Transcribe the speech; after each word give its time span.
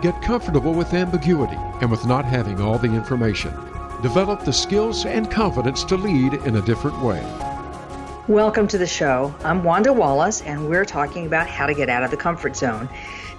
Get 0.00 0.22
comfortable 0.22 0.72
with 0.72 0.94
ambiguity 0.94 1.58
and 1.82 1.90
with 1.90 2.06
not 2.06 2.24
having 2.24 2.58
all 2.58 2.78
the 2.78 2.90
information. 2.90 3.52
Develop 4.00 4.46
the 4.46 4.52
skills 4.52 5.04
and 5.04 5.30
confidence 5.30 5.84
to 5.84 5.96
lead 5.96 6.32
in 6.32 6.56
a 6.56 6.62
different 6.62 7.02
way. 7.02 7.22
Welcome 8.26 8.66
to 8.68 8.78
the 8.78 8.86
show. 8.86 9.34
I'm 9.44 9.62
Wanda 9.62 9.92
Wallace, 9.92 10.40
and 10.40 10.70
we're 10.70 10.86
talking 10.86 11.26
about 11.26 11.48
how 11.48 11.66
to 11.66 11.74
get 11.74 11.90
out 11.90 12.02
of 12.02 12.10
the 12.10 12.16
comfort 12.16 12.56
zone. 12.56 12.88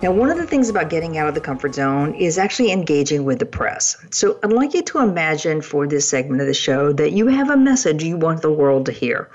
Now, 0.03 0.11
one 0.11 0.29
of 0.29 0.37
the 0.37 0.45
things 0.45 0.69
about 0.69 0.91
getting 0.91 1.17
out 1.17 1.27
of 1.27 1.33
the 1.33 1.41
comfort 1.41 1.73
zone 1.73 2.13
is 2.13 2.37
actually 2.37 2.71
engaging 2.71 3.23
with 3.23 3.39
the 3.39 3.45
press. 3.47 3.97
So, 4.11 4.37
I'd 4.43 4.53
like 4.53 4.75
you 4.75 4.83
to 4.83 4.99
imagine 4.99 5.61
for 5.61 5.87
this 5.87 6.07
segment 6.07 6.41
of 6.41 6.47
the 6.47 6.53
show 6.53 6.93
that 6.93 7.13
you 7.13 7.25
have 7.27 7.49
a 7.49 7.57
message 7.57 8.03
you 8.03 8.17
want 8.17 8.43
the 8.43 8.51
world 8.51 8.85
to 8.85 8.91
hear. 8.91 9.29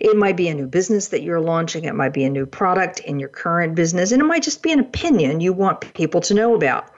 It 0.00 0.16
might 0.16 0.36
be 0.36 0.48
a 0.48 0.54
new 0.54 0.66
business 0.66 1.08
that 1.08 1.22
you're 1.22 1.40
launching, 1.40 1.84
it 1.84 1.94
might 1.94 2.14
be 2.14 2.24
a 2.24 2.30
new 2.30 2.46
product 2.46 3.00
in 3.00 3.20
your 3.20 3.28
current 3.28 3.74
business, 3.74 4.12
and 4.12 4.22
it 4.22 4.24
might 4.24 4.42
just 4.42 4.62
be 4.62 4.72
an 4.72 4.80
opinion 4.80 5.40
you 5.40 5.52
want 5.52 5.80
people 5.94 6.22
to 6.22 6.34
know 6.34 6.54
about. 6.54 6.90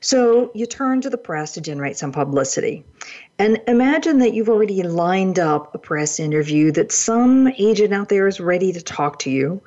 So 0.00 0.50
you 0.54 0.66
turn 0.66 1.00
to 1.02 1.10
the 1.10 1.18
press 1.18 1.52
to 1.52 1.60
generate 1.60 1.96
some 1.96 2.10
publicity. 2.10 2.84
And 3.38 3.60
imagine 3.68 4.18
that 4.18 4.34
you've 4.34 4.48
already 4.48 4.82
lined 4.82 5.38
up 5.38 5.74
a 5.74 5.78
press 5.78 6.18
interview 6.18 6.72
that 6.72 6.90
some 6.90 7.48
agent 7.58 7.92
out 7.92 8.08
there 8.08 8.26
is 8.26 8.40
ready 8.40 8.72
to 8.72 8.82
talk 8.82 9.18
to 9.20 9.30
you. 9.30 9.62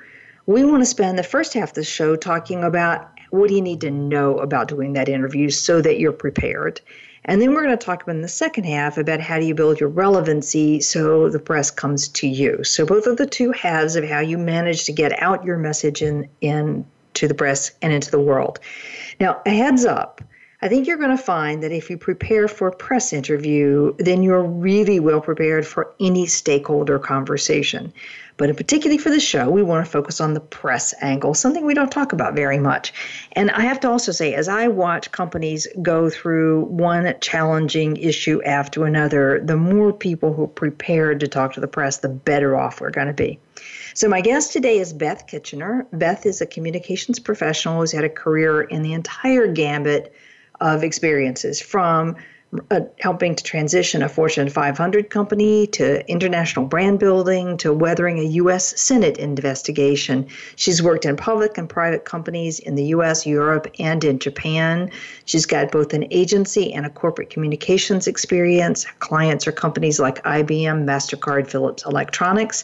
We 0.46 0.66
want 0.66 0.82
to 0.82 0.86
spend 0.86 1.18
the 1.18 1.24
first 1.24 1.54
half 1.54 1.70
of 1.70 1.76
the 1.76 1.84
show 1.84 2.16
talking 2.16 2.64
about 2.64 3.10
what 3.30 3.48
do 3.48 3.56
you 3.56 3.62
need 3.62 3.82
to 3.82 3.92
know 3.92 4.38
about 4.40 4.68
doing 4.68 4.94
that 4.94 5.08
interview 5.08 5.50
so 5.50 5.82
that 5.82 6.00
you're 6.00 6.12
prepared. 6.12 6.82
And 7.26 7.42
then 7.42 7.54
we're 7.54 7.64
going 7.64 7.78
to 7.78 7.86
talk 7.86 8.04
about 8.04 8.16
in 8.16 8.22
the 8.22 8.28
second 8.28 8.66
half 8.66 8.98
about 8.98 9.22
how 9.22 9.40
do 9.40 9.46
you 9.46 9.56
build 9.56 9.80
your 9.80 9.90
relevancy 9.90 10.82
so 10.82 11.30
the 11.30 11.40
press 11.40 11.72
comes 11.72 12.08
to 12.10 12.28
you. 12.28 12.64
So 12.64 12.86
both 12.86 13.08
of 13.08 13.18
the 13.18 13.26
two 13.26 13.52
halves 13.52 13.96
of 13.96 14.04
how 14.04 14.20
you 14.20 14.38
manage 14.38 14.86
to 14.86 14.92
get 14.92 15.22
out 15.22 15.46
your 15.46 15.58
message 15.58 16.02
in, 16.02 16.28
in 16.42 16.86
to 17.14 17.28
the 17.28 17.34
press 17.34 17.72
and 17.82 17.94
into 17.94 18.12
the 18.12 18.20
world. 18.20 18.60
Now, 19.20 19.42
a 19.46 19.52
heads 19.52 19.86
up. 19.86 20.22
I 20.62 20.70
think 20.70 20.88
you're 20.88 20.98
going 20.98 21.16
to 21.16 21.22
find 21.22 21.62
that 21.62 21.74
if 21.74 21.90
you 21.90 21.98
prepare 21.98 22.48
for 22.48 22.70
a 22.70 22.76
press 22.76 23.12
interview, 23.12 23.94
then 24.00 24.24
you're 24.24 24.44
really 24.44 25.00
well 25.00 25.20
prepared 25.20 25.68
for 25.68 25.94
any 26.00 26.26
stakeholder 26.26 27.00
conversation. 27.00 27.92
But 28.38 28.50
in 28.50 28.56
particularly 28.56 28.98
for 28.98 29.10
the 29.10 29.20
show, 29.20 29.50
we 29.50 29.62
want 29.62 29.86
to 29.86 29.92
focus 29.92 30.20
on 30.20 30.34
the 30.34 30.40
press 30.40 30.94
angle, 31.02 31.34
something 31.34 31.66
we 31.66 31.74
don't 31.74 31.92
talk 31.92 32.14
about 32.14 32.36
very 32.36 32.58
much. 32.58 32.94
And 33.34 33.52
I 33.52 33.62
have 33.62 33.80
to 33.82 33.90
also 33.90 34.12
say, 34.12 34.34
as 34.34 34.48
I 34.48 34.68
watch 34.68 35.12
companies 35.12 35.68
go 35.82 36.10
through 36.10 36.66
one 36.66 37.14
challenging 37.22 37.98
issue 37.98 38.42
after 38.44 38.86
another, 38.86 39.40
the 39.44 39.58
more 39.58 39.94
people 39.94 40.34
who 40.34 40.46
are 40.46 40.48
prepared 40.48 41.20
to 41.20 41.28
talk 41.28 41.54
to 41.54 41.60
the 41.60 41.68
press, 41.68 41.98
the 41.98 42.10
better 42.10 42.58
off 42.58 42.82
we're 42.82 42.90
going 42.90 43.08
to 43.08 43.14
be. 43.14 43.40
So, 43.94 44.10
my 44.10 44.22
guest 44.22 44.52
today 44.52 44.80
is 44.80 44.92
Beth 44.94 45.28
Kitchener. 45.28 45.86
Beth 45.94 46.26
is 46.26 46.42
a 46.42 46.46
communications 46.48 47.20
professional 47.20 47.82
who's 47.82 47.92
had 47.92 48.04
a 48.04 48.10
career 48.10 48.62
in 48.62 48.82
the 48.82 48.94
entire 48.94 49.48
gambit 49.48 50.14
of 50.60 50.84
experiences 50.84 51.62
from 51.62 52.16
uh, 52.72 52.82
helping 53.00 53.36
to 53.36 53.44
transition 53.44 54.04
a 54.04 54.10
Fortune 54.10 54.50
500 54.50 55.10
company 55.10 55.68
to 55.68 56.08
international 56.10 56.66
brand 56.66 57.00
building 57.00 57.58
to 57.58 57.74
weathering 57.74 58.20
a 58.20 58.24
U.S. 58.24 58.80
Senate 58.80 59.18
investigation. 59.18 60.28
She's 60.56 60.82
worked 60.82 61.06
in 61.06 61.16
public 61.16 61.58
and 61.58 61.70
private 61.70 62.06
companies 62.06 62.60
in 62.60 62.76
the 62.76 62.86
U.S., 62.86 63.26
Europe, 63.26 63.68
and 63.80 64.04
in 64.04 64.20
Japan. 64.20 64.92
She's 65.26 65.46
got 65.46 65.72
both 65.72 65.94
an 65.94 66.06
agency 66.12 66.74
and 66.74 66.86
a 66.86 66.90
corporate 66.90 67.30
communications 67.30 68.08
experience. 68.08 68.86
Clients 69.00 69.48
are 69.48 69.52
companies 69.52 70.00
like 70.00 70.24
IBM, 70.24 70.86
MasterCard, 70.86 71.48
Philips 71.48 71.86
Electronics. 71.86 72.64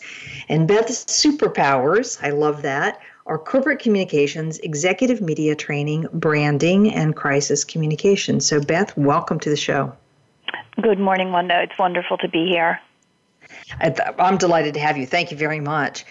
And 0.49 0.67
Beth's 0.67 1.05
superpowers, 1.05 2.23
I 2.23 2.29
love 2.29 2.61
that, 2.61 3.01
are 3.29 3.37
corporate 3.37 3.77
communications, 3.77 4.57
executive 4.57 5.21
media 5.21 5.55
training, 5.55 6.07
branding, 6.11 6.91
and 6.91 7.15
crisis 7.15 7.63
communication. 7.63 8.41
So, 8.41 8.59
Beth, 8.59 8.97
welcome 8.97 9.39
to 9.41 9.51
the 9.51 9.55
show. 9.55 9.93
Good 10.81 10.99
morning, 10.99 11.31
Wanda. 11.31 11.61
It's 11.61 11.77
wonderful 11.77 12.17
to 12.17 12.27
be 12.27 12.47
here. 12.47 12.81
I'm 13.79 14.37
delighted 14.37 14.73
to 14.73 14.79
have 14.79 14.97
you. 14.97 15.05
Thank 15.05 15.29
you 15.29 15.37
very 15.37 15.59
much. 15.59 16.05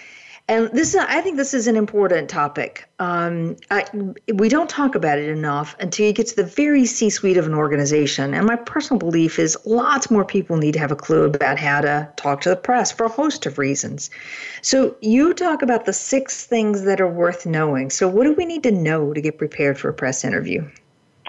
And 0.49 0.71
this, 0.71 0.95
I 0.95 1.21
think, 1.21 1.37
this 1.37 1.53
is 1.53 1.67
an 1.67 1.77
important 1.77 2.31
topic. 2.31 2.89
Um, 2.99 3.57
I, 3.71 3.85
we 4.33 4.49
don't 4.49 4.71
talk 4.71 4.95
about 4.95 5.19
it 5.19 5.29
enough 5.29 5.77
until 5.79 6.07
you 6.07 6.15
get 6.15 6.27
to 6.29 6.37
the 6.37 6.45
very 6.45 6.87
C-suite 6.87 7.37
of 7.37 7.47
an 7.47 7.53
organization. 7.53 8.33
And 8.33 8.47
my 8.47 8.57
personal 8.57 8.99
belief 8.99 9.39
is 9.39 9.59
lots 9.67 10.11
more 10.11 10.25
people 10.25 10.57
need 10.57 10.73
to 10.73 10.79
have 10.79 10.91
a 10.91 10.97
clue 10.97 11.25
about 11.25 11.59
how 11.59 11.83
to 11.83 12.11
talk 12.17 12.41
to 12.43 12.49
the 12.49 12.57
press 12.57 12.91
for 12.91 13.05
a 13.05 13.11
host 13.11 13.45
of 13.45 13.59
reasons. 13.59 14.09
So 14.63 14.97
you 15.03 15.35
talk 15.35 15.61
about 15.61 15.85
the 15.85 15.93
six 15.93 16.47
things 16.47 16.83
that 16.85 16.99
are 16.99 17.11
worth 17.11 17.45
knowing. 17.45 17.91
So 17.91 18.09
what 18.09 18.25
do 18.25 18.33
we 18.33 18.47
need 18.47 18.63
to 18.63 18.73
know 18.73 19.13
to 19.13 19.21
get 19.21 19.37
prepared 19.37 19.79
for 19.79 19.91
a 19.91 19.93
press 19.93 20.25
interview? 20.25 20.67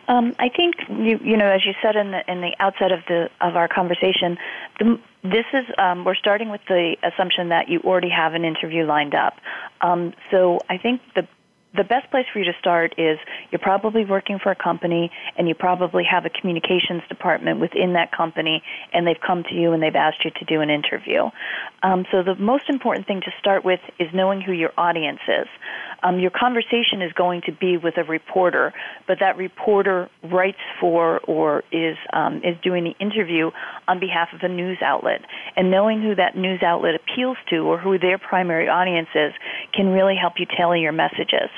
Um, 0.09 0.35
I 0.39 0.49
think 0.49 0.73
you 0.89 1.19
you 1.23 1.37
know 1.37 1.45
as 1.45 1.63
you 1.67 1.73
said 1.83 1.95
in 1.95 2.09
the 2.09 2.29
in 2.29 2.41
the 2.41 2.55
outset 2.59 2.91
of 2.91 3.01
the 3.07 3.29
of 3.41 3.55
our 3.55 3.67
conversation, 3.67 4.39
the, 4.79 4.99
this 5.23 5.45
is 5.53 5.65
um, 5.77 6.05
we're 6.05 6.15
starting 6.15 6.49
with 6.49 6.61
the 6.67 6.95
assumption 7.03 7.49
that 7.49 7.69
you 7.69 7.79
already 7.81 8.09
have 8.09 8.33
an 8.33 8.45
interview 8.45 8.85
lined 8.85 9.13
up. 9.13 9.35
Um, 9.81 10.13
so 10.31 10.59
I 10.69 10.77
think 10.77 11.01
the 11.15 11.27
the 11.75 11.83
best 11.83 12.09
place 12.09 12.25
for 12.33 12.39
you 12.39 12.45
to 12.45 12.57
start 12.59 12.95
is 12.97 13.19
you're 13.51 13.59
probably 13.59 14.03
working 14.03 14.39
for 14.41 14.51
a 14.51 14.55
company 14.55 15.11
and 15.37 15.47
you 15.47 15.53
probably 15.53 16.03
have 16.03 16.25
a 16.25 16.29
communications 16.29 17.03
department 17.09 17.59
within 17.59 17.93
that 17.93 18.11
company 18.11 18.63
and 18.91 19.05
they've 19.05 19.21
come 19.25 19.43
to 19.43 19.53
you 19.53 19.73
and 19.73 19.83
they've 19.83 19.95
asked 19.95 20.25
you 20.25 20.31
to 20.31 20.45
do 20.45 20.61
an 20.61 20.69
interview. 20.69 21.29
Um, 21.83 22.05
so 22.11 22.23
the 22.23 22.35
most 22.35 22.69
important 22.69 23.05
thing 23.05 23.21
to 23.21 23.31
start 23.39 23.63
with 23.63 23.79
is 23.99 24.07
knowing 24.13 24.41
who 24.41 24.51
your 24.51 24.71
audience 24.77 25.19
is. 25.27 25.47
Um, 26.01 26.19
your 26.19 26.31
conversation 26.31 27.01
is 27.01 27.11
going 27.13 27.41
to 27.45 27.51
be 27.51 27.77
with 27.77 27.97
a 27.97 28.03
reporter, 28.03 28.73
but 29.07 29.19
that 29.19 29.37
reporter 29.37 30.09
writes 30.23 30.57
for 30.79 31.19
or 31.19 31.63
is 31.71 31.97
um, 32.13 32.37
is 32.37 32.55
doing 32.63 32.83
the 32.85 32.95
interview 32.99 33.51
on 33.87 33.99
behalf 33.99 34.29
of 34.33 34.39
a 34.41 34.47
news 34.47 34.77
outlet. 34.81 35.21
And 35.55 35.69
knowing 35.69 36.01
who 36.01 36.15
that 36.15 36.35
news 36.37 36.63
outlet 36.63 36.95
appeals 36.95 37.37
to 37.49 37.57
or 37.57 37.77
who 37.77 37.99
their 37.99 38.17
primary 38.17 38.69
audience 38.69 39.09
is 39.13 39.33
can 39.73 39.89
really 39.89 40.15
help 40.15 40.33
you 40.37 40.45
tailor 40.45 40.75
your 40.75 40.91
messages. 40.91 41.49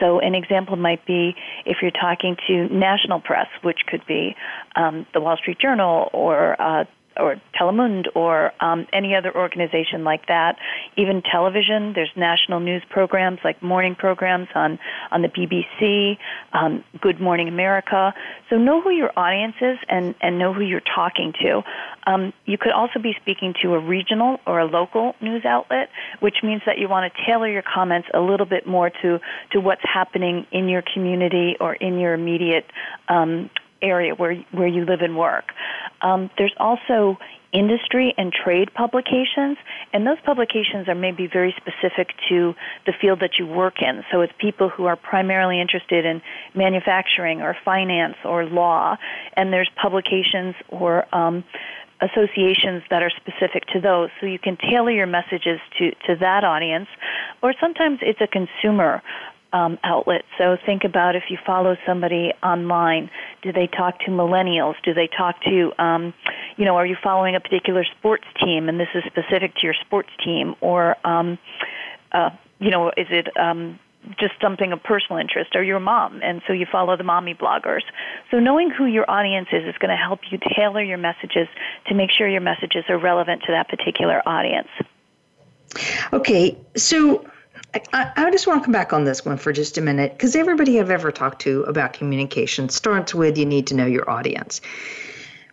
So, 0.00 0.18
an 0.18 0.34
example 0.34 0.76
might 0.76 1.04
be 1.06 1.34
if 1.64 1.78
you're 1.82 1.90
talking 1.90 2.36
to 2.48 2.68
national 2.68 3.20
press, 3.20 3.46
which 3.62 3.80
could 3.86 4.04
be 4.06 4.34
um, 4.76 5.06
the 5.14 5.20
Wall 5.20 5.36
Street 5.36 5.58
Journal 5.58 6.10
or 6.12 6.60
uh, 6.60 6.84
or 7.16 7.40
Telemundo 7.58 8.06
or 8.14 8.52
um, 8.60 8.86
any 8.92 9.14
other 9.14 9.34
organization 9.34 10.04
like 10.04 10.26
that. 10.26 10.56
Even 10.96 11.22
television, 11.22 11.92
there's 11.94 12.10
national 12.16 12.60
news 12.60 12.82
programs 12.90 13.38
like 13.44 13.62
morning 13.62 13.94
programs 13.94 14.48
on 14.54 14.78
on 15.10 15.22
the 15.22 15.28
BBC, 15.28 16.18
um, 16.52 16.84
Good 17.00 17.20
Morning 17.20 17.48
America. 17.48 18.12
So 18.50 18.56
know 18.56 18.80
who 18.80 18.90
your 18.90 19.12
audience 19.16 19.56
is 19.60 19.78
and 19.88 20.14
and 20.20 20.38
know 20.38 20.52
who 20.52 20.62
you're 20.62 20.82
talking 20.94 21.32
to. 21.42 21.62
Um, 22.06 22.32
you 22.44 22.58
could 22.58 22.72
also 22.72 22.98
be 22.98 23.14
speaking 23.20 23.54
to 23.62 23.74
a 23.74 23.78
regional 23.78 24.38
or 24.46 24.60
a 24.60 24.66
local 24.66 25.14
news 25.20 25.44
outlet, 25.44 25.88
which 26.20 26.36
means 26.42 26.62
that 26.66 26.78
you 26.78 26.88
want 26.88 27.12
to 27.12 27.24
tailor 27.24 27.48
your 27.48 27.62
comments 27.62 28.08
a 28.12 28.20
little 28.20 28.46
bit 28.46 28.66
more 28.66 28.90
to 28.90 29.20
to 29.52 29.60
what's 29.60 29.82
happening 29.82 30.46
in 30.52 30.68
your 30.68 30.82
community 30.94 31.56
or 31.60 31.74
in 31.74 31.98
your 31.98 32.14
immediate 32.14 32.66
um, 33.08 33.50
area 33.82 34.14
where 34.14 34.34
where 34.52 34.68
you 34.68 34.84
live 34.84 35.00
and 35.00 35.16
work. 35.16 35.52
Um, 36.02 36.30
there's 36.36 36.54
also 36.58 37.18
industry 37.52 38.12
and 38.18 38.32
trade 38.32 38.74
publications, 38.74 39.56
and 39.92 40.04
those 40.04 40.18
publications 40.24 40.88
are 40.88 40.94
maybe 40.94 41.28
very 41.28 41.54
specific 41.56 42.08
to 42.28 42.54
the 42.84 42.92
field 43.00 43.20
that 43.20 43.38
you 43.38 43.46
work 43.46 43.80
in. 43.80 44.02
So 44.10 44.22
it's 44.22 44.32
people 44.38 44.68
who 44.68 44.86
are 44.86 44.96
primarily 44.96 45.60
interested 45.60 46.04
in 46.04 46.20
manufacturing 46.54 47.42
or 47.42 47.56
finance 47.64 48.16
or 48.24 48.44
law, 48.44 48.96
and 49.34 49.52
there's 49.52 49.70
publications 49.80 50.56
or 50.68 51.06
um, 51.14 51.44
associations 52.08 52.82
that 52.90 53.02
are 53.02 53.10
specific 53.10 53.66
to 53.72 53.80
those. 53.80 54.10
So 54.20 54.26
you 54.26 54.38
can 54.38 54.56
tailor 54.56 54.90
your 54.90 55.06
messages 55.06 55.60
to, 55.78 55.90
to 56.06 56.16
that 56.20 56.44
audience. 56.44 56.88
Or 57.42 57.54
sometimes 57.60 57.98
it's 58.02 58.20
a 58.20 58.26
consumer 58.26 59.02
um, 59.52 59.78
outlet. 59.84 60.24
So 60.36 60.56
think 60.66 60.82
about 60.84 61.14
if 61.14 61.24
you 61.28 61.38
follow 61.46 61.76
somebody 61.86 62.32
online, 62.42 63.08
do 63.42 63.52
they 63.52 63.68
talk 63.68 64.00
to 64.00 64.10
millennials? 64.10 64.74
Do 64.82 64.92
they 64.92 65.06
talk 65.06 65.40
to, 65.44 65.72
um, 65.78 66.12
you 66.56 66.64
know, 66.64 66.74
are 66.76 66.86
you 66.86 66.96
following 67.02 67.36
a 67.36 67.40
particular 67.40 67.84
sports 67.98 68.24
team 68.42 68.68
and 68.68 68.80
this 68.80 68.88
is 68.94 69.04
specific 69.06 69.54
to 69.56 69.60
your 69.62 69.74
sports 69.74 70.10
team? 70.24 70.56
Or, 70.60 70.96
um, 71.06 71.38
uh, 72.10 72.30
you 72.58 72.70
know, 72.70 72.88
is 72.96 73.06
it 73.10 73.28
um, 73.36 73.78
just 74.18 74.34
something 74.40 74.72
of 74.72 74.82
personal 74.82 75.18
interest, 75.20 75.54
or 75.54 75.62
your 75.62 75.80
mom, 75.80 76.20
and 76.22 76.42
so 76.46 76.52
you 76.52 76.66
follow 76.70 76.96
the 76.96 77.04
mommy 77.04 77.34
bloggers. 77.34 77.82
So 78.30 78.38
knowing 78.38 78.70
who 78.70 78.86
your 78.86 79.10
audience 79.10 79.48
is 79.52 79.64
is 79.64 79.76
going 79.78 79.90
to 79.90 79.96
help 79.96 80.20
you 80.30 80.38
tailor 80.56 80.82
your 80.82 80.98
messages 80.98 81.48
to 81.86 81.94
make 81.94 82.10
sure 82.10 82.28
your 82.28 82.40
messages 82.40 82.84
are 82.88 82.98
relevant 82.98 83.42
to 83.46 83.52
that 83.52 83.68
particular 83.68 84.22
audience. 84.26 84.68
Okay, 86.12 86.56
so 86.76 87.26
I, 87.92 88.12
I, 88.16 88.30
just 88.30 88.46
want 88.46 88.60
to 88.60 88.64
come 88.64 88.72
back 88.72 88.92
on 88.92 89.04
this 89.04 89.24
one 89.24 89.36
for 89.36 89.52
just 89.52 89.78
a 89.78 89.80
minute 89.80 90.12
because 90.12 90.36
everybody 90.36 90.78
I've 90.78 90.90
ever 90.90 91.10
talked 91.10 91.42
to 91.42 91.62
about 91.64 91.92
communication 91.92 92.68
starts 92.68 93.14
with 93.14 93.36
you 93.36 93.46
need 93.46 93.66
to 93.68 93.74
know 93.74 93.86
your 93.86 94.08
audience. 94.08 94.60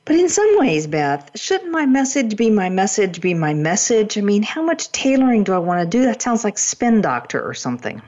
But 0.06 0.15
in 0.15 0.30
some 0.30 0.57
ways, 0.57 0.88
Beth, 0.88 1.31
shouldn't 1.36 1.71
my 1.71 1.86
message 1.86 2.36
be 2.36 2.50
my 2.50 2.69
message 2.69 3.21
be 3.21 3.33
my 3.33 3.54
message? 3.54 4.18
I 4.18 4.21
mean, 4.21 4.44
how 4.44 4.63
much 4.63 4.92
tailoring 4.92 5.44
do 5.44 5.54
I 5.54 5.59
want 5.59 5.81
to 5.81 5.97
do? 5.97 6.06
That 6.06 6.21
sounds 6.21 6.44
like 6.44 6.57
spin 6.57 7.01
doctor 7.01 7.42
or 7.42 7.54
something. 7.54 8.01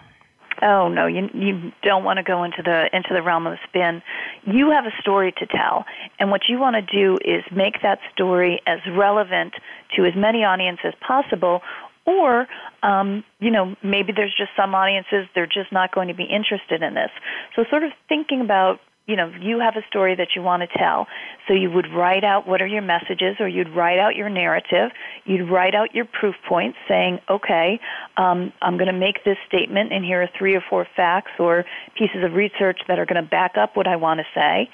Oh 0.63 0.88
no, 0.88 1.07
you 1.07 1.30
you 1.33 1.74
don't 1.81 2.06
want 2.06 2.18
to 2.18 2.24
go 2.24 2.44
into 2.44 2.63
the 2.63 2.89
into 2.94 3.10
the 3.13 3.21
realm 3.21 3.48
of 3.48 3.57
spin. 3.68 4.01
You 4.45 4.71
have 4.71 4.86
a 4.86 5.01
story 5.01 5.33
to 5.39 5.45
tell, 5.45 5.86
and 6.19 6.31
what 6.31 6.42
you 6.48 6.57
want 6.57 6.75
to 6.75 6.81
do 6.81 7.18
is 7.24 7.44
make 7.54 7.81
that 7.81 8.00
story 8.13 8.62
as 8.65 8.80
relevant 8.95 9.54
to 9.98 10.06
as 10.06 10.13
many 10.15 10.45
audiences 10.45 10.86
as 10.86 10.94
possible, 11.06 11.62
or 12.06 12.48
um, 12.81 13.24
you 13.39 13.51
know 13.51 13.75
maybe 13.83 14.13
there's 14.15 14.33
just 14.36 14.51
some 14.56 14.74
audiences 14.75 15.27
they're 15.36 15.45
just 15.45 15.71
not 15.71 15.94
going 15.94 16.07
to 16.07 16.13
be 16.13 16.24
interested 16.24 16.81
in 16.81 16.94
this 16.94 17.12
so 17.56 17.63
sort 17.69 17.83
of 17.83 17.92
thinking 18.10 18.42
about 18.42 18.80
you 19.06 19.18
know, 19.18 19.30
you 19.42 19.60
have 19.60 19.76
a 19.76 19.86
story 19.90 20.16
that 20.16 20.30
you 20.34 20.42
want 20.42 20.64
to 20.64 20.78
tell. 20.78 21.08
So 21.48 21.54
you 21.54 21.70
would 21.72 21.88
write 21.94 22.24
out 22.24 22.48
what 22.48 22.62
are 22.62 22.68
your 22.68 22.82
messages, 22.82 23.36
or 23.42 23.50
you'd 23.50 23.70
write 23.76 24.00
out 24.00 24.16
your 24.16 24.30
narrative. 24.30 24.92
You'd 25.26 25.50
write 25.52 25.76
out 25.76 25.94
your 25.94 26.06
proof 26.06 26.36
points 26.48 26.78
saying, 26.88 27.20
okay, 27.30 27.82
um, 28.16 28.54
I'm 28.62 28.78
going 28.78 28.88
to 28.88 28.98
make 28.98 29.26
this 29.26 29.36
statement, 29.46 29.92
and 29.92 30.06
here 30.06 30.22
are 30.22 30.30
three 30.38 30.56
or 30.56 30.64
four 30.70 30.88
facts 30.96 31.32
or 31.38 31.66
pieces 31.98 32.24
of 32.24 32.34
research 32.34 32.80
that 32.88 32.98
are 32.98 33.06
going 33.06 33.22
to 33.22 33.30
back 33.30 33.58
up 33.58 33.76
what 33.76 33.88
I 33.88 33.98
want 33.98 34.22
to 34.22 34.26
say. 34.34 34.70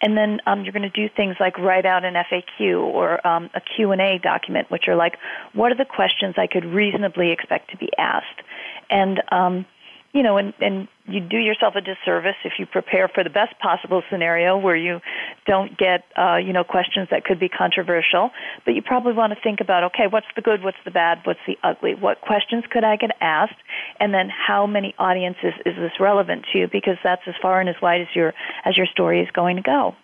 And 0.00 0.16
then 0.16 0.40
um, 0.46 0.64
you're 0.64 0.72
going 0.72 0.82
to 0.82 0.88
do 0.88 1.12
things 1.14 1.36
like 1.38 1.58
write 1.58 1.84
out 1.84 2.04
an 2.04 2.14
FAQ 2.14 2.78
or 2.78 3.26
um, 3.26 3.50
a 3.54 3.60
Q&A 3.60 4.18
document, 4.18 4.70
which 4.70 4.88
are 4.88 4.96
like, 4.96 5.18
what 5.52 5.72
are 5.72 5.76
the 5.76 5.84
questions 5.84 6.36
I 6.38 6.46
could 6.46 6.64
reasonably 6.64 7.32
expect 7.32 7.70
to 7.72 7.76
be 7.76 7.90
asked? 7.98 8.40
And 8.88 9.22
um, 9.30 9.66
you 10.14 10.22
know, 10.22 10.38
and, 10.38 10.54
and 10.60 10.86
you 11.06 11.20
do 11.20 11.36
yourself 11.36 11.74
a 11.74 11.80
disservice 11.80 12.36
if 12.44 12.52
you 12.58 12.66
prepare 12.66 13.08
for 13.08 13.24
the 13.24 13.30
best 13.30 13.58
possible 13.58 14.00
scenario 14.08 14.56
where 14.56 14.76
you 14.76 15.00
don't 15.44 15.76
get, 15.76 16.04
uh, 16.16 16.36
you 16.36 16.52
know, 16.52 16.62
questions 16.62 17.08
that 17.10 17.24
could 17.24 17.40
be 17.40 17.48
controversial. 17.48 18.30
But 18.64 18.74
you 18.74 18.82
probably 18.82 19.12
want 19.12 19.32
to 19.34 19.40
think 19.42 19.60
about, 19.60 19.82
okay, 19.84 20.06
what's 20.08 20.28
the 20.36 20.40
good, 20.40 20.62
what's 20.62 20.78
the 20.84 20.92
bad, 20.92 21.18
what's 21.24 21.40
the 21.48 21.58
ugly? 21.64 21.96
What 21.96 22.20
questions 22.20 22.62
could 22.70 22.84
I 22.84 22.94
get 22.94 23.10
asked? 23.20 23.56
And 23.98 24.14
then 24.14 24.30
how 24.30 24.68
many 24.68 24.94
audiences 25.00 25.52
is 25.66 25.74
this 25.74 25.92
relevant 25.98 26.46
to? 26.52 26.58
You? 26.58 26.68
Because 26.68 26.96
that's 27.02 27.22
as 27.26 27.34
far 27.42 27.58
and 27.58 27.68
as 27.68 27.76
wide 27.82 28.00
as 28.00 28.08
your 28.14 28.34
as 28.64 28.76
your 28.76 28.86
story 28.86 29.20
is 29.20 29.28
going 29.32 29.56
to 29.56 29.62
go. 29.62 29.96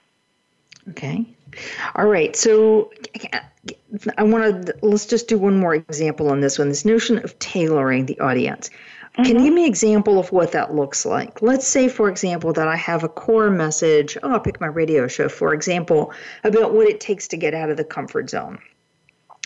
Okay. 0.88 1.24
All 1.94 2.06
right. 2.06 2.34
So 2.34 2.90
I 4.18 4.24
want 4.24 4.66
to 4.66 4.74
let's 4.82 5.06
just 5.06 5.28
do 5.28 5.38
one 5.38 5.56
more 5.56 5.76
example 5.76 6.30
on 6.30 6.40
this 6.40 6.58
one. 6.58 6.68
This 6.68 6.84
notion 6.84 7.18
of 7.18 7.38
tailoring 7.38 8.06
the 8.06 8.18
audience. 8.18 8.70
Mm-hmm. 9.14 9.22
Can 9.24 9.38
you 9.38 9.44
give 9.44 9.54
me 9.54 9.64
an 9.64 9.68
example 9.68 10.18
of 10.18 10.30
what 10.30 10.52
that 10.52 10.74
looks 10.74 11.04
like? 11.04 11.42
Let's 11.42 11.66
say, 11.66 11.88
for 11.88 12.08
example, 12.08 12.52
that 12.52 12.68
I 12.68 12.76
have 12.76 13.02
a 13.02 13.08
core 13.08 13.50
message. 13.50 14.16
Oh, 14.22 14.32
I'll 14.32 14.40
pick 14.40 14.60
my 14.60 14.68
radio 14.68 15.08
show, 15.08 15.28
for 15.28 15.52
example, 15.52 16.12
about 16.44 16.74
what 16.74 16.86
it 16.86 17.00
takes 17.00 17.26
to 17.28 17.36
get 17.36 17.52
out 17.52 17.70
of 17.70 17.76
the 17.76 17.84
comfort 17.84 18.30
zone. 18.30 18.58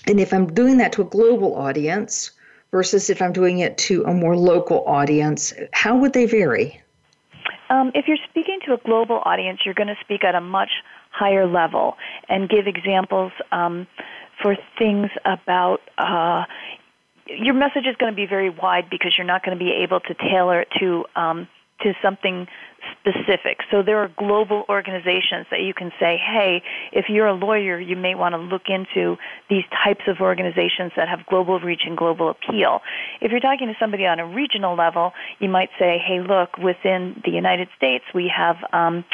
And 0.07 0.21
if 0.21 0.35
I'm 0.35 0.53
doing 0.53 0.77
that 0.79 0.93
to 0.95 1.03
a 1.03 1.07
global 1.07 1.55
audience 1.55 2.31
versus 2.71 3.09
if 3.09 3.23
I'm 3.23 3.33
doing 3.33 3.61
it 3.61 3.79
to 3.79 4.05
a 4.05 4.13
more 4.13 4.37
local 4.37 4.85
audience, 4.87 5.55
how 5.73 5.97
would 5.97 6.13
they 6.13 6.27
vary? 6.27 6.83
Um, 7.71 7.91
if 7.95 8.07
you're 8.07 8.19
speaking 8.29 8.59
to 8.67 8.75
a 8.75 8.77
global 8.79 9.23
audience, 9.25 9.61
you're 9.65 9.75
going 9.75 9.89
to 9.89 9.97
speak 10.03 10.25
at 10.25 10.35
a 10.35 10.41
much 10.41 10.71
higher 11.11 11.47
level 11.47 11.97
and 12.29 12.49
give 12.49 12.67
examples 12.67 13.33
um, 13.53 13.87
for 14.43 14.57
things 14.79 15.09
about, 15.25 15.81
uh, 15.97 16.45
your 17.27 17.55
message 17.55 17.87
is 17.87 17.97
going 17.97 18.13
to 18.13 18.17
be 18.17 18.27
very 18.27 18.51
wide 18.51 18.91
because 18.91 19.15
you're 19.17 19.27
not 19.27 19.45
going 19.45 19.57
to 19.57 19.65
be 19.65 19.73
able 19.83 20.01
to 20.01 20.15
tailor 20.15 20.61
it 20.63 20.69
to 20.81 21.05
um, 21.17 21.49
to 21.81 21.93
something 22.03 22.47
specific. 23.01 23.59
So 23.71 23.83
there 23.83 23.99
are 23.99 24.09
global 24.17 24.65
organizations 24.69 25.47
that 25.51 25.61
you 25.61 25.75
can 25.75 25.93
say, 26.01 26.17
hey, 26.17 26.63
if 26.93 27.07
you're 27.09 27.27
a 27.27 27.35
lawyer, 27.35 27.79
you 27.79 27.97
may 27.97 28.15
want 28.15 28.35
to 28.35 28.39
look 28.39 28.69
into 28.69 29.17
these 29.49 29.65
types 29.85 30.03
of 30.07 30.21
organizations 30.21 30.93
that 30.97 31.09
have 31.09 31.27
global 31.27 31.61
reach 31.61 31.83
and 31.87 31.97
global 31.97 32.31
appeal. 32.31 32.81
If 33.21 33.31
you're 33.31 33.41
talking 33.41 33.69
to 33.69 33.75
somebody 33.79 34.07
on 34.07 34.19
a 34.19 34.27
regional 34.27 34.77
level, 34.77 35.13
you 35.39 35.49
might 35.49 35.71
say, 35.79 35.99
hey, 35.99 36.21
look, 36.21 36.59
within 36.59 37.21
the 37.25 37.31
United 37.31 37.69
States, 37.77 38.05
we 38.15 38.33
have 38.35 38.57
um, 38.73 39.05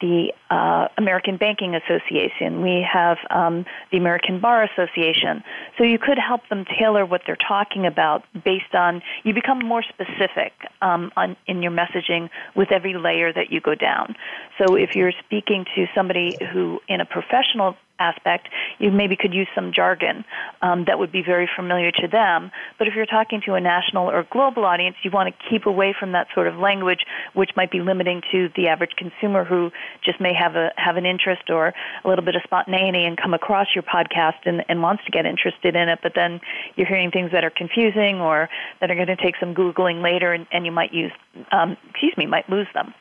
the 0.00 0.32
uh, 0.50 0.88
American 0.96 1.36
Banking 1.36 1.74
Association, 1.74 2.62
we 2.62 2.86
have 2.90 3.18
um, 3.30 3.66
the 3.90 3.98
American 3.98 4.40
Bar 4.40 4.64
Association. 4.64 5.42
So 5.76 5.84
you 5.84 5.98
could 5.98 6.18
help 6.18 6.48
them 6.48 6.64
tailor 6.78 7.04
what 7.04 7.22
they're 7.26 7.36
talking 7.36 7.84
about 7.86 8.24
based 8.44 8.74
on, 8.74 9.02
you 9.24 9.34
become 9.34 9.58
more 9.58 9.82
specific 9.82 10.52
um, 10.80 11.12
on, 11.16 11.36
in 11.46 11.62
your 11.62 11.72
messaging 11.72 12.30
with 12.54 12.72
every 12.72 12.94
layer 12.94 13.17
that 13.32 13.50
you 13.52 13.60
go 13.60 13.74
down. 13.74 14.14
So 14.58 14.76
if 14.76 14.90
you're 14.94 15.12
speaking 15.24 15.64
to 15.74 15.86
somebody 15.94 16.36
who, 16.52 16.80
in 16.88 17.00
a 17.00 17.06
professional 17.06 17.76
aspect, 17.98 18.48
you 18.78 18.90
maybe 18.90 19.16
could 19.16 19.34
use 19.34 19.48
some 19.54 19.72
jargon 19.72 20.24
um, 20.62 20.84
that 20.86 20.98
would 20.98 21.10
be 21.10 21.22
very 21.22 21.48
familiar 21.56 21.90
to 21.90 22.06
them. 22.06 22.50
But 22.78 22.86
if 22.88 22.94
you're 22.94 23.06
talking 23.06 23.42
to 23.46 23.54
a 23.54 23.60
national 23.60 24.08
or 24.08 24.24
global 24.30 24.64
audience, 24.64 24.96
you 25.02 25.10
want 25.10 25.34
to 25.34 25.50
keep 25.50 25.66
away 25.66 25.94
from 25.98 26.12
that 26.12 26.28
sort 26.34 26.46
of 26.46 26.56
language, 26.56 27.00
which 27.34 27.50
might 27.56 27.70
be 27.70 27.80
limiting 27.80 28.22
to 28.32 28.50
the 28.56 28.68
average 28.68 28.92
consumer 28.96 29.44
who 29.44 29.70
just 30.04 30.20
may 30.20 30.32
have 30.34 30.54
a 30.54 30.70
have 30.76 30.96
an 30.96 31.06
interest 31.06 31.50
or 31.50 31.74
a 32.04 32.08
little 32.08 32.24
bit 32.24 32.36
of 32.36 32.42
spontaneity 32.44 33.04
and 33.04 33.16
come 33.16 33.34
across 33.34 33.66
your 33.74 33.82
podcast 33.82 34.46
and, 34.46 34.64
and 34.68 34.82
wants 34.82 35.04
to 35.04 35.10
get 35.10 35.26
interested 35.26 35.74
in 35.74 35.88
it. 35.88 35.98
But 36.02 36.12
then 36.14 36.40
you're 36.76 36.86
hearing 36.86 37.10
things 37.10 37.32
that 37.32 37.44
are 37.44 37.50
confusing 37.50 38.20
or 38.20 38.48
that 38.80 38.90
are 38.90 38.94
going 38.94 39.08
to 39.08 39.16
take 39.16 39.34
some 39.40 39.54
googling 39.54 40.02
later, 40.02 40.32
and, 40.32 40.46
and 40.52 40.64
you 40.64 40.72
might 40.72 40.92
use, 40.92 41.12
um, 41.50 41.76
excuse 41.90 42.16
me, 42.16 42.26
might 42.26 42.48
lose 42.48 42.68
them. 42.74 42.94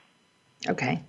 Okay. 0.65 1.03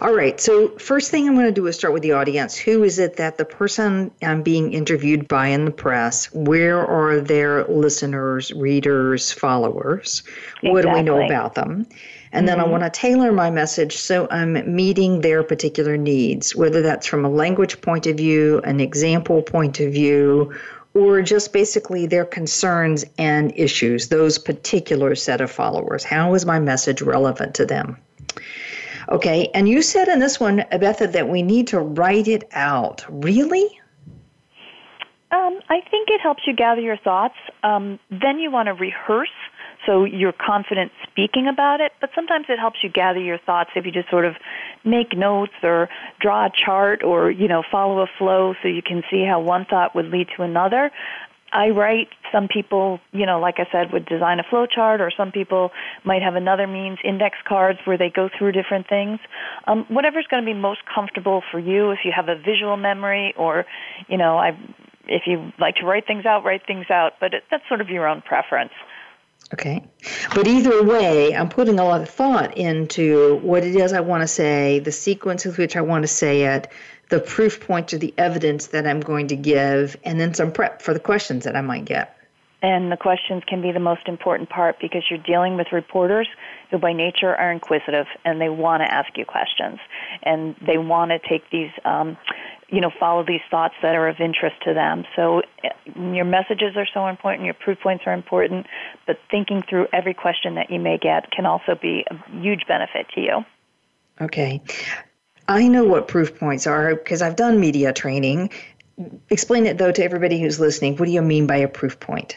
All 0.00 0.12
right. 0.12 0.40
So, 0.40 0.68
first 0.78 1.12
thing 1.12 1.28
I'm 1.28 1.34
going 1.34 1.46
to 1.46 1.52
do 1.52 1.66
is 1.68 1.76
start 1.76 1.94
with 1.94 2.02
the 2.02 2.12
audience. 2.12 2.56
Who 2.56 2.82
is 2.82 2.98
it 2.98 3.16
that 3.16 3.38
the 3.38 3.44
person 3.44 4.10
I'm 4.20 4.42
being 4.42 4.72
interviewed 4.72 5.28
by 5.28 5.48
in 5.48 5.64
the 5.64 5.70
press, 5.70 6.26
where 6.32 6.84
are 6.84 7.20
their 7.20 7.64
listeners, 7.64 8.52
readers, 8.52 9.30
followers? 9.30 10.24
Exactly. 10.26 10.70
What 10.72 10.82
do 10.82 10.92
we 10.92 11.02
know 11.02 11.24
about 11.24 11.54
them? 11.54 11.86
And 12.32 12.40
mm-hmm. 12.40 12.46
then 12.46 12.58
I 12.58 12.62
mm-hmm. 12.64 12.72
want 12.72 12.82
to 12.82 12.90
tailor 12.90 13.32
my 13.32 13.50
message 13.50 13.96
so 13.96 14.26
I'm 14.28 14.74
meeting 14.74 15.20
their 15.20 15.44
particular 15.44 15.96
needs, 15.96 16.56
whether 16.56 16.82
that's 16.82 17.06
from 17.06 17.24
a 17.24 17.30
language 17.30 17.80
point 17.80 18.06
of 18.06 18.16
view, 18.16 18.60
an 18.64 18.80
example 18.80 19.40
point 19.42 19.78
of 19.78 19.92
view, 19.92 20.52
or 20.94 21.22
just 21.22 21.52
basically 21.52 22.06
their 22.06 22.24
concerns 22.24 23.04
and 23.18 23.52
issues, 23.56 24.08
those 24.08 24.36
particular 24.36 25.14
set 25.14 25.40
of 25.40 25.50
followers. 25.50 26.02
How 26.02 26.34
is 26.34 26.44
my 26.44 26.58
message 26.58 27.02
relevant 27.02 27.54
to 27.54 27.66
them? 27.66 27.96
Okay, 29.10 29.50
and 29.54 29.68
you 29.68 29.82
said 29.82 30.08
in 30.08 30.20
this 30.20 30.38
one, 30.38 30.64
Betha, 30.70 31.08
that 31.08 31.28
we 31.28 31.42
need 31.42 31.66
to 31.68 31.80
write 31.80 32.28
it 32.28 32.48
out. 32.52 33.04
Really? 33.08 33.80
Um, 35.32 35.60
I 35.68 35.80
think 35.90 36.08
it 36.10 36.20
helps 36.20 36.42
you 36.46 36.54
gather 36.54 36.80
your 36.80 36.96
thoughts. 36.96 37.34
Um, 37.62 37.98
then 38.10 38.38
you 38.38 38.50
want 38.50 38.66
to 38.66 38.74
rehearse 38.74 39.28
so 39.86 40.04
you're 40.04 40.32
confident 40.32 40.92
speaking 41.10 41.46
about 41.48 41.80
it, 41.80 41.92
but 42.00 42.10
sometimes 42.14 42.46
it 42.48 42.58
helps 42.58 42.78
you 42.82 42.90
gather 42.90 43.20
your 43.20 43.38
thoughts 43.38 43.70
if 43.74 43.86
you 43.86 43.92
just 43.92 44.10
sort 44.10 44.24
of 44.24 44.34
make 44.84 45.16
notes 45.16 45.52
or 45.62 45.88
draw 46.20 46.46
a 46.46 46.50
chart 46.50 47.02
or, 47.02 47.30
you 47.30 47.48
know, 47.48 47.62
follow 47.70 48.00
a 48.00 48.06
flow 48.18 48.54
so 48.62 48.68
you 48.68 48.82
can 48.82 49.02
see 49.10 49.24
how 49.24 49.40
one 49.40 49.64
thought 49.64 49.94
would 49.94 50.06
lead 50.06 50.28
to 50.36 50.42
another. 50.42 50.90
I 51.52 51.70
write. 51.70 52.08
Some 52.32 52.46
people, 52.46 53.00
you 53.12 53.26
know, 53.26 53.40
like 53.40 53.56
I 53.58 53.66
said, 53.72 53.92
would 53.92 54.06
design 54.06 54.38
a 54.38 54.44
flow 54.44 54.66
chart, 54.66 55.00
or 55.00 55.10
some 55.16 55.32
people 55.32 55.70
might 56.04 56.22
have 56.22 56.36
another 56.36 56.66
means, 56.66 56.98
index 57.04 57.36
cards, 57.46 57.80
where 57.84 57.98
they 57.98 58.08
go 58.08 58.28
through 58.36 58.52
different 58.52 58.88
things. 58.88 59.18
Um, 59.66 59.84
whatever's 59.88 60.26
going 60.28 60.44
to 60.44 60.46
be 60.46 60.54
most 60.54 60.80
comfortable 60.92 61.42
for 61.50 61.58
you. 61.58 61.90
If 61.90 62.00
you 62.04 62.12
have 62.14 62.28
a 62.28 62.36
visual 62.36 62.76
memory, 62.76 63.34
or, 63.36 63.66
you 64.08 64.16
know, 64.16 64.38
I, 64.38 64.56
if 65.08 65.22
you 65.26 65.52
like 65.58 65.76
to 65.76 65.86
write 65.86 66.06
things 66.06 66.24
out, 66.24 66.44
write 66.44 66.66
things 66.66 66.86
out. 66.90 67.14
But 67.18 67.34
it, 67.34 67.44
that's 67.50 67.66
sort 67.68 67.80
of 67.80 67.88
your 67.88 68.06
own 68.06 68.22
preference. 68.22 68.72
Okay. 69.52 69.82
But 70.34 70.46
either 70.46 70.84
way, 70.84 71.34
I'm 71.34 71.48
putting 71.48 71.80
a 71.80 71.84
lot 71.84 72.02
of 72.02 72.08
thought 72.08 72.56
into 72.56 73.36
what 73.42 73.64
it 73.64 73.74
is 73.74 73.92
I 73.92 74.00
want 74.00 74.22
to 74.22 74.28
say, 74.28 74.78
the 74.78 74.92
sequence 74.92 75.44
with 75.44 75.58
which 75.58 75.76
I 75.76 75.80
want 75.80 76.04
to 76.04 76.08
say 76.08 76.42
it, 76.42 76.68
the 77.10 77.20
proof 77.20 77.60
point 77.60 77.92
or 77.92 77.98
the 77.98 78.14
evidence 78.16 78.68
that 78.68 78.86
I'm 78.86 79.00
going 79.00 79.28
to 79.28 79.36
give, 79.36 79.96
and 80.04 80.18
then 80.18 80.32
some 80.34 80.52
prep 80.52 80.80
for 80.80 80.94
the 80.94 81.00
questions 81.00 81.44
that 81.44 81.56
I 81.56 81.60
might 81.60 81.84
get. 81.84 82.16
And 82.62 82.92
the 82.92 82.96
questions 82.96 83.42
can 83.46 83.62
be 83.62 83.72
the 83.72 83.80
most 83.80 84.06
important 84.06 84.50
part 84.50 84.78
because 84.80 85.02
you're 85.08 85.18
dealing 85.18 85.56
with 85.56 85.68
reporters 85.72 86.28
who, 86.70 86.78
by 86.78 86.92
nature, 86.92 87.34
are 87.34 87.50
inquisitive 87.50 88.06
and 88.24 88.40
they 88.40 88.50
want 88.50 88.82
to 88.82 88.92
ask 88.92 89.16
you 89.16 89.24
questions 89.24 89.78
and 90.22 90.54
they 90.66 90.76
want 90.76 91.10
to 91.10 91.18
take 91.18 91.48
these, 91.50 91.70
um, 91.86 92.18
you 92.68 92.82
know, 92.82 92.90
follow 93.00 93.24
these 93.24 93.40
thoughts 93.50 93.74
that 93.80 93.94
are 93.94 94.08
of 94.08 94.20
interest 94.20 94.56
to 94.64 94.74
them. 94.74 95.04
So 95.16 95.40
eh, 95.64 95.70
your 95.96 96.26
messages 96.26 96.76
are 96.76 96.86
so 96.92 97.06
important, 97.06 97.46
your 97.46 97.54
proof 97.54 97.80
points 97.80 98.04
are 98.06 98.12
important, 98.12 98.66
but 99.06 99.18
thinking 99.30 99.62
through 99.62 99.86
every 99.90 100.12
question 100.12 100.56
that 100.56 100.70
you 100.70 100.80
may 100.80 100.98
get 100.98 101.30
can 101.30 101.46
also 101.46 101.74
be 101.80 102.04
a 102.10 102.40
huge 102.40 102.66
benefit 102.68 103.06
to 103.14 103.20
you. 103.22 103.44
Okay. 104.20 104.60
I 105.50 105.66
know 105.66 105.82
what 105.82 106.06
proof 106.06 106.38
points 106.38 106.68
are 106.68 106.94
because 106.94 107.22
I've 107.22 107.34
done 107.34 107.58
media 107.58 107.92
training. 107.92 108.50
Explain 109.30 109.66
it 109.66 109.78
though 109.78 109.90
to 109.90 110.04
everybody 110.04 110.40
who's 110.40 110.60
listening. 110.60 110.94
What 110.96 111.06
do 111.06 111.10
you 111.10 111.22
mean 111.22 111.48
by 111.48 111.56
a 111.56 111.66
proof 111.66 111.98
point? 111.98 112.36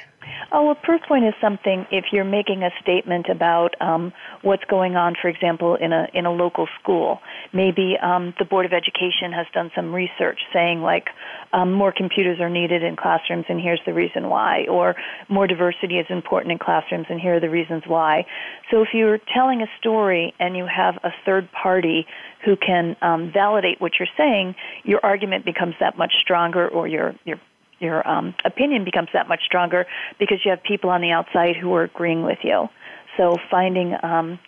Oh, 0.56 0.70
a 0.70 0.76
proof 0.76 1.02
point 1.08 1.26
is 1.26 1.34
something 1.42 1.88
if 1.90 2.06
you're 2.12 2.24
making 2.24 2.62
a 2.62 2.70
statement 2.80 3.26
about 3.28 3.70
um, 3.82 4.14
what's 4.44 4.64
going 4.66 4.96
on, 4.96 5.16
for 5.20 5.28
example, 5.28 5.74
in 5.74 5.92
a 5.92 6.06
in 6.14 6.28
a 6.28 6.32
local 6.32 6.68
school. 6.80 7.22
Maybe 7.54 7.96
um, 8.00 8.36
the 8.38 8.46
Board 8.46 8.68
of 8.68 8.72
Education 8.72 9.34
has 9.34 9.48
done 9.52 9.72
some 9.76 9.92
research 9.92 10.38
saying 10.54 10.82
like 10.82 11.06
um, 11.54 11.74
more 11.74 11.92
computers 11.92 12.40
are 12.40 12.52
needed 12.52 12.84
in 12.84 12.96
classrooms, 12.96 13.46
and 13.50 13.60
here's 13.60 13.82
the 13.88 13.96
reason 13.96 14.30
why, 14.30 14.68
or 14.70 14.94
more 15.28 15.48
diversity 15.48 15.96
is 15.98 16.06
important 16.12 16.52
in 16.52 16.60
classrooms, 16.60 17.08
and 17.10 17.20
here 17.20 17.38
are 17.38 17.40
the 17.40 17.50
reasons 17.50 17.82
why. 17.88 18.24
So 18.70 18.84
if 18.84 18.90
you're 18.94 19.18
telling 19.34 19.64
a 19.64 19.68
story 19.80 20.36
and 20.40 20.56
you 20.56 20.68
have 20.68 20.98
a 21.04 21.10
third 21.26 21.50
party 21.52 22.06
who 22.46 22.56
can 22.58 22.96
um, 23.02 23.32
validate 23.34 23.82
what 23.82 23.94
you're 23.98 24.16
saying, 24.16 24.54
your 24.84 25.00
argument 25.02 25.46
becomes 25.46 25.74
that 25.80 25.98
much 25.98 26.14
stronger, 26.22 26.68
or 26.68 26.88
your 26.88 27.16
your 27.26 27.40
your 27.84 28.08
um, 28.08 28.34
opinion 28.46 28.84
becomes 28.86 29.10
that 29.14 29.28
much 29.28 29.42
stronger 29.46 29.86
because 30.20 30.40
you 30.44 30.52
have 30.52 30.64
people 30.64 30.90
on 30.90 31.02
the 31.02 31.12
outside 31.12 31.56
who 31.56 31.74
are 31.76 31.84
agreeing 31.84 32.24
with 32.24 32.40
you. 32.44 32.70
So 33.18 33.38
finding 33.52 33.96
um, 34.02 34.40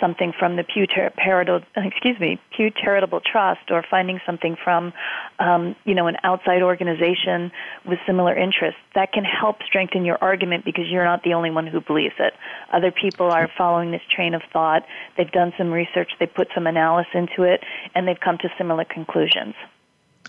something 0.00 0.32
from 0.38 0.56
the 0.56 0.64
Pew, 0.64 0.86
Charitable, 0.86 1.66
excuse 1.76 2.18
me, 2.18 2.40
Pew 2.54 2.70
Charitable 2.70 3.20
Trust, 3.20 3.70
or 3.70 3.84
finding 3.88 4.20
something 4.26 4.56
from, 4.62 4.92
um, 5.38 5.76
you 5.84 5.94
know, 5.94 6.06
an 6.06 6.16
outside 6.22 6.62
organization 6.62 7.52
with 7.86 7.98
similar 8.06 8.36
interests, 8.36 8.80
that 8.94 9.12
can 9.12 9.24
help 9.24 9.62
strengthen 9.66 10.04
your 10.04 10.18
argument 10.20 10.64
because 10.64 10.84
you're 10.88 11.04
not 11.04 11.22
the 11.22 11.34
only 11.34 11.50
one 11.50 11.66
who 11.66 11.80
believes 11.80 12.14
it. 12.18 12.34
Other 12.72 12.90
people 12.90 13.30
are 13.30 13.48
following 13.56 13.90
this 13.90 14.02
train 14.10 14.34
of 14.34 14.42
thought. 14.52 14.84
They've 15.16 15.30
done 15.30 15.52
some 15.56 15.70
research, 15.70 16.10
they 16.18 16.26
put 16.26 16.48
some 16.54 16.66
analysis 16.66 17.12
into 17.14 17.42
it, 17.42 17.62
and 17.94 18.06
they've 18.06 18.20
come 18.20 18.38
to 18.38 18.48
similar 18.58 18.84
conclusions. 18.84 19.54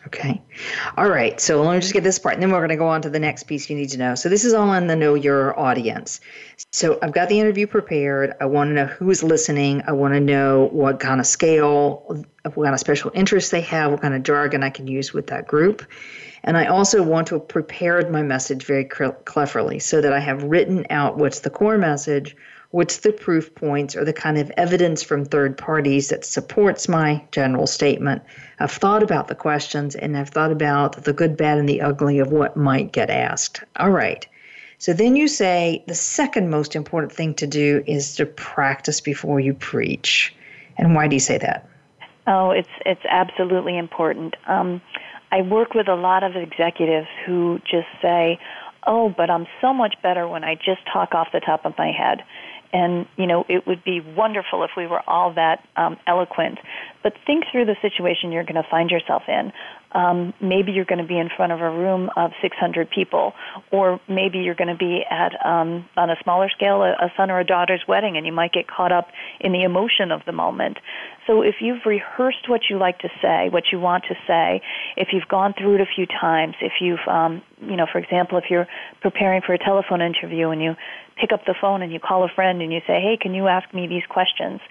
Okay. 0.08 0.42
All 0.96 1.10
right. 1.10 1.38
So 1.40 1.62
let 1.62 1.74
me 1.76 1.82
just 1.82 1.92
get 1.92 2.02
this 2.02 2.18
part, 2.18 2.36
and 2.36 2.42
then 2.42 2.50
we're 2.50 2.60
going 2.60 2.70
to 2.70 2.78
go 2.78 2.88
on 2.88 3.02
to 3.02 3.10
the 3.10 3.20
next 3.20 3.44
piece 3.44 3.70
you 3.70 3.76
need 3.76 3.90
to 3.90 3.98
know. 3.98 4.16
So 4.16 4.30
this 4.30 4.46
is 4.46 4.54
all 4.54 4.70
on 4.70 4.88
the 4.88 4.96
know 4.96 5.16
your 5.16 5.60
audience. 5.60 6.22
So 6.72 6.98
I've 7.02 7.12
got 7.12 7.28
the 7.28 7.38
interview 7.38 7.68
prepared. 7.68 8.34
I 8.40 8.46
want 8.46 8.70
to 8.70 8.74
know 8.74 8.86
who's 8.86 9.22
listening. 9.22 9.84
I 9.86 9.92
want 9.92 10.14
to 10.14 10.22
know 10.22 10.70
what 10.72 11.02
kind 11.02 11.20
of 11.20 11.28
scale, 11.28 12.24
what 12.44 12.64
kind 12.64 12.74
of 12.74 12.80
special 12.80 13.12
interest 13.14 13.52
they 13.52 13.60
have, 13.62 13.92
what 13.92 14.02
kind 14.02 14.14
of 14.14 14.24
jargon 14.24 14.64
I 14.64 14.70
can 14.70 14.88
use 14.88 15.12
with 15.12 15.28
that 15.28 15.46
group. 15.46 15.86
And 16.46 16.56
I 16.56 16.68
also 16.68 17.04
want 17.04 17.28
to 17.28 17.36
have 17.36 17.48
prepared 17.50 18.10
my 18.10 18.24
message 18.24 18.64
very 18.64 18.86
cleverly 18.86 19.80
so 19.80 20.00
that 20.00 20.14
I 20.14 20.20
have 20.20 20.42
written 20.44 20.86
out 20.90 21.18
what's 21.18 21.42
the 21.42 21.50
core 21.50 21.78
message, 21.78 22.38
what's 22.72 22.98
the 22.98 23.12
proof 23.12 23.54
points 23.56 23.96
or 23.96 24.04
the 24.04 24.14
kind 24.14 24.38
of 24.38 24.52
evidence 24.58 25.04
from 25.04 25.26
third 25.26 25.58
parties 25.58 26.10
that 26.10 26.26
supports 26.26 26.90
my 26.90 27.24
general 27.32 27.68
statement. 27.68 28.22
I've 28.60 28.72
thought 28.72 29.04
about 29.04 29.28
the 29.28 29.36
questions 29.36 29.96
and 29.96 30.18
I've 30.18 30.30
thought 30.30 30.52
about 30.52 31.04
the 31.04 31.14
good, 31.14 31.38
bad, 31.38 31.58
and 31.58 31.70
the 31.70 31.82
ugly 31.82 32.20
of 32.20 32.32
what 32.32 32.58
might 32.58 32.92
get 32.92 33.10
asked. 33.10 33.64
All 33.78 33.92
right. 33.92 34.28
So 34.80 34.94
then 34.94 35.16
you 35.16 35.28
say 35.28 35.84
the 35.88 35.96
second 35.96 36.50
most 36.50 36.76
important 36.76 37.12
thing 37.12 37.34
to 37.36 37.48
do 37.48 37.84
is 37.88 38.16
to 38.18 38.26
practice 38.26 39.02
before 39.02 39.40
you 39.40 39.54
preach. 39.54 40.36
And 40.78 40.94
why 40.94 41.08
do 41.08 41.16
you 41.16 41.20
say 41.20 41.38
that? 41.40 41.68
Oh, 42.28 42.52
it's 42.52 42.70
it's 42.86 43.02
absolutely 43.10 43.78
important. 43.78 44.36
Um, 44.48 44.82
I 45.32 45.42
work 45.42 45.74
with 45.74 45.88
a 45.88 45.96
lot 45.96 46.24
of 46.24 46.36
executives 46.36 47.08
who 47.26 47.60
just 47.60 47.88
say, 48.02 48.38
"Oh, 48.86 49.10
but 49.10 49.30
I'm 49.30 49.48
so 49.62 49.74
much 49.74 49.96
better 50.04 50.28
when 50.28 50.44
I 50.44 50.56
just 50.56 50.86
talk 50.92 51.16
off 51.16 51.30
the 51.32 51.40
top 51.40 51.66
of 51.66 51.76
my 51.78 51.92
head." 51.92 52.22
And 52.74 53.06
you 53.18 53.28
know 53.28 53.46
it 53.48 53.66
would 53.68 53.84
be 53.84 54.02
wonderful 54.02 54.64
if 54.64 54.72
we 54.76 54.88
were 54.88 55.02
all 55.08 55.34
that 55.34 55.64
um, 55.76 55.98
eloquent. 56.06 56.60
But 57.04 57.14
think 57.26 57.46
through 57.52 57.66
the 57.66 57.76
situation 57.82 58.32
you're 58.32 58.44
going 58.44 58.62
to 58.62 58.68
find 58.70 58.90
yourself 58.90 59.24
in. 59.28 59.52
Um, 59.94 60.34
maybe 60.42 60.74
you're 60.74 60.86
going 60.86 61.02
to 61.02 61.08
be 61.08 61.18
in 61.18 61.30
front 61.36 61.54
of 61.54 61.62
a 61.62 61.70
room 61.70 62.10
of 62.18 62.32
600 62.42 62.90
people, 62.90 63.34
or 63.72 64.02
maybe 64.10 64.40
you're 64.40 64.56
going 64.56 64.68
to 64.68 64.76
be 64.76 65.04
at 65.10 65.34
um, 65.46 65.86
on 65.96 66.10
a 66.10 66.18
smaller 66.24 66.50
scale 66.50 66.84
a, 66.84 66.92
a 66.92 67.14
son 67.16 67.32
or 67.32 67.40
a 67.40 67.46
daughter's 67.46 67.82
wedding, 67.88 68.18
and 68.18 68.26
you 68.26 68.34
might 68.34 68.52
get 68.52 68.68
caught 68.68 68.92
up 68.92 69.08
in 69.40 69.54
the 69.54 69.64
emotion 69.64 70.12
of 70.12 70.22
the 70.26 70.34
moment. 70.34 70.78
So 71.28 71.42
if 71.42 71.56
you've 71.60 71.86
rehearsed 71.86 72.48
what 72.48 72.62
you 72.70 72.78
like 72.78 73.00
to 73.00 73.10
say, 73.22 73.50
what 73.50 73.66
you 73.72 73.80
want 73.80 74.06
to 74.06 74.16
say, 74.26 74.62
if 74.96 75.10
you've 75.12 75.28
gone 75.28 75.54
through 75.54 75.76
it 75.76 75.82
a 75.82 75.86
few 75.86 76.06
times, 76.06 76.56
if 76.62 76.72
you've, 76.80 77.06
um, 77.06 77.42
you 77.62 77.76
know, 77.76 77.86
for 77.92 78.00
example, 78.00 78.38
if 78.38 78.46
you're 78.50 78.68
preparing 79.02 79.42
for 79.46 79.54
a 79.54 79.60
telephone 79.60 80.02
interview 80.02 80.50
and 80.50 80.64
you 80.64 80.76
pick 81.20 81.34
up 81.34 81.46
the 81.46 81.54
phone 81.60 81.82
and 81.82 81.92
you 81.92 82.00
call 82.00 82.24
a 82.24 82.30
friend 82.30 82.62
and 82.62 82.72
you 82.72 82.80
say, 82.88 83.02
"Hey, 83.02 83.18
can 83.20 83.34
you 83.34 83.48
ask 83.48 83.72
me 83.74 83.88
these 83.88 84.06
questions?" 84.08 84.62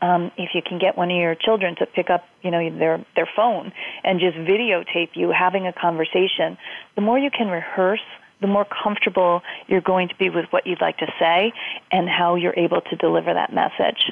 Um, 0.00 0.32
if 0.38 0.54
you 0.54 0.62
can 0.62 0.78
get 0.78 0.96
one 0.96 1.10
of 1.10 1.16
your 1.16 1.34
children 1.34 1.76
to 1.76 1.86
pick 1.86 2.08
up, 2.08 2.26
you 2.42 2.50
know, 2.50 2.70
their 2.70 3.04
their 3.14 3.28
phone 3.36 3.72
and 4.02 4.18
just 4.18 4.38
videotape 4.38 5.10
you 5.14 5.30
having 5.30 5.66
a 5.66 5.72
conversation, 5.72 6.56
the 6.94 7.02
more 7.02 7.18
you 7.18 7.30
can 7.30 7.48
rehearse, 7.48 8.06
the 8.40 8.46
more 8.46 8.64
comfortable 8.64 9.42
you're 9.66 9.82
going 9.82 10.08
to 10.08 10.14
be 10.16 10.30
with 10.30 10.46
what 10.50 10.66
you'd 10.66 10.80
like 10.80 10.96
to 10.98 11.12
say 11.18 11.52
and 11.92 12.08
how 12.08 12.36
you're 12.36 12.56
able 12.56 12.80
to 12.80 12.96
deliver 12.96 13.34
that 13.34 13.52
message. 13.52 14.10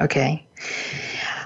Okay. 0.00 0.46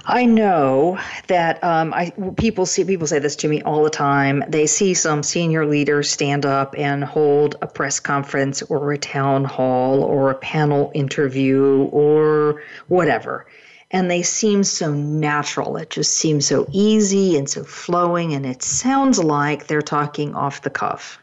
I 0.09 0.25
know 0.25 1.01
that 1.27 1.63
um, 1.65 1.93
I 1.93 2.13
people 2.37 2.65
see 2.65 2.85
people 2.85 3.09
say 3.09 3.19
this 3.19 3.35
to 3.37 3.49
me 3.49 3.61
all 3.63 3.83
the 3.83 3.91
time. 3.91 4.45
They 4.47 4.69
see 4.69 4.95
some 4.95 5.25
senior 5.25 5.67
leaders 5.67 6.09
stand 6.09 6.47
up 6.47 6.77
and 6.79 7.03
hold 7.03 7.57
a 7.61 7.67
press 7.67 7.99
conference 7.99 8.63
or 8.63 8.93
a 8.93 8.99
town 8.99 9.45
hall 9.45 10.05
or 10.05 10.31
a 10.31 10.37
panel 10.37 10.93
interview 10.95 11.89
or 11.91 12.63
whatever, 12.87 13.47
and 13.91 14.09
they 14.09 14.23
seem 14.23 14.63
so 14.63 14.93
natural. 14.93 15.77
It 15.77 15.91
just 15.91 16.15
seems 16.15 16.47
so 16.47 16.69
easy 16.71 17.37
and 17.37 17.51
so 17.51 17.65
flowing, 17.65 18.33
and 18.33 18.47
it 18.47 18.63
sounds 18.63 19.19
like 19.19 19.67
they're 19.67 19.83
talking 19.83 20.37
off 20.37 20.63
the 20.63 20.71
cuff 20.71 21.19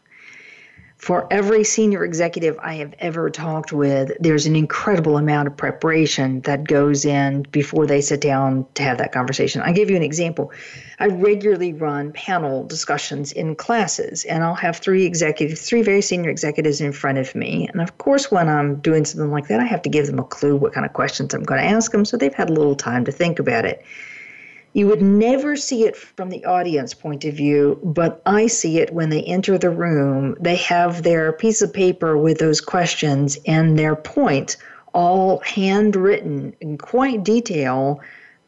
for 1.04 1.30
every 1.30 1.64
senior 1.64 2.02
executive 2.02 2.58
I 2.62 2.76
have 2.76 2.94
ever 2.98 3.28
talked 3.28 3.74
with, 3.74 4.12
there's 4.20 4.46
an 4.46 4.56
incredible 4.56 5.18
amount 5.18 5.48
of 5.48 5.54
preparation 5.54 6.40
that 6.42 6.64
goes 6.64 7.04
in 7.04 7.42
before 7.42 7.86
they 7.86 8.00
sit 8.00 8.22
down 8.22 8.64
to 8.76 8.82
have 8.84 8.96
that 8.96 9.12
conversation. 9.12 9.60
I'll 9.60 9.74
give 9.74 9.90
you 9.90 9.96
an 9.96 10.02
example. 10.02 10.50
I 10.98 11.08
regularly 11.08 11.74
run 11.74 12.12
panel 12.12 12.64
discussions 12.64 13.32
in 13.32 13.54
classes, 13.54 14.24
and 14.24 14.42
I'll 14.42 14.54
have 14.54 14.78
three 14.78 15.04
executives, 15.04 15.68
three 15.68 15.82
very 15.82 16.00
senior 16.00 16.30
executives 16.30 16.80
in 16.80 16.92
front 16.92 17.18
of 17.18 17.34
me. 17.34 17.68
And 17.70 17.82
of 17.82 17.98
course, 17.98 18.30
when 18.30 18.48
I'm 18.48 18.76
doing 18.76 19.04
something 19.04 19.30
like 19.30 19.48
that, 19.48 19.60
I 19.60 19.64
have 19.64 19.82
to 19.82 19.90
give 19.90 20.06
them 20.06 20.18
a 20.18 20.24
clue 20.24 20.56
what 20.56 20.72
kind 20.72 20.86
of 20.86 20.94
questions 20.94 21.34
I'm 21.34 21.42
going 21.42 21.60
to 21.60 21.68
ask 21.68 21.92
them 21.92 22.06
so 22.06 22.16
they've 22.16 22.32
had 22.32 22.48
a 22.48 22.54
little 22.54 22.76
time 22.76 23.04
to 23.04 23.12
think 23.12 23.38
about 23.38 23.66
it. 23.66 23.84
You 24.74 24.88
would 24.88 25.02
never 25.02 25.56
see 25.56 25.84
it 25.84 25.96
from 25.96 26.30
the 26.30 26.44
audience 26.44 26.94
point 26.94 27.24
of 27.24 27.34
view, 27.34 27.78
but 27.84 28.20
I 28.26 28.48
see 28.48 28.80
it 28.80 28.92
when 28.92 29.08
they 29.08 29.22
enter 29.22 29.56
the 29.56 29.70
room. 29.70 30.36
They 30.40 30.56
have 30.56 31.04
their 31.04 31.32
piece 31.32 31.62
of 31.62 31.72
paper 31.72 32.18
with 32.18 32.38
those 32.38 32.60
questions 32.60 33.38
and 33.46 33.78
their 33.78 33.94
point 33.94 34.56
all 34.92 35.38
handwritten 35.40 36.56
in 36.60 36.76
quite 36.76 37.22
detail 37.22 38.00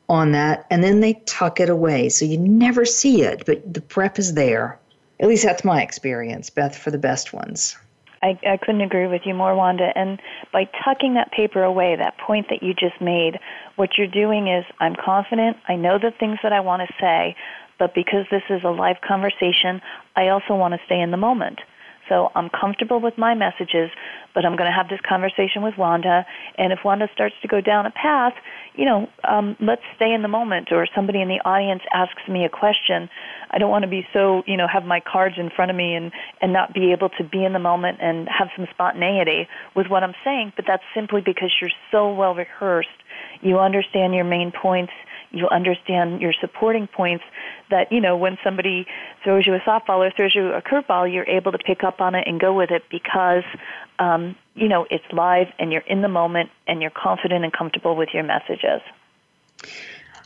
on 0.09 0.33
that, 0.33 0.67
and 0.69 0.83
then 0.83 1.01
they 1.01 1.15
tuck 1.27 1.61
it 1.61 1.69
away. 1.69 2.09
So 2.09 2.25
you 2.25 2.39
never 2.39 2.85
see 2.85 3.23
it, 3.23 3.45
but 3.47 3.73
the 3.73 3.81
prep 3.81 4.19
is 4.19 4.35
there. 4.35 4.79
At 5.21 5.29
least 5.29 5.45
that's 5.45 5.65
my 5.65 5.81
experience, 5.81 6.51
Beth, 6.51 6.77
for 6.77 6.91
the 6.91 6.99
best 6.99 7.33
ones. 7.33 7.77
I, 8.23 8.39
I 8.47 8.57
couldn't 8.57 8.81
agree 8.81 9.07
with 9.07 9.23
you 9.25 9.35
more, 9.35 9.55
Wanda. 9.55 9.91
And 9.95 10.21
by 10.53 10.69
tucking 10.85 11.15
that 11.15 11.33
paper 11.33 11.63
away, 11.63 11.97
that 11.97 12.19
point 12.19 12.47
that 12.51 12.63
you 12.63 12.75
just 12.75 13.01
made, 13.01 13.39
what 13.77 13.99
you're 13.99 14.07
doing 14.07 14.49
is 14.49 14.65
I'm 14.81 14.97
confident, 14.97 15.57
I 15.69 15.77
know 15.77 15.99
the 15.99 16.13
things 16.19 16.39
that 16.43 16.53
I 16.53 16.61
want 16.61 16.83
to 16.87 16.95
say, 17.01 17.37
but 17.79 17.95
because 17.95 18.27
this 18.31 18.43
is 18.49 18.63
a 18.65 18.71
live 18.71 19.01
conversation, 19.07 19.81
I 20.15 20.29
also 20.29 20.55
want 20.55 20.75
to 20.75 20.81
stay 20.87 21.01
in 21.01 21.11
the 21.11 21.17
moment. 21.17 21.61
So 22.09 22.31
I'm 22.35 22.49
comfortable 22.49 23.01
with 23.01 23.19
my 23.19 23.35
messages, 23.35 23.91
but 24.35 24.45
I'm 24.45 24.57
going 24.57 24.71
to 24.71 24.75
have 24.75 24.89
this 24.89 25.01
conversation 25.07 25.63
with 25.63 25.75
Wanda. 25.77 26.25
And 26.59 26.73
if 26.73 26.81
Wanda 26.85 27.09
starts 27.13 27.35
to 27.43 27.49
go 27.49 27.61
down 27.61 27.87
a 27.87 27.91
path, 27.91 28.35
you 28.75 28.85
know, 28.85 29.09
um, 29.25 29.57
let's 29.61 29.83
stay 29.97 30.13
in 30.13 30.23
the 30.23 30.29
moment. 30.29 30.69
Or 30.71 30.87
somebody 30.95 31.21
in 31.21 31.29
the 31.29 31.41
audience 31.45 31.83
asks 31.93 32.23
me 32.29 32.45
a 32.45 32.49
question. 32.49 33.09
I 33.51 33.59
don't 33.59 33.71
want 33.71 33.83
to 33.83 33.89
be 33.89 34.07
so, 34.13 34.43
you 34.47 34.57
know, 34.57 34.67
have 34.73 34.85
my 34.85 35.01
cards 35.01 35.37
in 35.39 35.51
front 35.51 35.71
of 35.71 35.77
me 35.77 35.95
and 35.95 36.13
and 36.41 36.53
not 36.53 36.75
be 36.75 36.93
able 36.93 37.09
to 37.11 37.25
be 37.25 37.45
in 37.45 37.53
the 37.53 37.59
moment 37.59 37.99
and 38.01 38.29
have 38.29 38.49
some 38.57 38.67
spontaneity 38.73 39.49
with 39.75 39.87
what 39.89 40.03
I'm 40.03 40.15
saying. 40.25 40.53
But 40.57 40.67
that's 40.67 40.83
simply 40.95 41.23
because 41.25 41.51
you're 41.61 41.71
so 41.91 42.13
well 42.13 42.35
rehearsed. 42.35 42.89
You 43.41 43.59
understand 43.59 44.15
your 44.15 44.25
main 44.25 44.53
points 44.53 44.93
you 45.37 45.49
understand 45.49 46.21
your 46.21 46.33
supporting 46.41 46.87
points 46.87 47.25
that 47.71 47.91
you 47.93 48.01
know 48.01 48.17
when 48.17 48.39
somebody 48.43 48.87
throws 49.23 49.47
you 49.47 49.55
a 49.55 49.61
softball 49.61 50.07
or 50.07 50.11
throws 50.11 50.35
you 50.35 50.53
a 50.53 50.63
curveball, 50.63 51.13
you're 51.13 51.29
able 51.29 51.53
to 51.53 51.59
pick 51.59 51.85
up 51.85 52.01
on 52.01 52.15
it 52.15 52.27
and 52.27 52.41
go 52.41 52.55
with 52.55 52.71
it 52.71 52.85
because 52.91 53.45
um, 53.99 54.37
you 54.55 54.69
know 54.69 54.87
it's 54.91 55.05
live 55.13 55.49
and 55.59 55.73
you're 55.73 55.83
in 55.83 56.03
the 56.03 56.09
moment 56.09 56.51
and 56.67 56.81
you're 56.83 56.91
confident 56.91 57.45
and 57.45 57.53
comfortable 57.53 57.97
with 57.97 58.11
your 58.13 58.23
messages. 58.23 58.81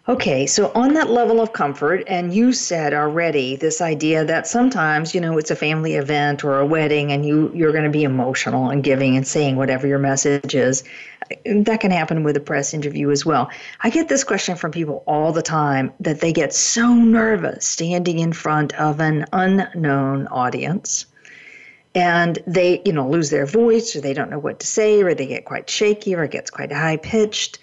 Okay, 0.09 0.47
so 0.47 0.73
on 0.75 0.95
that 0.95 1.11
level 1.11 1.41
of 1.41 1.53
comfort, 1.53 2.03
and 2.07 2.35
you 2.35 2.53
said 2.53 2.95
already 2.95 3.55
this 3.55 3.81
idea 3.81 4.25
that 4.25 4.47
sometimes, 4.47 5.15
you 5.15 5.21
know, 5.21 5.37
it's 5.37 5.51
a 5.51 5.57
family 5.57 5.95
event 5.95 6.43
or 6.43 6.59
a 6.59 6.67
wedding 6.67 7.13
and 7.13 7.25
you, 7.25 7.53
you're 7.55 7.71
going 7.71 7.85
to 7.85 7.91
be 7.91 8.03
emotional 8.03 8.71
and 8.71 8.83
giving 8.83 9.17
and 9.17 9.27
saying 9.27 9.57
whatever 9.57 9.87
your 9.87 9.99
message 9.99 10.55
is. 10.55 10.83
That 11.45 11.81
can 11.81 11.91
happen 11.91 12.25
with 12.25 12.37
a 12.37 12.41
press 12.41 12.75
interview 12.75 13.11
as 13.11 13.25
well. 13.25 13.51
I 13.81 13.91
get 13.91 14.09
this 14.09 14.25
question 14.25 14.57
from 14.57 14.73
people 14.73 15.03
all 15.07 15.33
the 15.33 15.43
time 15.43 15.93
that 16.01 16.21
they 16.21 16.33
get 16.33 16.53
so 16.53 16.95
nervous 16.95 17.67
standing 17.67 18.19
in 18.19 18.33
front 18.33 18.73
of 18.75 19.01
an 19.01 19.27
unknown 19.33 20.27
audience 20.29 21.07
and 21.95 22.39
they, 22.47 22.83
you 22.85 22.93
know, 22.93 23.09
lose 23.09 23.31
their 23.31 23.47
voice 23.47 23.95
or 23.95 24.01
they 24.01 24.15
don't 24.15 24.31
know 24.31 24.39
what 24.39 24.61
to 24.61 24.67
say 24.67 25.03
or 25.03 25.15
they 25.15 25.27
get 25.27 25.45
quite 25.45 25.71
shaky 25.71 26.15
or 26.15 26.25
it 26.25 26.31
gets 26.31 26.51
quite 26.51 26.73
high 26.73 26.97
pitched 26.97 27.59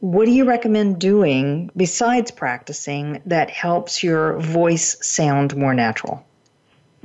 what 0.00 0.26
do 0.26 0.30
you 0.30 0.44
recommend 0.44 1.00
doing 1.00 1.70
besides 1.76 2.30
practicing 2.30 3.20
that 3.26 3.50
helps 3.50 4.02
your 4.02 4.38
voice 4.38 4.96
sound 5.06 5.56
more 5.56 5.74
natural? 5.74 6.24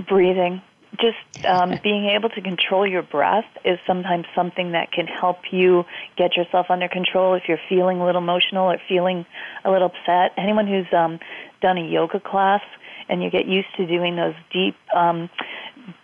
Breathing. 0.07 0.61
Just 0.99 1.45
um, 1.45 1.79
being 1.83 2.09
able 2.09 2.29
to 2.29 2.41
control 2.41 2.87
your 2.87 3.03
breath 3.03 3.45
is 3.65 3.79
sometimes 3.85 4.25
something 4.35 4.71
that 4.71 4.91
can 4.91 5.07
help 5.07 5.39
you 5.51 5.85
get 6.17 6.35
yourself 6.35 6.67
under 6.69 6.87
control 6.87 7.33
if 7.35 7.43
you're 7.47 7.59
feeling 7.69 7.99
a 7.99 8.05
little 8.05 8.21
emotional 8.21 8.71
or 8.71 8.77
feeling 8.87 9.25
a 9.63 9.71
little 9.71 9.87
upset. 9.87 10.33
Anyone 10.37 10.67
who's 10.67 10.91
um, 10.93 11.19
done 11.61 11.77
a 11.77 11.85
yoga 11.85 12.19
class 12.19 12.61
and 13.09 13.21
you 13.21 13.29
get 13.29 13.45
used 13.45 13.67
to 13.77 13.85
doing 13.85 14.15
those 14.15 14.35
deep 14.51 14.75
um, 14.95 15.29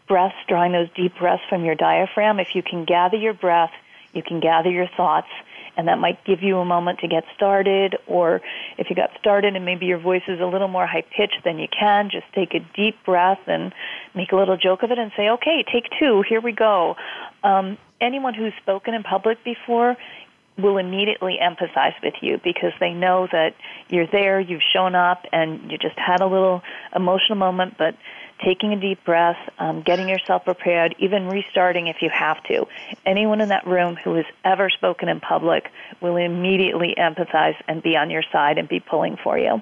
breaths, 0.07 0.35
drawing 0.47 0.71
those 0.71 0.89
deep 0.95 1.17
breaths 1.17 1.43
from 1.49 1.63
your 1.63 1.75
diaphragm, 1.75 2.39
if 2.39 2.55
you 2.55 2.63
can 2.63 2.85
gather 2.85 3.17
your 3.17 3.33
breath, 3.33 3.71
you 4.13 4.23
can 4.23 4.39
gather 4.39 4.69
your 4.69 4.87
thoughts, 4.97 5.27
and 5.79 5.87
that 5.87 5.97
might 5.97 6.23
give 6.25 6.43
you 6.43 6.57
a 6.57 6.65
moment 6.65 6.99
to 6.99 7.07
get 7.07 7.23
started 7.33 7.95
or 8.05 8.41
if 8.77 8.89
you 8.89 8.95
got 8.95 9.09
started 9.17 9.55
and 9.55 9.63
maybe 9.63 9.85
your 9.85 9.97
voice 9.97 10.23
is 10.27 10.41
a 10.41 10.45
little 10.45 10.67
more 10.67 10.85
high 10.85 11.05
pitched 11.15 11.41
than 11.45 11.57
you 11.57 11.67
can 11.67 12.09
just 12.11 12.25
take 12.35 12.53
a 12.53 12.59
deep 12.75 12.97
breath 13.05 13.39
and 13.47 13.73
make 14.13 14.33
a 14.33 14.35
little 14.35 14.57
joke 14.57 14.83
of 14.83 14.91
it 14.91 14.99
and 14.99 15.13
say 15.15 15.29
okay 15.29 15.63
take 15.71 15.85
two 15.97 16.21
here 16.27 16.41
we 16.41 16.51
go. 16.51 16.97
Um, 17.43 17.77
anyone 18.01 18.33
who's 18.33 18.53
spoken 18.61 18.93
in 18.93 19.03
public 19.03 19.41
before 19.45 19.95
will 20.57 20.77
immediately 20.77 21.37
empathize 21.41 21.93
with 22.03 22.15
you 22.21 22.37
because 22.43 22.73
they 22.81 22.91
know 22.91 23.27
that 23.31 23.55
you're 23.87 24.07
there, 24.07 24.41
you've 24.41 24.61
shown 24.73 24.93
up, 24.93 25.25
and 25.31 25.71
you 25.71 25.77
just 25.77 25.97
had 25.97 26.19
a 26.19 26.27
little 26.27 26.61
emotional 26.93 27.37
moment, 27.37 27.75
but 27.77 27.95
taking 28.43 28.73
a 28.73 28.79
deep 28.79 29.03
breath, 29.03 29.37
um, 29.59 29.81
getting 29.81 30.07
yourself 30.07 30.45
prepared, 30.45 30.95
even 30.99 31.27
restarting 31.27 31.87
if 31.87 32.01
you 32.01 32.09
have 32.09 32.41
to. 32.43 32.67
Anyone 33.05 33.41
in 33.41 33.49
that 33.49 33.67
room 33.67 33.95
who 33.95 34.15
has 34.15 34.25
ever 34.43 34.69
spoken 34.69 35.09
in 35.09 35.19
public 35.19 35.71
will 36.01 36.15
immediately 36.15 36.95
empathize 36.97 37.55
and 37.67 37.83
be 37.83 37.95
on 37.95 38.09
your 38.09 38.23
side 38.31 38.57
and 38.57 38.67
be 38.67 38.79
pulling 38.79 39.17
for 39.17 39.37
you. 39.37 39.61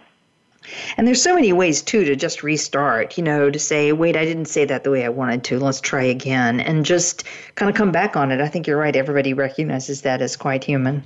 And 0.98 1.08
there's 1.08 1.22
so 1.22 1.36
many 1.36 1.54
ways 1.54 1.82
too 1.82 2.04
to 2.06 2.16
just 2.16 2.44
restart, 2.44 3.18
you 3.18 3.24
know, 3.24 3.50
to 3.50 3.60
say, 3.60 3.92
wait, 3.94 4.18
I 4.18 4.26
didn't 4.26 4.46
say 4.46 4.66
that 4.66 4.84
the 4.84 4.92
way 4.92 5.06
I 5.06 5.10
wanted 5.10 5.44
to. 5.46 5.60
Let's 5.60 5.80
try 5.80 6.04
again 6.04 6.60
and 6.60 6.86
just 6.86 7.24
kind 7.56 7.70
of 7.70 7.76
come 7.76 7.92
back 7.92 8.16
on 8.18 8.32
it. 8.32 8.42
I 8.42 8.48
think 8.48 8.68
you're 8.68 8.78
right. 8.78 8.96
Everybody 8.96 9.34
recognizes 9.34 10.02
that 10.02 10.22
as 10.22 10.36
quite 10.36 10.64
human. 10.64 11.04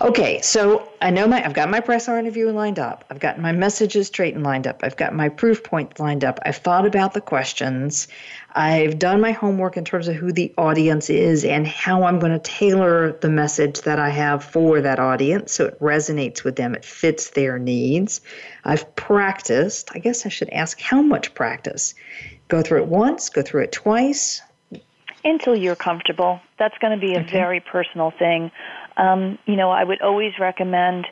Okay, 0.00 0.40
so 0.40 0.88
I 1.02 1.10
know 1.10 1.26
my 1.26 1.44
I've 1.44 1.52
got 1.52 1.68
my 1.68 1.80
press 1.80 2.08
interview 2.08 2.48
lined 2.50 2.78
up. 2.78 3.04
I've 3.10 3.18
got 3.18 3.36
my 3.36 3.50
messages 3.50 4.06
straight 4.06 4.36
and 4.36 4.44
lined 4.44 4.68
up. 4.68 4.82
I've 4.84 4.96
got 4.96 5.12
my 5.12 5.28
proof 5.28 5.64
points 5.64 5.98
lined 5.98 6.22
up. 6.22 6.38
I've 6.44 6.58
thought 6.58 6.86
about 6.86 7.12
the 7.12 7.20
questions. 7.20 8.06
I've 8.52 9.00
done 9.00 9.20
my 9.20 9.32
homework 9.32 9.76
in 9.76 9.84
terms 9.84 10.06
of 10.06 10.14
who 10.14 10.30
the 10.30 10.54
audience 10.56 11.10
is 11.10 11.44
and 11.44 11.66
how 11.66 12.04
I'm 12.04 12.20
going 12.20 12.32
to 12.32 12.38
tailor 12.38 13.12
the 13.12 13.28
message 13.28 13.80
that 13.80 13.98
I 13.98 14.10
have 14.10 14.44
for 14.44 14.80
that 14.80 15.00
audience 15.00 15.52
so 15.52 15.66
it 15.66 15.80
resonates 15.80 16.44
with 16.44 16.54
them, 16.54 16.76
it 16.76 16.84
fits 16.84 17.30
their 17.30 17.58
needs. 17.58 18.20
I've 18.64 18.94
practiced. 18.94 19.90
I 19.94 19.98
guess 19.98 20.24
I 20.24 20.28
should 20.28 20.50
ask 20.50 20.80
how 20.80 21.02
much 21.02 21.34
practice? 21.34 21.94
Go 22.46 22.62
through 22.62 22.82
it 22.82 22.88
once, 22.88 23.28
go 23.28 23.42
through 23.42 23.64
it 23.64 23.72
twice? 23.72 24.40
Until 25.24 25.56
you're 25.56 25.76
comfortable. 25.76 26.40
That's 26.58 26.76
going 26.78 26.98
to 26.98 27.04
be 27.04 27.14
a 27.14 27.20
okay. 27.20 27.30
very 27.32 27.60
personal 27.60 28.12
thing. 28.12 28.52
Um, 28.96 29.38
you 29.46 29.56
know, 29.56 29.70
I 29.70 29.84
would 29.84 30.02
always 30.02 30.32
recommend 30.38 31.06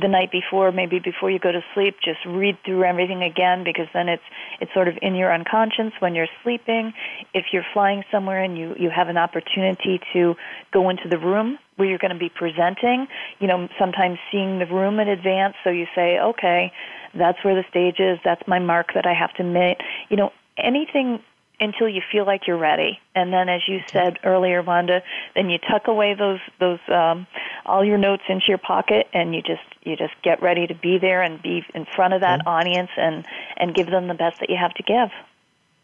the 0.00 0.08
night 0.08 0.32
before, 0.32 0.72
maybe 0.72 0.98
before 0.98 1.30
you 1.30 1.38
go 1.38 1.52
to 1.52 1.62
sleep, 1.72 1.96
just 2.04 2.18
read 2.26 2.56
through 2.64 2.82
everything 2.82 3.22
again 3.22 3.62
because 3.62 3.86
then 3.94 4.08
it's 4.08 4.22
it's 4.60 4.72
sort 4.74 4.88
of 4.88 4.98
in 5.02 5.14
your 5.14 5.32
unconscious 5.32 5.92
when 6.00 6.16
you're 6.16 6.28
sleeping. 6.42 6.92
If 7.32 7.46
you're 7.52 7.66
flying 7.72 8.02
somewhere 8.10 8.42
and 8.42 8.58
you 8.58 8.74
you 8.76 8.90
have 8.90 9.08
an 9.08 9.16
opportunity 9.16 10.00
to 10.12 10.34
go 10.72 10.90
into 10.90 11.08
the 11.08 11.18
room 11.18 11.58
where 11.76 11.88
you're 11.88 11.98
going 11.98 12.12
to 12.12 12.18
be 12.18 12.28
presenting, 12.28 13.06
you 13.38 13.46
know, 13.46 13.68
sometimes 13.78 14.18
seeing 14.32 14.58
the 14.58 14.66
room 14.66 14.98
in 14.98 15.08
advance, 15.08 15.54
so 15.62 15.70
you 15.70 15.86
say, 15.94 16.18
okay, 16.18 16.72
that's 17.14 17.38
where 17.44 17.54
the 17.54 17.64
stage 17.70 18.00
is. 18.00 18.18
That's 18.24 18.42
my 18.48 18.58
mark 18.58 18.94
that 18.94 19.06
I 19.06 19.14
have 19.14 19.32
to 19.34 19.44
meet. 19.44 19.76
You 20.08 20.16
know, 20.16 20.32
anything 20.58 21.20
until 21.60 21.88
you 21.88 22.02
feel 22.10 22.26
like 22.26 22.46
you're 22.46 22.58
ready. 22.58 22.98
And 23.14 23.32
then, 23.32 23.48
as 23.48 23.62
you 23.68 23.80
said 23.90 24.18
earlier, 24.24 24.62
Wanda, 24.62 25.02
then 25.34 25.50
you 25.50 25.58
tuck 25.58 25.86
away 25.86 26.14
those 26.14 26.40
those 26.58 26.80
um, 26.88 27.26
all 27.64 27.84
your 27.84 27.98
notes 27.98 28.22
into 28.28 28.46
your 28.48 28.58
pocket, 28.58 29.08
and 29.12 29.34
you 29.34 29.42
just 29.42 29.62
you 29.82 29.96
just 29.96 30.14
get 30.22 30.42
ready 30.42 30.66
to 30.66 30.74
be 30.74 30.98
there 30.98 31.22
and 31.22 31.40
be 31.40 31.64
in 31.74 31.84
front 31.84 32.14
of 32.14 32.20
that 32.22 32.40
mm-hmm. 32.40 32.48
audience 32.48 32.90
and 32.96 33.24
and 33.56 33.74
give 33.74 33.86
them 33.86 34.08
the 34.08 34.14
best 34.14 34.40
that 34.40 34.50
you 34.50 34.56
have 34.56 34.74
to 34.74 34.82
give. 34.82 35.10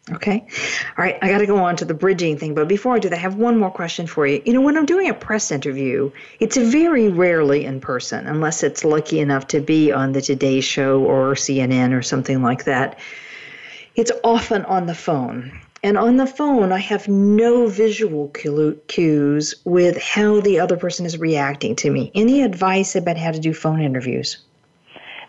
Okay. 0.09 0.47
All 0.97 1.05
right. 1.05 1.17
I 1.21 1.29
got 1.29 1.37
to 1.39 1.45
go 1.45 1.63
on 1.63 1.75
to 1.75 1.85
the 1.85 1.93
bridging 1.93 2.37
thing. 2.37 2.55
But 2.55 2.67
before 2.67 2.95
I 2.95 2.99
do 2.99 3.09
that, 3.09 3.15
I 3.15 3.21
have 3.21 3.35
one 3.35 3.59
more 3.59 3.69
question 3.69 4.07
for 4.07 4.25
you. 4.25 4.41
You 4.43 4.53
know, 4.53 4.61
when 4.61 4.75
I'm 4.75 4.87
doing 4.87 5.09
a 5.09 5.13
press 5.13 5.51
interview, 5.51 6.11
it's 6.39 6.57
very 6.57 7.07
rarely 7.09 7.65
in 7.65 7.81
person, 7.81 8.25
unless 8.25 8.63
it's 8.63 8.83
lucky 8.83 9.19
enough 9.19 9.47
to 9.49 9.61
be 9.61 9.91
on 9.91 10.11
the 10.11 10.21
Today 10.21 10.59
Show 10.59 11.03
or 11.03 11.35
CNN 11.35 11.93
or 11.93 12.01
something 12.01 12.41
like 12.41 12.63
that. 12.63 12.97
It's 13.95 14.11
often 14.23 14.63
on 14.65 14.85
the 14.85 14.95
phone. 14.95 15.59
And 15.83 15.97
on 15.97 16.17
the 16.17 16.27
phone, 16.27 16.71
I 16.71 16.77
have 16.77 17.07
no 17.07 17.67
visual 17.67 18.27
cues 18.87 19.55
with 19.65 20.01
how 20.01 20.39
the 20.39 20.59
other 20.59 20.77
person 20.77 21.05
is 21.05 21.17
reacting 21.17 21.75
to 21.77 21.89
me. 21.89 22.11
Any 22.13 22.43
advice 22.43 22.95
about 22.95 23.17
how 23.17 23.31
to 23.31 23.39
do 23.39 23.53
phone 23.53 23.81
interviews? 23.81 24.37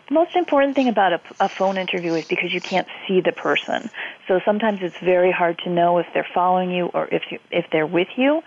The 0.07 0.13
most 0.13 0.35
important 0.35 0.75
thing 0.75 0.89
about 0.89 1.13
a, 1.13 1.21
a, 1.39 1.49
phone 1.49 1.77
interview 1.77 2.13
is 2.13 2.25
because 2.25 2.53
you 2.53 2.61
can't 2.61 2.87
see 3.07 3.21
the 3.21 3.31
person. 3.31 3.89
So 4.27 4.39
sometimes 4.45 4.79
it's 4.81 4.97
very 5.03 5.31
hard 5.31 5.59
to 5.65 5.69
know 5.69 5.97
if 5.97 6.05
they're 6.13 6.27
following 6.33 6.71
you 6.71 6.85
or 6.93 7.07
if 7.11 7.23
you, 7.29 7.39
if 7.51 7.65
they're 7.71 7.87
with 7.87 8.07
you. 8.15 8.41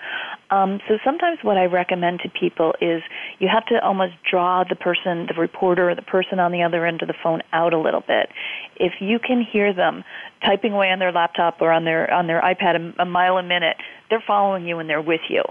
Um, 0.50 0.80
so 0.88 0.98
sometimes 1.04 1.38
what 1.42 1.58
I 1.58 1.66
recommend 1.66 2.20
to 2.20 2.30
people 2.30 2.74
is 2.80 3.02
you 3.38 3.48
have 3.48 3.66
to 3.66 3.82
almost 3.84 4.14
draw 4.28 4.64
the 4.64 4.76
person, 4.76 5.26
the 5.26 5.34
reporter, 5.38 5.90
or 5.90 5.94
the 5.94 6.02
person 6.02 6.38
on 6.38 6.52
the 6.52 6.62
other 6.62 6.86
end 6.86 7.02
of 7.02 7.08
the 7.08 7.14
phone 7.22 7.42
out 7.52 7.74
a 7.74 7.78
little 7.78 8.02
bit. 8.06 8.30
If 8.76 8.94
you 9.00 9.18
can 9.18 9.42
hear 9.42 9.74
them 9.74 10.04
typing 10.44 10.72
away 10.72 10.90
on 10.90 10.98
their 10.98 11.12
laptop 11.12 11.60
or 11.60 11.70
on 11.72 11.84
their 11.84 12.12
on 12.12 12.26
their 12.26 12.40
iPad 12.40 12.94
a, 12.98 13.02
a 13.02 13.06
mile 13.06 13.36
a 13.36 13.42
minute, 13.42 13.76
they're 14.08 14.24
following 14.26 14.66
you 14.66 14.78
and 14.78 14.88
they're 14.88 15.02
with 15.02 15.22
you. 15.28 15.42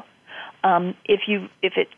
Um, 0.63 0.95
if 1.05 1.21
you 1.27 1.49
if 1.61 1.73
it 1.77 1.89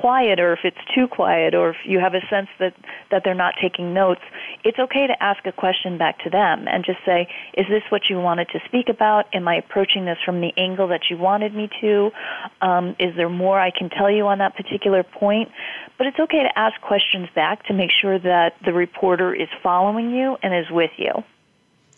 quiet 0.00 0.40
or 0.40 0.52
if 0.52 0.60
it's 0.64 0.78
too 0.94 1.06
quiet 1.08 1.54
or 1.54 1.70
if 1.70 1.76
you 1.84 1.98
have 1.98 2.14
a 2.14 2.20
sense 2.30 2.48
that 2.58 2.74
that 3.10 3.22
they're 3.24 3.34
not 3.34 3.54
taking 3.60 3.92
notes 3.92 4.20
it's 4.64 4.78
okay 4.78 5.06
to 5.06 5.22
ask 5.22 5.44
a 5.46 5.52
question 5.52 5.98
back 5.98 6.18
to 6.20 6.30
them 6.30 6.66
and 6.68 6.84
just 6.84 6.98
say 7.04 7.28
is 7.54 7.66
this 7.68 7.82
what 7.90 8.02
you 8.08 8.18
wanted 8.18 8.48
to 8.48 8.60
speak 8.66 8.88
about? 8.88 9.26
Am 9.34 9.46
i 9.46 9.56
approaching 9.56 10.04
this 10.04 10.18
from 10.24 10.40
the 10.40 10.52
angle 10.56 10.88
that 10.88 11.02
you 11.10 11.18
wanted 11.18 11.54
me 11.54 11.68
to? 11.80 12.10
Um, 12.62 12.96
is 12.98 13.14
there 13.16 13.28
more 13.28 13.60
i 13.60 13.70
can 13.70 13.90
tell 13.90 14.10
you 14.10 14.26
on 14.26 14.38
that 14.38 14.56
particular 14.56 15.02
point? 15.02 15.50
But 15.98 16.06
it's 16.06 16.18
okay 16.18 16.42
to 16.42 16.58
ask 16.58 16.80
questions 16.80 17.28
back 17.34 17.66
to 17.66 17.74
make 17.74 17.90
sure 17.90 18.18
that 18.18 18.54
the 18.64 18.72
reporter 18.72 19.34
is 19.34 19.48
following 19.62 20.10
you 20.10 20.36
and 20.42 20.54
is 20.54 20.70
with 20.70 20.90
you 20.96 21.12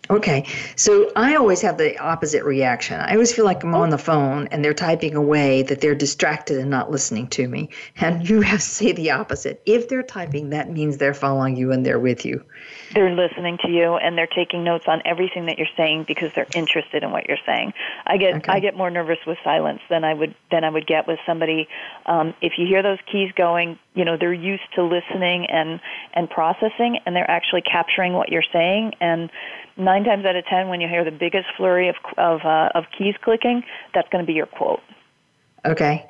Okay, 0.08 0.46
so 0.76 1.10
I 1.16 1.34
always 1.34 1.60
have 1.62 1.78
the 1.78 1.98
opposite 1.98 2.44
reaction. 2.44 3.00
I 3.00 3.12
always 3.12 3.32
feel 3.32 3.44
like 3.44 3.64
I'm 3.64 3.74
on 3.74 3.90
the 3.90 3.98
phone 3.98 4.46
and 4.48 4.64
they're 4.64 4.74
typing 4.74 5.14
away, 5.16 5.62
that 5.62 5.80
they're 5.80 5.94
distracted 5.94 6.58
and 6.58 6.70
not 6.70 6.90
listening 6.90 7.26
to 7.28 7.48
me. 7.48 7.70
And 7.96 8.28
you 8.28 8.40
have 8.42 8.60
to 8.60 8.64
say 8.64 8.92
the 8.92 9.10
opposite. 9.10 9.62
If 9.66 9.88
they're 9.88 10.02
typing, 10.02 10.50
that 10.50 10.70
means 10.70 10.98
they're 10.98 11.14
following 11.14 11.56
you 11.56 11.72
and 11.72 11.84
they're 11.84 11.98
with 11.98 12.24
you. 12.24 12.44
They're 12.94 13.14
listening 13.14 13.58
to 13.62 13.68
you 13.68 13.96
and 13.96 14.16
they're 14.16 14.28
taking 14.28 14.62
notes 14.62 14.84
on 14.86 15.02
everything 15.04 15.46
that 15.46 15.58
you're 15.58 15.66
saying 15.76 16.04
because 16.06 16.30
they're 16.34 16.46
interested 16.54 17.02
in 17.02 17.10
what 17.10 17.26
you're 17.28 17.38
saying. 17.44 17.72
I 18.06 18.16
get 18.16 18.36
okay. 18.36 18.52
I 18.52 18.60
get 18.60 18.76
more 18.76 18.90
nervous 18.90 19.18
with 19.26 19.38
silence 19.42 19.80
than 19.90 20.04
I 20.04 20.14
would 20.14 20.34
than 20.50 20.62
I 20.62 20.70
would 20.70 20.86
get 20.86 21.06
with 21.06 21.18
somebody. 21.26 21.68
Um, 22.06 22.34
if 22.40 22.54
you 22.58 22.66
hear 22.66 22.82
those 22.82 22.98
keys 23.10 23.32
going, 23.36 23.78
you 23.94 24.04
know 24.04 24.16
they're 24.16 24.32
used 24.32 24.62
to 24.76 24.84
listening 24.84 25.46
and 25.46 25.80
and 26.14 26.30
processing, 26.30 27.00
and 27.04 27.16
they're 27.16 27.30
actually 27.30 27.62
capturing 27.62 28.12
what 28.12 28.30
you're 28.30 28.44
saying 28.52 28.92
and 29.00 29.30
nine 29.76 30.04
times 30.04 30.24
out 30.24 30.36
of 30.36 30.44
ten, 30.46 30.68
when 30.68 30.80
you 30.80 30.88
hear 30.88 31.04
the 31.04 31.10
biggest 31.10 31.46
flurry 31.56 31.88
of 31.88 31.96
of, 32.16 32.40
uh, 32.44 32.70
of 32.74 32.84
keys 32.96 33.14
clicking, 33.22 33.62
that's 33.94 34.08
going 34.08 34.24
to 34.24 34.26
be 34.26 34.34
your 34.34 34.46
quote. 34.46 34.80
Okay. 35.64 36.06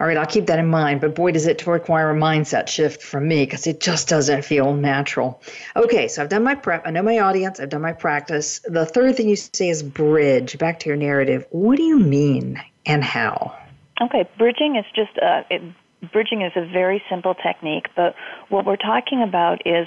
All 0.00 0.06
right, 0.06 0.16
I'll 0.16 0.26
keep 0.26 0.46
that 0.46 0.58
in 0.58 0.66
mind. 0.66 1.00
But 1.00 1.14
boy, 1.14 1.30
does 1.30 1.46
it 1.46 1.64
require 1.66 2.10
a 2.10 2.14
mindset 2.14 2.68
shift 2.68 3.00
from 3.00 3.28
me 3.28 3.44
because 3.44 3.66
it 3.68 3.80
just 3.80 4.08
doesn't 4.08 4.44
feel 4.44 4.74
natural. 4.74 5.40
Okay, 5.76 6.08
so 6.08 6.22
I've 6.22 6.28
done 6.28 6.42
my 6.42 6.56
prep. 6.56 6.82
I 6.84 6.90
know 6.90 7.02
my 7.02 7.20
audience. 7.20 7.60
I've 7.60 7.68
done 7.68 7.82
my 7.82 7.92
practice. 7.92 8.60
The 8.64 8.84
third 8.84 9.16
thing 9.16 9.28
you 9.28 9.36
say 9.36 9.68
is 9.68 9.82
bridge. 9.82 10.58
Back 10.58 10.80
to 10.80 10.88
your 10.88 10.96
narrative. 10.96 11.46
What 11.50 11.76
do 11.76 11.84
you 11.84 11.98
mean 11.98 12.60
and 12.84 13.04
how? 13.04 13.56
Okay, 14.00 14.28
bridging 14.36 14.74
is 14.74 14.84
just 14.96 15.16
a, 15.18 15.44
it, 15.48 15.62
bridging 16.10 16.42
is 16.42 16.52
a 16.56 16.66
very 16.66 17.02
simple 17.08 17.34
technique, 17.34 17.86
but 17.94 18.16
what 18.48 18.64
we're 18.64 18.76
talking 18.76 19.22
about 19.22 19.64
is 19.64 19.86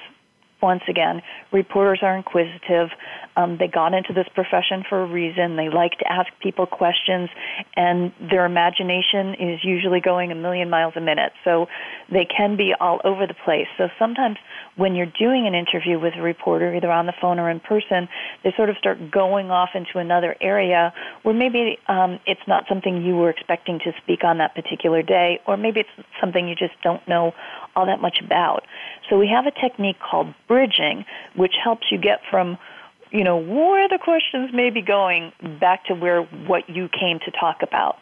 once 0.62 0.84
again, 0.90 1.22
reporters 1.52 2.00
are 2.02 2.16
inquisitive. 2.16 2.90
Um, 3.36 3.58
they 3.60 3.68
got 3.68 3.94
into 3.94 4.14
this 4.14 4.28
profession 4.34 4.84
for 4.88 5.04
a 5.04 5.06
reason. 5.06 5.58
They 5.58 5.70
like 5.70 6.00
to 6.00 6.12
ask 6.12 6.32
people 6.42 6.66
questions, 6.66 7.30
and 7.76 8.14
their 8.20 8.46
imagination 8.46 9.36
is 9.36 9.60
usually 9.64 10.00
going 10.00 10.32
a 10.32 10.36
million 10.36 10.70
miles 10.70 10.94
a 10.96 11.02
minute. 11.02 11.34
So 11.44 11.68
they 12.12 12.26
can 12.26 12.56
be 12.56 12.74
all 12.80 13.02
over 13.04 13.28
the 13.28 13.36
place. 13.46 13.68
So 13.78 13.90
sometimes 14.00 14.38
when 14.76 14.96
you're 14.96 15.12
doing 15.20 15.46
an 15.48 15.54
interview 15.54 16.00
with 16.00 16.14
a 16.18 16.22
reporter, 16.22 16.74
either 16.74 16.92
on 16.92 17.06
the 17.06 17.14
phone 17.22 17.40
or 17.40 17.50
in 17.50 17.60
person, 17.60 18.08
they 18.44 18.54
sort 18.56 18.70
of 18.70 18.78
start 18.78 19.12
going 19.12 19.52
off 19.52 19.70
into 19.76 20.00
another 20.00 20.36
area 20.42 20.94
where 21.24 21.36
maybe 21.36 21.78
um, 21.88 22.20
it's 22.26 22.48
not 22.48 22.64
something 22.70 23.04
you 23.04 23.16
were 23.16 23.30
expecting 23.30 23.80
to 23.80 23.92
speak 24.02 24.24
on 24.24 24.38
that 24.38 24.56
particular 24.56 25.02
day, 25.02 25.40
or 25.46 25.58
maybe 25.58 25.82
it's 25.82 26.08
something 26.22 26.48
you 26.48 26.56
just 26.56 26.74
don't 26.82 27.06
know 27.08 27.34
all 27.76 27.86
that 27.86 28.02
much 28.02 28.20
about. 28.24 28.64
So 29.10 29.18
we 29.18 29.28
have 29.28 29.46
a 29.46 29.52
technique 29.52 29.98
called 30.00 30.34
bridging, 30.48 31.06
which 31.36 31.54
helps 31.62 31.88
you 31.92 31.98
get 31.98 32.20
from 32.30 32.58
you 33.12 33.24
know 33.24 33.38
where 33.38 33.88
the 33.88 34.00
questions 34.04 34.52
may 34.54 34.70
be 34.70 34.82
going 34.82 35.32
back 35.60 35.86
to 35.86 35.94
where 35.94 36.24
what 36.24 36.70
you 36.70 36.90
came 36.90 37.20
to 37.20 37.32
talk 37.32 37.58
about. 37.62 37.98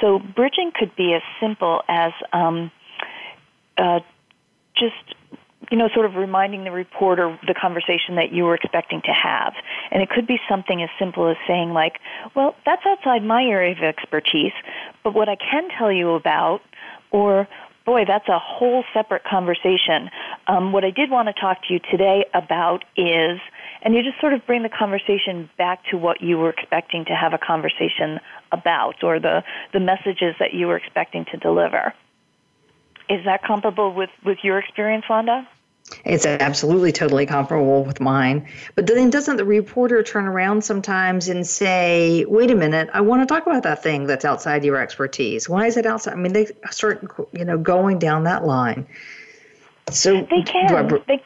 So 0.00 0.18
bridging 0.18 0.72
could 0.74 0.94
be 0.96 1.14
as 1.14 1.22
simple 1.40 1.82
as 1.88 2.12
um, 2.32 2.70
uh, 3.76 4.00
just 4.76 5.16
you 5.70 5.76
know, 5.76 5.88
sort 5.92 6.06
of 6.06 6.14
reminding 6.14 6.64
the 6.64 6.70
reporter 6.70 7.38
the 7.46 7.54
conversation 7.54 8.16
that 8.16 8.32
you 8.32 8.44
were 8.44 8.54
expecting 8.54 9.00
to 9.02 9.12
have. 9.12 9.54
And 9.90 10.02
it 10.02 10.10
could 10.10 10.26
be 10.26 10.38
something 10.48 10.82
as 10.82 10.88
simple 10.98 11.28
as 11.28 11.36
saying, 11.46 11.70
like, 11.70 11.94
well, 12.34 12.54
that's 12.64 12.82
outside 12.86 13.24
my 13.24 13.42
area 13.42 13.72
of 13.72 13.82
expertise, 13.82 14.52
but 15.02 15.14
what 15.14 15.28
I 15.28 15.36
can 15.36 15.68
tell 15.76 15.90
you 15.90 16.10
about, 16.10 16.60
or 17.10 17.48
boy, 17.86 18.04
that's 18.04 18.28
a 18.28 18.38
whole 18.38 18.84
separate 18.92 19.22
conversation. 19.24 20.10
Um, 20.48 20.72
what 20.72 20.84
I 20.84 20.90
did 20.90 21.08
want 21.08 21.28
to 21.28 21.32
talk 21.32 21.58
to 21.68 21.72
you 21.72 21.80
today 21.90 22.26
about 22.34 22.84
is, 22.96 23.38
and 23.80 23.94
you 23.94 24.02
just 24.02 24.20
sort 24.20 24.32
of 24.34 24.44
bring 24.44 24.64
the 24.64 24.68
conversation 24.68 25.48
back 25.56 25.84
to 25.90 25.96
what 25.96 26.20
you 26.20 26.36
were 26.36 26.50
expecting 26.50 27.04
to 27.06 27.14
have 27.14 27.32
a 27.32 27.38
conversation 27.38 28.18
about, 28.50 29.02
or 29.04 29.20
the, 29.20 29.44
the 29.72 29.80
messages 29.80 30.34
that 30.40 30.52
you 30.52 30.66
were 30.66 30.76
expecting 30.76 31.24
to 31.30 31.36
deliver. 31.36 31.94
Is 33.08 33.24
that 33.24 33.44
comparable 33.44 33.94
with, 33.94 34.10
with 34.24 34.38
your 34.42 34.58
experience, 34.58 35.04
Wanda? 35.08 35.48
It's 36.04 36.26
absolutely 36.26 36.92
totally 36.92 37.26
comparable 37.26 37.84
with 37.84 38.00
mine. 38.00 38.48
But 38.74 38.86
then 38.86 39.10
doesn't 39.10 39.36
the 39.36 39.44
reporter 39.44 40.02
turn 40.02 40.26
around 40.26 40.64
sometimes 40.64 41.28
and 41.28 41.46
say, 41.46 42.24
wait 42.24 42.50
a 42.50 42.56
minute, 42.56 42.90
I 42.92 43.02
want 43.02 43.22
to 43.22 43.32
talk 43.32 43.46
about 43.46 43.62
that 43.62 43.82
thing 43.82 44.06
that's 44.06 44.24
outside 44.24 44.64
your 44.64 44.80
expertise? 44.80 45.48
Why 45.48 45.66
is 45.66 45.76
it 45.76 45.86
outside? 45.86 46.14
I 46.14 46.16
mean, 46.16 46.32
they 46.32 46.48
start, 46.70 47.06
you 47.32 47.44
know, 47.44 47.58
going 47.58 47.98
down 47.98 48.24
that 48.24 48.44
line. 48.44 48.86
So 49.90 50.26
they 50.28 50.42
can. 50.42 50.88
they, 51.06 51.22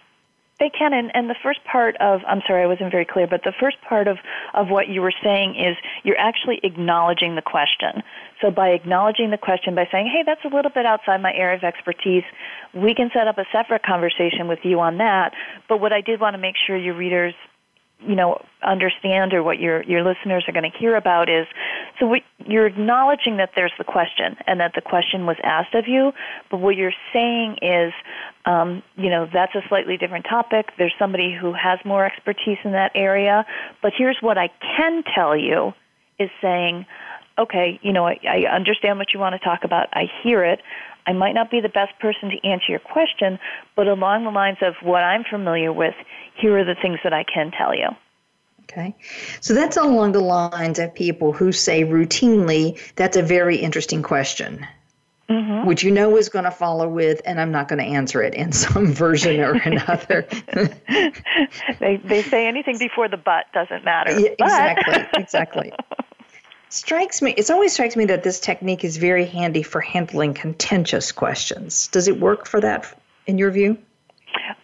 they 0.59 0.69
can, 0.69 0.93
and, 0.93 1.11
and 1.15 1.31
the 1.31 1.37
first 1.43 1.65
part 1.65 1.97
of, 1.97 2.21
I'm 2.29 2.43
sorry, 2.47 2.63
I 2.63 2.67
wasn't 2.67 2.91
very 2.91 3.07
clear, 3.07 3.27
but 3.27 3.43
the 3.43 3.55
first 3.59 3.81
part 3.89 4.07
of, 4.07 4.19
of 4.53 4.69
what 4.69 4.89
you 4.89 5.01
were 5.01 5.15
saying 5.23 5.57
is 5.57 5.77
you're 6.05 6.19
actually 6.19 6.61
acknowledging 6.63 7.35
the 7.35 7.43
question. 7.43 8.03
So 8.41 8.51
by 8.51 8.71
acknowledging 8.71 9.31
the 9.31 9.39
question, 9.39 9.75
by 9.75 9.87
saying, 9.93 10.07
hey, 10.07 10.23
that's 10.25 10.45
a 10.45 10.55
little 10.55 10.71
bit 10.71 10.87
outside 10.87 11.21
my 11.21 11.33
area 11.33 11.57
of 11.57 11.65
expertise, 11.65 12.25
we 12.75 12.95
can 12.95 13.11
set 13.13 13.29
up 13.29 13.39
a 13.39 13.45
separate 13.53 13.83
conversation 13.83 14.49
with 14.49 14.61
you 14.63 14.81
on 14.81 14.99
that. 14.99 15.35
But 15.69 15.81
what 15.81 15.93
I 15.93 16.01
did 16.01 16.21
want 16.21 16.35
to 16.35 16.39
make 16.39 16.57
sure 16.67 16.77
your 16.77 16.95
readers 16.95 17.35
you 18.07 18.15
know 18.15 18.43
understand 18.63 19.35
or 19.35 19.43
what 19.43 19.59
your 19.59 19.83
your 19.83 20.03
listeners 20.03 20.45
are 20.49 20.53
going 20.53 20.71
to 20.71 20.79
hear 20.79 20.97
about 20.97 21.29
is 21.29 21.47
so 21.99 22.15
you're 22.47 22.67
acknowledging 22.67 23.37
that 23.37 23.51
there's 23.55 23.73
the 23.79 23.85
question 23.85 24.37
and 24.47 24.61
that 24.61 24.73
the 24.75 24.81
question 24.81 25.27
was 25.27 25.37
asked 25.43 25.75
of 25.75 25.87
you 25.87 26.13
but 26.51 26.61
what 26.61 26.77
you're 26.77 26.95
saying 27.13 27.59
is 27.61 27.93
um, 28.47 28.83
you 28.97 29.11
know 29.11 29.29
that's 29.33 29.55
a 29.55 29.61
slightly 29.69 29.97
different 29.97 30.25
topic 30.29 30.71
there's 30.79 30.95
somebody 30.99 31.37
who 31.39 31.53
has 31.53 31.79
more 31.85 32.05
expertise 32.05 32.59
in 32.65 32.73
that 32.73 32.91
area 32.95 33.45
but 33.83 33.93
here's 33.97 34.17
what 34.21 34.39
I 34.39 34.49
can 34.77 35.03
tell 35.15 35.37
you 35.37 35.75
is 36.19 36.31
saying 36.41 36.87
okay 37.41 37.81
you 37.83 37.93
know 37.93 38.07
I, 38.07 38.21
I 38.29 38.55
understand 38.55 38.99
what 38.99 39.13
you 39.13 39.21
want 39.21 39.35
to 39.35 39.45
talk 39.45 39.65
about 39.65 39.89
I 39.93 40.05
hear 40.23 40.45
it 40.45 40.61
I 41.07 41.13
might 41.13 41.33
not 41.33 41.51
be 41.51 41.61
the 41.61 41.69
best 41.69 41.99
person 41.99 42.31
to 42.31 42.47
answer 42.47 42.67
your 42.69 42.79
question, 42.79 43.39
but 43.75 43.89
along 43.89 44.25
the 44.25 44.31
lines 44.31 44.59
of 44.63 44.75
what 44.83 45.03
I'm 45.03 45.25
familiar 45.25 45.73
with, 45.73 45.95
here 46.37 46.59
are 46.59 46.65
the 46.65 46.77
things 46.81 46.99
that 47.03 47.13
I 47.13 47.25
can 47.25 47.51
tell 47.51 47.75
you. 47.75 47.89
Okay. 48.63 48.95
So 49.41 49.53
that's 49.55 49.77
along 49.77 50.13
the 50.13 50.21
lines 50.21 50.79
of 50.79 50.95
people 50.95 51.33
who 51.33 51.51
say 51.51 51.83
routinely, 51.83 52.81
that's 52.95 53.17
a 53.17 53.23
very 53.23 53.57
interesting 53.57 54.03
question. 54.03 54.67
Mm-hmm. 55.29 55.67
Which 55.67 55.85
you 55.85 55.93
know 55.93 56.17
is 56.17 56.29
going 56.29 56.45
to 56.45 56.51
follow 56.51 56.89
with, 56.89 57.21
and 57.25 57.41
I'm 57.41 57.53
not 57.53 57.69
going 57.69 57.79
to 57.79 57.85
answer 57.85 58.21
it 58.21 58.35
in 58.35 58.51
some 58.65 58.93
version 58.93 59.41
or 59.41 59.53
another. 59.65 60.27
they 61.79 61.97
they 61.99 62.23
say 62.23 62.49
anything 62.49 62.79
before 62.79 63.09
the 63.09 63.17
but 63.17 63.47
doesn't 63.53 63.85
matter. 63.85 64.19
Yeah, 64.19 64.31
exactly, 64.39 65.21
exactly. 65.21 65.73
Strikes 66.71 67.21
me, 67.21 67.35
it 67.37 67.51
always 67.51 67.73
strikes 67.73 67.97
me 67.97 68.05
that 68.07 68.23
this 68.23 68.39
technique 68.39 68.85
is 68.85 68.97
very 68.97 69.27
handy 69.27 69.65
for 69.65 69.81
handling 69.81 70.35
contentious 70.35 71.11
questions. 71.11 71.89
Does 71.89 72.07
it 72.07 72.21
work 72.21 72.47
for 72.47 72.61
that 72.61 72.97
in 73.27 73.39
your 73.39 73.51
view? 73.51 73.77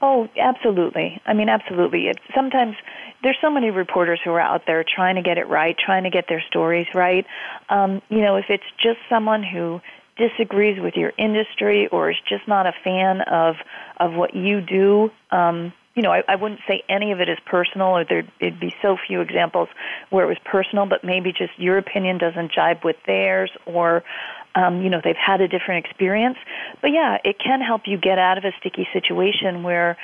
Oh, 0.01 0.29
absolutely. 0.38 1.21
I 1.27 1.33
mean, 1.33 1.49
absolutely. 1.49 2.07
It, 2.07 2.19
sometimes 2.33 2.77
there's 3.25 3.38
so 3.40 3.51
many 3.51 3.71
reporters 3.71 4.21
who 4.23 4.31
are 4.31 4.40
out 4.40 4.62
there 4.66 4.85
trying 4.85 5.16
to 5.16 5.23
get 5.23 5.37
it 5.37 5.49
right, 5.49 5.77
trying 5.77 6.05
to 6.05 6.11
get 6.11 6.27
their 6.29 6.42
stories 6.49 6.87
right. 6.95 7.27
Um, 7.71 8.01
you 8.09 8.21
know, 8.21 8.37
if 8.37 8.47
it's 8.51 8.64
just 8.81 8.99
someone 9.09 9.42
who 9.42 9.81
disagrees 10.16 10.81
with 10.81 10.95
your 10.95 11.12
industry 11.19 11.88
or 11.88 12.11
is 12.11 12.16
just 12.29 12.47
not 12.47 12.66
a 12.66 12.73
fan 12.85 13.23
of 13.23 13.57
of 13.99 14.12
what 14.14 14.35
you 14.35 14.61
do, 14.61 15.11
um, 15.31 15.73
you 15.96 16.02
know, 16.02 16.12
I, 16.12 16.22
I 16.28 16.37
wouldn't 16.37 16.61
say 16.68 16.82
any 16.88 17.11
of 17.11 17.20
it 17.20 17.28
is 17.28 17.38
personal, 17.46 17.88
or 17.88 18.04
there'd 18.04 18.30
be 18.61 18.74
so 18.82 18.96
few 19.06 19.22
examples 19.22 19.68
where 20.11 20.24
it 20.24 20.28
was 20.28 20.37
personal, 20.44 20.87
but 20.87 21.02
maybe 21.02 21.32
just 21.32 21.59
your 21.59 21.78
opinion 21.78 22.18
doesn't 22.18 22.52
jibe 22.52 22.85
with 22.85 22.96
theirs, 23.06 23.50
or 23.64 24.04
um, 24.54 24.82
you 24.82 24.90
know, 24.90 25.00
they've 25.02 25.16
had 25.16 25.40
a 25.40 25.48
different 25.48 25.85
experience. 25.85 26.37
But 26.80 26.90
yeah, 26.92 27.18
it 27.24 27.38
can 27.38 27.61
help 27.61 27.82
you 27.87 27.98
get 27.98 28.18
out 28.18 28.38
of 28.38 28.44
a 28.44 28.52
sticky 28.61 28.87
situation 28.92 29.62
where 29.62 29.96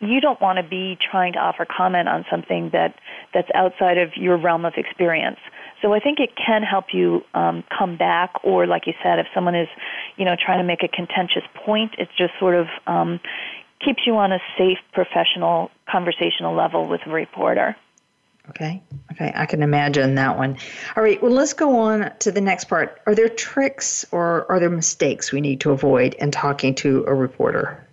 you 0.00 0.20
don't 0.20 0.40
want 0.40 0.58
to 0.58 0.62
be 0.62 0.96
trying 1.00 1.32
to 1.34 1.38
offer 1.38 1.64
comment 1.64 2.08
on 2.08 2.24
something 2.30 2.70
that 2.72 2.94
that's 3.32 3.48
outside 3.54 3.98
of 3.98 4.16
your 4.16 4.36
realm 4.36 4.64
of 4.64 4.74
experience. 4.76 5.38
So 5.82 5.92
I 5.92 6.00
think 6.00 6.18
it 6.18 6.30
can 6.34 6.62
help 6.62 6.86
you 6.94 7.22
um, 7.34 7.62
come 7.76 7.96
back, 7.96 8.32
or 8.42 8.66
like 8.66 8.86
you 8.86 8.94
said, 9.02 9.18
if 9.18 9.26
someone 9.34 9.54
is, 9.54 9.68
you 10.16 10.24
know, 10.24 10.34
trying 10.34 10.58
to 10.58 10.64
make 10.64 10.82
a 10.82 10.88
contentious 10.88 11.42
point, 11.54 11.94
it's 11.98 12.12
just 12.16 12.32
sort 12.38 12.54
of, 12.54 12.66
um, 12.86 13.20
keeps 13.84 14.06
you 14.06 14.16
on 14.16 14.32
a 14.32 14.38
safe 14.56 14.78
professional 14.92 15.70
conversational 15.90 16.54
level 16.54 16.88
with 16.88 17.00
a 17.06 17.10
reporter. 17.10 17.76
Okay. 18.50 18.82
Okay. 19.12 19.32
I 19.34 19.46
can 19.46 19.62
imagine 19.62 20.16
that 20.16 20.36
one. 20.36 20.58
All 20.96 21.02
right. 21.02 21.22
Well, 21.22 21.32
let's 21.32 21.54
go 21.54 21.78
on 21.78 22.12
to 22.20 22.30
the 22.30 22.42
next 22.42 22.64
part. 22.64 23.00
Are 23.06 23.14
there 23.14 23.28
tricks 23.28 24.04
or 24.12 24.50
are 24.50 24.60
there 24.60 24.70
mistakes 24.70 25.32
we 25.32 25.40
need 25.40 25.60
to 25.60 25.70
avoid 25.70 26.14
in 26.14 26.30
talking 26.30 26.74
to 26.76 27.04
a 27.06 27.14
reporter? 27.14 27.86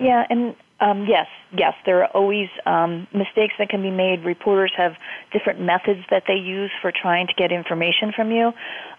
Yeah. 0.00 0.26
And 0.28 0.56
um, 0.82 1.06
yes, 1.08 1.28
yes, 1.56 1.74
there 1.86 2.02
are 2.02 2.08
always 2.08 2.48
um, 2.66 3.06
mistakes 3.14 3.54
that 3.60 3.68
can 3.68 3.82
be 3.82 3.90
made. 3.90 4.24
Reporters 4.24 4.72
have 4.76 4.94
different 5.32 5.60
methods 5.60 6.00
that 6.10 6.24
they 6.26 6.34
use 6.34 6.72
for 6.82 6.90
trying 6.90 7.28
to 7.28 7.34
get 7.34 7.52
information 7.52 8.12
from 8.14 8.32
you. 8.32 8.52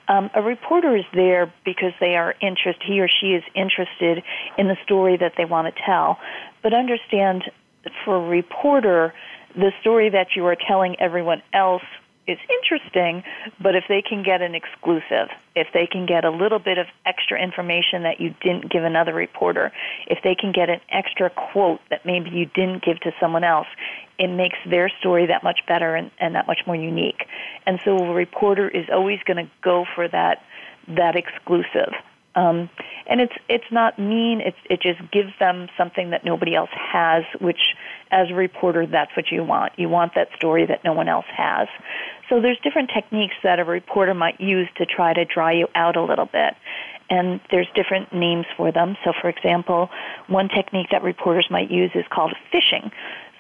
Um, 0.08 0.30
a 0.34 0.42
reporter 0.42 0.96
is 0.96 1.04
there 1.14 1.54
because 1.66 1.92
they 2.00 2.16
are 2.16 2.36
interested, 2.42 2.82
he 2.88 3.02
or 3.02 3.10
she 3.10 3.34
is 3.34 3.44
interested 3.54 4.24
in 4.58 4.70
the 4.70 4.78
story 4.86 5.18
that 5.18 5.34
they 5.38 5.44
want 5.44 5.76
to 5.76 5.82
tell. 5.86 6.20
But 6.62 6.74
understand 6.74 7.44
for 8.06 8.16
a 8.16 8.30
reporter, 8.30 9.14
the 9.54 9.72
story 9.82 10.10
that 10.10 10.28
you 10.38 10.46
are 10.46 10.56
telling 10.56 10.96
everyone 11.02 11.44
else 11.54 11.84
is 12.26 12.38
interesting, 12.50 13.24
but 13.62 13.76
if 13.76 13.84
they 13.90 14.02
can 14.02 14.24
get 14.24 14.42
an 14.42 14.56
exclusive, 14.56 15.30
if 15.56 15.68
they 15.74 15.86
can 15.86 16.06
get 16.06 16.24
a 16.24 16.30
little 16.30 16.60
bit 16.60 16.78
of 16.78 16.88
extra 17.06 17.42
information 17.42 18.04
that 18.04 18.20
you 18.20 18.34
didn't 18.42 18.72
give 18.72 18.84
another 18.84 19.14
reporter, 19.14 19.72
if 20.08 20.20
they 20.24 20.36
can 20.36 20.52
get 20.52 20.70
an 20.70 20.80
extra 20.90 21.30
quote 21.30 21.82
that 21.90 22.06
maybe 22.06 22.30
you 22.30 22.46
didn't 22.46 22.84
give 22.84 23.00
to 23.02 23.12
someone 23.20 23.44
else, 23.44 23.68
it 24.18 24.28
makes 24.28 24.58
their 24.70 24.90
story 25.00 25.26
that 25.26 25.44
much 25.44 25.60
better 25.68 25.96
and, 25.96 26.12
and 26.20 26.36
that 26.36 26.48
much 26.48 26.62
more 26.66 26.76
unique. 26.76 27.26
And 27.66 27.80
so 27.84 27.98
a 27.98 28.14
reporter 28.14 28.70
is 28.70 28.86
always 28.92 29.20
going 29.26 29.46
to 29.46 29.52
go 29.62 29.86
for 29.96 30.08
that 30.08 30.44
that 30.88 31.16
exclusive. 31.16 31.94
Um, 32.36 32.70
and 33.06 33.22
it's 33.22 33.34
it's 33.48 33.72
not 33.72 34.00
mean. 34.00 34.42
It's 34.42 34.58
it 34.70 34.82
just 34.82 35.00
gives 35.12 35.32
them 35.40 35.68
something 35.78 36.10
that 36.10 36.26
nobody 36.26 36.56
else 36.56 36.72
has. 36.74 37.24
Which, 37.40 37.76
as 38.14 38.30
a 38.30 38.36
reporter, 38.36 38.86
that's 38.86 39.12
what 39.16 39.32
you 39.32 39.44
want. 39.44 39.74
You 39.76 39.90
want 39.90 40.14
that 40.16 40.30
story 40.38 40.66
that 40.68 40.84
no 40.84 40.94
one 40.94 41.10
else 41.10 41.26
has. 41.36 41.68
So 42.30 42.40
there's 42.40 42.60
different 42.64 42.92
techniques 42.94 43.34
that 43.44 43.60
a 43.60 43.66
reporter 43.66 44.14
might 44.14 44.40
use 44.40 44.70
to 44.78 44.86
try 44.86 45.14
to 45.14 45.26
dry 45.26 45.54
you 45.54 45.68
out 45.74 45.98
a 45.98 46.04
little 46.04 46.28
bit. 46.28 46.54
And 47.10 47.42
there's 47.52 47.68
different 47.76 48.14
names 48.14 48.46
for 48.56 48.72
them. 48.72 48.96
So, 49.04 49.12
for 49.20 49.30
example, 49.30 49.90
one 50.28 50.48
technique 50.48 50.88
that 50.92 51.04
reporters 51.04 51.48
might 51.50 51.70
use 51.70 51.92
is 51.96 52.06
called 52.10 52.34
fishing. 52.52 52.92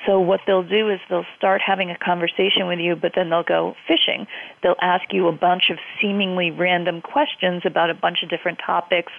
So 0.06 0.20
what 0.20 0.42
they'll 0.46 0.68
do 0.68 0.90
is 0.90 1.00
they'll 1.10 1.26
start 1.38 1.62
having 1.66 1.90
a 1.90 1.98
conversation 1.98 2.68
with 2.68 2.80
you, 2.80 2.96
but 2.96 3.14
then 3.16 3.30
they'll 3.30 3.44
go 3.44 3.76
fishing. 3.88 4.28
They'll 4.62 4.76
ask 4.82 5.14
you 5.14 5.28
a 5.28 5.32
bunch 5.32 5.70
of 5.70 5.78
seemingly 6.02 6.52
random 6.52 7.02
questions 7.02 7.62
about 7.66 7.90
a 7.90 7.94
bunch 7.94 8.22
of 8.22 8.30
different 8.30 8.60
topics, 8.66 9.14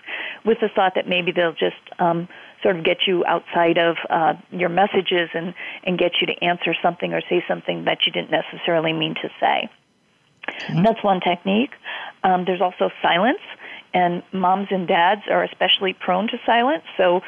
with 0.44 0.58
the 0.60 0.68
thought 0.68 0.92
that 0.96 1.08
maybe 1.08 1.32
they'll 1.32 1.52
just 1.52 1.80
um, 1.98 2.28
sort 2.64 2.76
of 2.76 2.84
get 2.84 3.06
you 3.06 3.24
outside 3.26 3.78
of 3.78 3.96
uh, 4.10 4.34
your 4.50 4.70
messages 4.70 5.30
and 5.34 5.54
and 5.84 5.96
get 5.96 6.14
you 6.20 6.26
to 6.26 6.42
answer 6.42 6.74
something 6.82 7.12
or 7.12 7.20
say 7.30 7.44
something 7.46 7.84
that 7.84 7.98
you 8.06 8.12
didn't 8.12 8.32
necessarily 8.32 8.92
mean 8.92 9.14
to 9.14 9.28
say. 9.38 9.70
Mm-hmm. 10.48 10.82
That's 10.82 11.02
one 11.04 11.20
technique. 11.20 11.70
Um, 12.24 12.44
there's 12.44 12.60
also 12.60 12.90
silence 13.00 13.40
and 13.94 14.22
moms 14.32 14.68
and 14.70 14.86
dads 14.88 15.22
are 15.30 15.44
especially 15.44 15.94
prone 15.94 16.26
to 16.28 16.38
silence. 16.44 16.82
So 16.96 17.22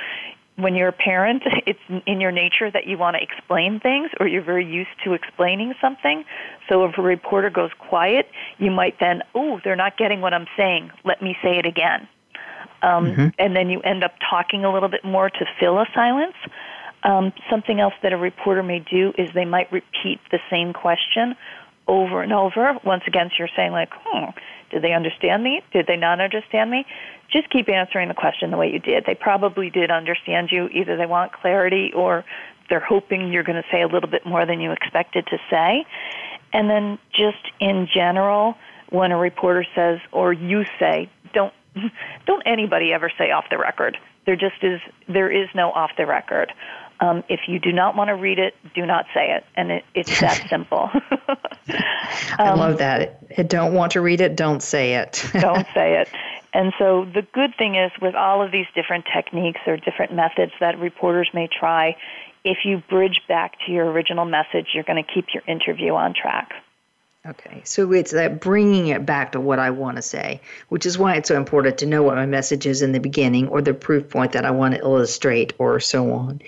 when 0.56 0.74
you're 0.74 0.88
a 0.88 0.92
parent, 0.92 1.44
it's 1.66 1.78
in 2.06 2.20
your 2.20 2.32
nature 2.32 2.70
that 2.70 2.86
you 2.86 2.98
want 2.98 3.16
to 3.16 3.22
explain 3.22 3.80
things 3.80 4.10
or 4.18 4.26
you're 4.26 4.42
very 4.42 4.66
used 4.66 4.90
to 5.04 5.12
explaining 5.12 5.74
something. 5.80 6.24
So 6.68 6.84
if 6.84 6.98
a 6.98 7.02
reporter 7.02 7.50
goes 7.50 7.70
quiet, 7.78 8.28
you 8.58 8.70
might 8.70 8.98
then, 8.98 9.22
oh, 9.34 9.60
they're 9.62 9.76
not 9.76 9.96
getting 9.96 10.20
what 10.20 10.34
I'm 10.34 10.46
saying. 10.56 10.90
Let 11.04 11.22
me 11.22 11.36
say 11.42 11.58
it 11.58 11.66
again. 11.66 12.08
Um, 12.82 13.06
mm-hmm. 13.06 13.28
And 13.38 13.56
then 13.56 13.70
you 13.70 13.80
end 13.80 14.04
up 14.04 14.14
talking 14.28 14.64
a 14.64 14.72
little 14.72 14.88
bit 14.88 15.04
more 15.04 15.30
to 15.30 15.46
fill 15.58 15.78
a 15.78 15.86
silence. 15.94 16.36
Um, 17.02 17.32
something 17.50 17.80
else 17.80 17.94
that 18.02 18.12
a 18.12 18.16
reporter 18.16 18.62
may 18.62 18.80
do 18.80 19.12
is 19.16 19.30
they 19.34 19.44
might 19.44 19.70
repeat 19.70 20.20
the 20.30 20.40
same 20.50 20.72
question 20.72 21.36
over 21.88 22.22
and 22.22 22.32
over. 22.32 22.78
Once 22.84 23.04
again, 23.06 23.28
so 23.30 23.34
you're 23.38 23.48
saying 23.54 23.72
like, 23.72 23.90
hmm, 23.94 24.30
did 24.70 24.82
they 24.82 24.92
understand 24.92 25.42
me? 25.42 25.62
Did 25.72 25.86
they 25.86 25.96
not 25.96 26.20
understand 26.20 26.70
me? 26.70 26.84
Just 27.30 27.50
keep 27.50 27.68
answering 27.68 28.08
the 28.08 28.14
question 28.14 28.50
the 28.50 28.56
way 28.56 28.72
you 28.72 28.78
did. 28.78 29.04
They 29.06 29.14
probably 29.14 29.70
did 29.70 29.90
understand 29.90 30.50
you. 30.50 30.68
Either 30.68 30.96
they 30.96 31.06
want 31.06 31.32
clarity 31.32 31.92
or 31.94 32.24
they're 32.68 32.80
hoping 32.80 33.32
you're 33.32 33.44
going 33.44 33.62
to 33.62 33.68
say 33.70 33.82
a 33.82 33.86
little 33.86 34.08
bit 34.08 34.26
more 34.26 34.44
than 34.46 34.60
you 34.60 34.72
expected 34.72 35.26
to 35.28 35.38
say. 35.50 35.86
And 36.52 36.70
then 36.70 36.98
just 37.12 37.52
in 37.60 37.88
general, 37.92 38.56
when 38.90 39.12
a 39.12 39.16
reporter 39.16 39.66
says 39.74 40.00
or 40.12 40.32
you 40.32 40.64
say, 40.78 41.08
don't 41.32 41.52
don't 42.26 42.42
anybody 42.46 42.92
ever 42.92 43.10
say 43.18 43.30
off 43.30 43.46
the 43.50 43.58
record. 43.58 43.98
There 44.24 44.36
just 44.36 44.62
is 44.62 44.80
there 45.08 45.30
is 45.30 45.48
no 45.54 45.70
off 45.70 45.90
the 45.96 46.06
record. 46.06 46.52
Um, 46.98 47.22
if 47.28 47.40
you 47.46 47.58
do 47.58 47.72
not 47.72 47.94
want 47.94 48.08
to 48.08 48.14
read 48.14 48.38
it, 48.38 48.54
do 48.74 48.86
not 48.86 49.04
say 49.12 49.32
it, 49.32 49.44
and 49.54 49.70
it, 49.70 49.84
it's 49.94 50.20
that 50.20 50.46
simple. 50.50 50.90
um, 51.28 51.38
I 52.38 52.54
love 52.54 52.78
that. 52.78 53.48
Don't 53.48 53.74
want 53.74 53.92
to 53.92 54.00
read 54.00 54.20
it, 54.20 54.34
don't 54.34 54.62
say 54.62 54.94
it. 54.94 55.24
don't 55.40 55.66
say 55.74 56.00
it. 56.00 56.08
And 56.54 56.72
so 56.78 57.04
the 57.04 57.20
good 57.34 57.54
thing 57.58 57.74
is, 57.74 57.92
with 58.00 58.14
all 58.14 58.42
of 58.42 58.50
these 58.50 58.66
different 58.74 59.04
techniques 59.14 59.60
or 59.66 59.76
different 59.76 60.14
methods 60.14 60.52
that 60.58 60.78
reporters 60.78 61.28
may 61.34 61.48
try, 61.48 61.96
if 62.44 62.58
you 62.64 62.78
bridge 62.88 63.20
back 63.28 63.56
to 63.66 63.72
your 63.72 63.90
original 63.90 64.24
message, 64.24 64.68
you're 64.72 64.84
going 64.84 65.02
to 65.02 65.12
keep 65.12 65.26
your 65.34 65.42
interview 65.46 65.92
on 65.92 66.14
track. 66.14 66.54
Okay, 67.28 67.60
so 67.64 67.92
it's 67.92 68.12
that 68.12 68.40
bringing 68.40 68.88
it 68.88 69.04
back 69.04 69.32
to 69.32 69.40
what 69.40 69.58
I 69.58 69.70
want 69.70 69.96
to 69.96 70.02
say, 70.02 70.40
which 70.68 70.86
is 70.86 70.96
why 70.96 71.16
it's 71.16 71.28
so 71.28 71.36
important 71.36 71.78
to 71.78 71.86
know 71.86 72.02
what 72.02 72.14
my 72.14 72.26
message 72.26 72.66
is 72.66 72.82
in 72.82 72.92
the 72.92 73.00
beginning 73.00 73.48
or 73.48 73.60
the 73.60 73.74
proof 73.74 74.08
point 74.08 74.32
that 74.32 74.44
I 74.44 74.52
want 74.52 74.74
to 74.74 74.80
illustrate 74.80 75.52
or 75.58 75.80
so 75.80 76.12
on. 76.12 76.40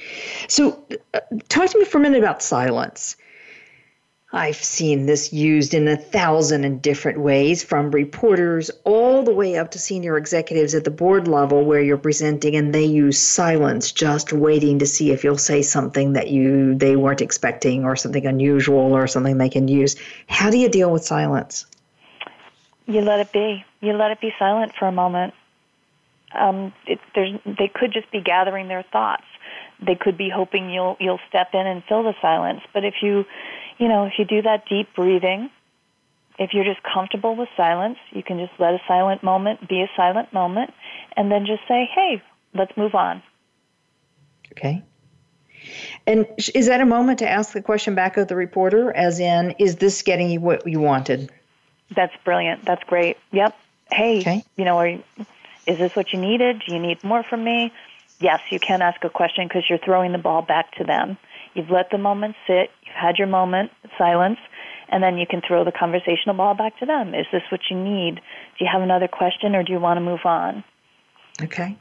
So, 0.47 0.85
uh, 1.15 1.21
talk 1.49 1.71
to 1.71 1.79
me 1.79 1.85
for 1.85 1.99
a 1.99 2.01
minute 2.01 2.19
about 2.19 2.43
silence. 2.43 3.17
I've 4.31 4.57
seen 4.57 5.07
this 5.07 5.33
used 5.33 5.73
in 5.73 5.89
a 5.89 5.97
thousand 5.97 6.65
and 6.65 6.83
different 6.83 7.19
ways, 7.19 7.65
from 7.65 7.91
reporters 7.91 8.71
all 8.85 9.23
the 9.23 9.33
way 9.33 9.57
up 9.57 9.71
to 9.71 9.79
senior 9.79 10.19
executives 10.19 10.75
at 10.75 10.85
the 10.85 10.91
board 10.91 11.27
level 11.27 11.65
where 11.65 11.81
you're 11.81 11.97
presenting 11.97 12.55
and 12.55 12.75
they 12.75 12.85
use 12.85 13.19
silence, 13.19 13.91
just 13.91 14.35
waiting 14.35 14.81
to 14.81 14.87
see 14.87 15.13
if 15.13 15.25
you'll 15.25 15.39
say 15.39 15.63
something 15.63 16.13
that 16.13 16.29
you 16.29 16.75
they 16.75 16.95
weren't 16.95 17.23
expecting 17.23 17.87
or 17.87 17.97
something 17.97 18.27
unusual 18.27 18.93
or 18.93 19.07
something 19.07 19.39
they 19.39 19.49
can 19.49 19.67
use. 19.67 19.97
How 20.29 20.51
do 20.51 20.59
you 20.59 20.69
deal 20.69 20.93
with 20.93 21.05
silence? 21.05 21.65
You 22.87 23.01
let 23.01 23.21
it 23.21 23.33
be. 23.33 23.65
You 23.81 23.95
let 23.95 24.11
it 24.11 24.21
be 24.21 24.35
silent 24.39 24.73
for 24.79 24.89
a 24.89 24.93
moment. 24.93 25.33
Um, 26.33 26.75
it, 26.87 27.01
they 27.15 27.69
could 27.75 27.93
just 27.93 28.11
be 28.11 28.21
gathering 28.21 28.69
their 28.69 28.83
thoughts. 28.83 29.25
They 29.81 29.95
could 29.95 30.19
be 30.19 30.29
hoping 30.29 30.69
you'll 30.69 30.99
you'll 31.01 31.21
step 31.29 31.55
in 31.55 31.67
and 31.67 31.83
fill 31.85 32.03
the 32.03 32.15
silence. 32.21 32.61
But 32.75 32.85
if 32.85 32.97
you 33.01 33.25
you 33.79 33.89
know, 33.89 34.05
if 34.05 34.15
you 34.19 34.25
do 34.25 34.43
that 34.43 34.65
deep 34.69 34.89
breathing, 34.95 35.51
if 36.39 36.55
you're 36.55 36.65
just 36.65 36.83
comfortable 36.83 37.35
with 37.35 37.49
silence, 37.57 37.99
you 38.11 38.23
can 38.23 38.39
just 38.39 38.59
let 38.61 38.75
a 38.75 38.81
silent 38.87 39.23
moment 39.23 39.69
be 39.69 39.81
a 39.81 39.91
silent 39.97 40.33
moment 40.33 40.73
and 41.17 41.31
then 41.31 41.47
just 41.47 41.63
say, 41.67 41.89
hey, 41.93 42.23
let's 42.55 42.77
move 42.77 42.95
on. 42.95 43.23
Okay. 44.53 44.83
And 46.07 46.27
is 46.55 46.67
that 46.67 46.81
a 46.81 46.87
moment 46.87 47.19
to 47.19 47.29
ask 47.29 47.53
the 47.53 47.63
question 47.63 47.95
back 47.95 48.17
of 48.17 48.29
the 48.29 48.37
reporter, 48.37 48.95
as 48.95 49.21
in, 49.21 49.55
is 49.59 49.77
this 49.77 50.03
getting 50.03 50.31
you 50.31 50.41
what 50.41 50.67
you 50.67 50.81
wanted? 50.81 51.31
That's 51.95 52.15
brilliant. 52.25 52.65
That's 52.65 52.83
great. 52.85 53.17
Yep. 53.33 53.57
Hey, 53.91 54.21
okay. 54.21 54.45
you 54.57 54.65
know, 54.65 54.81
you, 54.83 55.03
is 55.67 55.79
this 55.79 55.95
what 55.97 56.13
you 56.13 56.21
needed? 56.21 56.63
Do 56.67 56.75
you 56.75 56.81
need 56.81 57.03
more 57.03 57.23
from 57.23 57.45
me? 57.45 57.73
Yes, 58.21 58.41
you 58.51 58.59
can 58.59 58.83
ask 58.83 59.03
a 59.05 59.11
question 59.11 59.47
because 59.47 59.65
you're 59.69 59.79
throwing 59.79 60.13
the 60.13 60.19
ball 60.19 60.43
back 60.43 60.73
to 60.77 60.85
them. 60.85 61.17
You've 61.59 61.71
let 61.71 61.91
the 61.91 61.99
moment 61.99 62.37
sit, 62.47 62.71
you've 62.87 62.95
had 62.95 63.17
your 63.19 63.27
moment, 63.27 63.73
silence, 63.99 64.39
and 64.91 65.03
then 65.03 65.19
you 65.19 65.27
can 65.27 65.43
throw 65.47 65.65
the 65.65 65.73
conversational 65.73 66.37
ball 66.37 66.55
back 66.55 66.79
to 66.79 66.87
them. 66.87 67.17
Is 67.17 67.27
this 67.33 67.43
what 67.51 67.63
you 67.69 67.77
need? 67.77 68.15
Do 68.15 68.65
you 68.65 68.71
have 68.73 68.81
another 68.81 69.09
question 69.09 69.57
or 69.57 69.65
do 69.65 69.73
you 69.73 69.81
want 69.81 69.97
to 69.97 70.01
move 70.01 70.21
on? 70.25 70.63
Okay. 71.43 71.77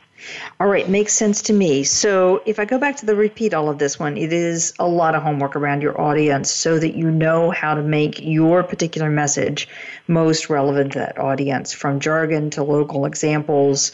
All 0.60 0.68
right, 0.68 0.90
makes 0.90 1.14
sense 1.14 1.44
to 1.44 1.54
me. 1.54 1.84
So 1.84 2.42
if 2.48 2.58
I 2.58 2.66
go 2.66 2.80
back 2.80 2.98
to 2.98 3.06
the 3.06 3.16
repeat 3.16 3.54
all 3.54 3.70
of 3.70 3.78
this 3.78 4.00
one, 4.00 4.18
it 4.18 4.34
is 4.34 4.74
a 4.80 4.88
lot 4.88 5.14
of 5.14 5.22
homework 5.22 5.56
around 5.56 5.84
your 5.84 6.00
audience 6.02 6.50
so 6.50 6.80
that 6.80 6.96
you 6.96 7.12
know 7.12 7.52
how 7.52 7.76
to 7.76 7.84
make 7.84 8.20
your 8.20 8.64
particular 8.64 9.12
message 9.12 9.68
most 10.08 10.50
relevant 10.50 10.94
to 10.94 11.00
that 11.00 11.20
audience, 11.20 11.72
from 11.72 12.00
jargon 12.00 12.50
to 12.52 12.64
local 12.64 13.06
examples 13.06 13.92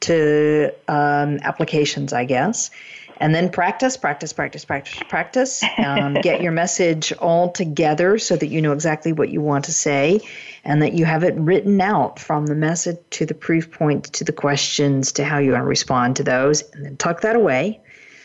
to 0.00 0.70
um, 0.88 1.40
applications, 1.42 2.14
I 2.14 2.24
guess 2.24 2.70
and 3.18 3.34
then 3.34 3.50
practice, 3.50 3.96
practice, 3.96 4.32
practice, 4.32 4.64
practice, 4.64 4.98
practice. 5.08 5.64
Um, 5.78 6.14
get 6.22 6.42
your 6.42 6.52
message 6.52 7.12
all 7.14 7.50
together 7.50 8.18
so 8.18 8.36
that 8.36 8.48
you 8.48 8.60
know 8.60 8.72
exactly 8.72 9.12
what 9.12 9.30
you 9.30 9.40
want 9.40 9.64
to 9.66 9.72
say 9.72 10.20
and 10.64 10.82
that 10.82 10.92
you 10.92 11.04
have 11.04 11.22
it 11.22 11.34
written 11.36 11.80
out 11.80 12.18
from 12.18 12.46
the 12.46 12.54
message 12.54 12.98
to 13.10 13.26
the 13.26 13.34
proof 13.34 13.70
point 13.70 14.04
to 14.14 14.24
the 14.24 14.32
questions 14.32 15.12
to 15.12 15.24
how 15.24 15.38
you 15.38 15.52
want 15.52 15.62
to 15.62 15.66
respond 15.66 16.16
to 16.16 16.24
those. 16.24 16.62
And 16.72 16.84
then 16.84 16.96
tuck 16.96 17.22
that 17.22 17.36
away 17.36 17.80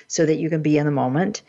so 0.07 0.25
that 0.25 0.35
you 0.35 0.49
can 0.49 0.61
be 0.61 0.77
in 0.77 0.85
the 0.85 0.91
moment. 0.91 1.41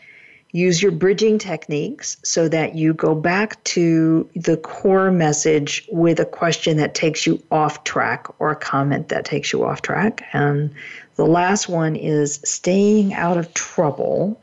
Use 0.55 0.83
your 0.83 0.92
bridging 0.92 1.38
techniques 1.38 2.18
so 2.22 2.46
that 2.46 2.74
you 2.74 2.92
go 2.92 3.14
back 3.14 3.64
to 3.64 4.28
the 4.37 4.59
core 4.59 5.11
message 5.11 5.88
with 5.90 6.20
a 6.20 6.26
question 6.26 6.76
that 6.76 6.94
takes 6.94 7.26
you 7.26 7.42
off 7.50 7.85
track 7.85 8.26
or 8.38 8.50
a 8.50 8.57
comment 8.57 9.09
that 9.09 9.24
takes 9.24 9.50
you 9.50 9.64
off 9.64 9.81
track. 9.81 10.22
And 10.35 10.74
the 11.16 11.27
last 11.27 11.68
one 11.68 11.96
is 11.96 12.40
staying 12.44 13.14
out 13.14 13.37
of 13.37 13.53
trouble 13.55 14.40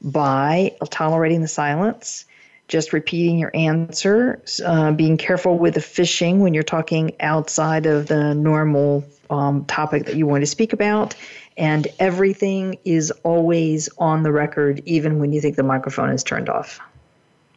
by 0.00 0.76
tolerating 0.90 1.40
the 1.40 1.48
silence, 1.48 2.24
just 2.68 2.92
repeating 2.92 3.38
your 3.38 3.50
answer, 3.54 4.42
uh, 4.64 4.92
being 4.92 5.16
careful 5.16 5.58
with 5.58 5.74
the 5.74 5.80
fishing 5.80 6.40
when 6.40 6.54
you're 6.54 6.62
talking 6.62 7.12
outside 7.20 7.86
of 7.86 8.06
the 8.06 8.34
normal 8.34 9.04
um, 9.30 9.64
topic 9.64 10.06
that 10.06 10.16
you 10.16 10.26
want 10.26 10.42
to 10.42 10.46
speak 10.46 10.72
about. 10.72 11.14
And 11.56 11.86
everything 11.98 12.78
is 12.84 13.10
always 13.24 13.88
on 13.98 14.22
the 14.22 14.32
record, 14.32 14.82
even 14.86 15.18
when 15.18 15.32
you 15.32 15.40
think 15.40 15.56
the 15.56 15.62
microphone 15.62 16.10
is 16.10 16.24
turned 16.24 16.48
off. 16.48 16.80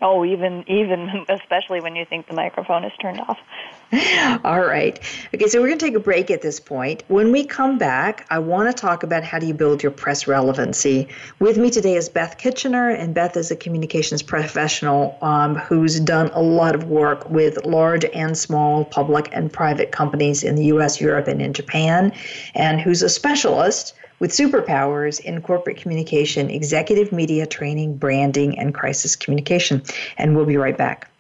Oh, 0.01 0.25
even 0.25 0.65
even 0.67 1.25
especially 1.30 1.82
when 1.82 1.95
you 1.95 2.06
think 2.06 2.28
the 2.28 2.34
microphone 2.34 2.84
is 2.84 2.91
turned 2.99 3.21
off. 3.21 3.39
All 4.43 4.62
right. 4.62 5.00
Okay, 5.34 5.48
so 5.48 5.62
we're 5.62 5.67
going 5.67 5.78
to 5.78 5.86
take 5.86 5.95
a 5.95 6.00
break 6.00 6.32
at 6.32 6.41
this 6.41 6.60
point. 6.60 7.04
When 7.08 7.32
we 7.32 7.45
come 7.45 7.78
back, 7.78 8.26
I 8.30 8.39
want 8.39 8.67
to 8.67 8.82
talk 8.82 9.04
about 9.04 9.24
how 9.24 9.38
do 9.38 9.45
you 9.45 9.54
build 9.54 9.84
your 9.84 9.91
press 9.91 10.28
relevancy. 10.28 11.08
With 11.39 11.58
me 11.58 11.69
today 11.69 11.95
is 11.95 12.10
Beth 12.10 12.38
Kitchener, 12.38 12.89
and 12.89 13.13
Beth 13.13 13.38
is 13.38 13.52
a 13.52 13.56
communications 13.56 14.24
professional 14.24 15.17
um, 15.21 15.56
who's 15.56 16.00
done 16.00 16.32
a 16.34 16.41
lot 16.41 16.74
of 16.74 16.86
work 16.86 17.30
with 17.30 17.63
large 17.65 18.06
and 18.06 18.36
small 18.36 18.86
public 18.86 19.30
and 19.32 19.54
private 19.54 19.91
companies 19.91 20.43
in 20.43 20.56
the 20.56 20.65
U.S., 20.65 21.00
Europe, 21.00 21.28
and 21.28 21.41
in 21.41 21.54
Japan, 21.54 22.12
and 22.56 22.82
who's 22.82 23.04
a 23.04 23.10
specialist 23.10 23.93
with 24.19 24.32
superpowers 24.32 25.19
in 25.19 25.41
corporate 25.41 25.78
communication, 25.78 26.50
executive 26.50 27.12
media 27.12 27.45
training, 27.45 27.98
branding, 27.98 28.58
and 28.58 28.74
crisis 28.74 29.15
communication. 29.15 29.84
And 30.17 30.36
we'll 30.36 30.45
be 30.45 30.58
right 30.58 30.78
back. 30.78 31.12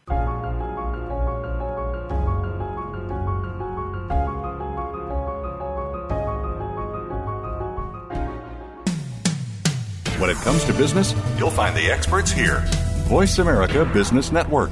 When 10.19 10.29
it 10.29 10.37
comes 10.37 10.63
to 10.63 10.73
business, 10.73 11.13
you'll 11.37 11.51
find 11.51 11.75
the 11.75 11.91
experts 11.91 12.31
here. 12.31 12.63
Voice 13.09 13.39
America 13.39 13.83
Business 13.83 14.31
Network. 14.31 14.71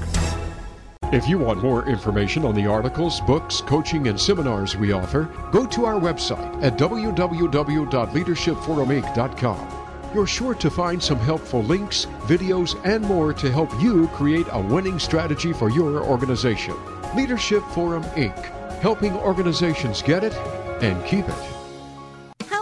If 1.12 1.28
you 1.28 1.38
want 1.38 1.62
more 1.62 1.86
information 1.86 2.46
on 2.46 2.56
the 2.56 2.66
articles, 2.66 3.20
books, 3.22 3.60
coaching, 3.60 4.08
and 4.08 4.18
seminars 4.18 4.78
we 4.78 4.94
offer, 4.94 5.30
go 5.52 5.66
to 5.66 5.86
our 5.86 6.00
website 6.00 6.64
at 6.64 6.78
www.leadershipforuminc.com. 6.78 9.68
You're 10.14 10.28
sure 10.28 10.56
to 10.56 10.70
find 10.70 11.04
some 11.04 11.20
helpful 11.20 11.64
links, 11.64 12.06
videos, 12.22 12.80
and 12.86 13.04
more 13.04 13.34
to 13.34 13.52
help 13.52 13.70
you 13.82 14.08
create 14.10 14.48
a 14.50 14.62
winning 14.62 14.98
strategy 14.98 15.52
for 15.52 15.70
your 15.70 16.02
organization. 16.04 16.76
Leadership 17.18 17.64
Forum 17.72 18.04
Inc., 18.16 18.80
helping 18.80 19.14
organizations 19.14 20.02
get 20.02 20.24
it 20.24 20.34
and 20.82 21.06
keep 21.06 21.28
it. 21.28 21.53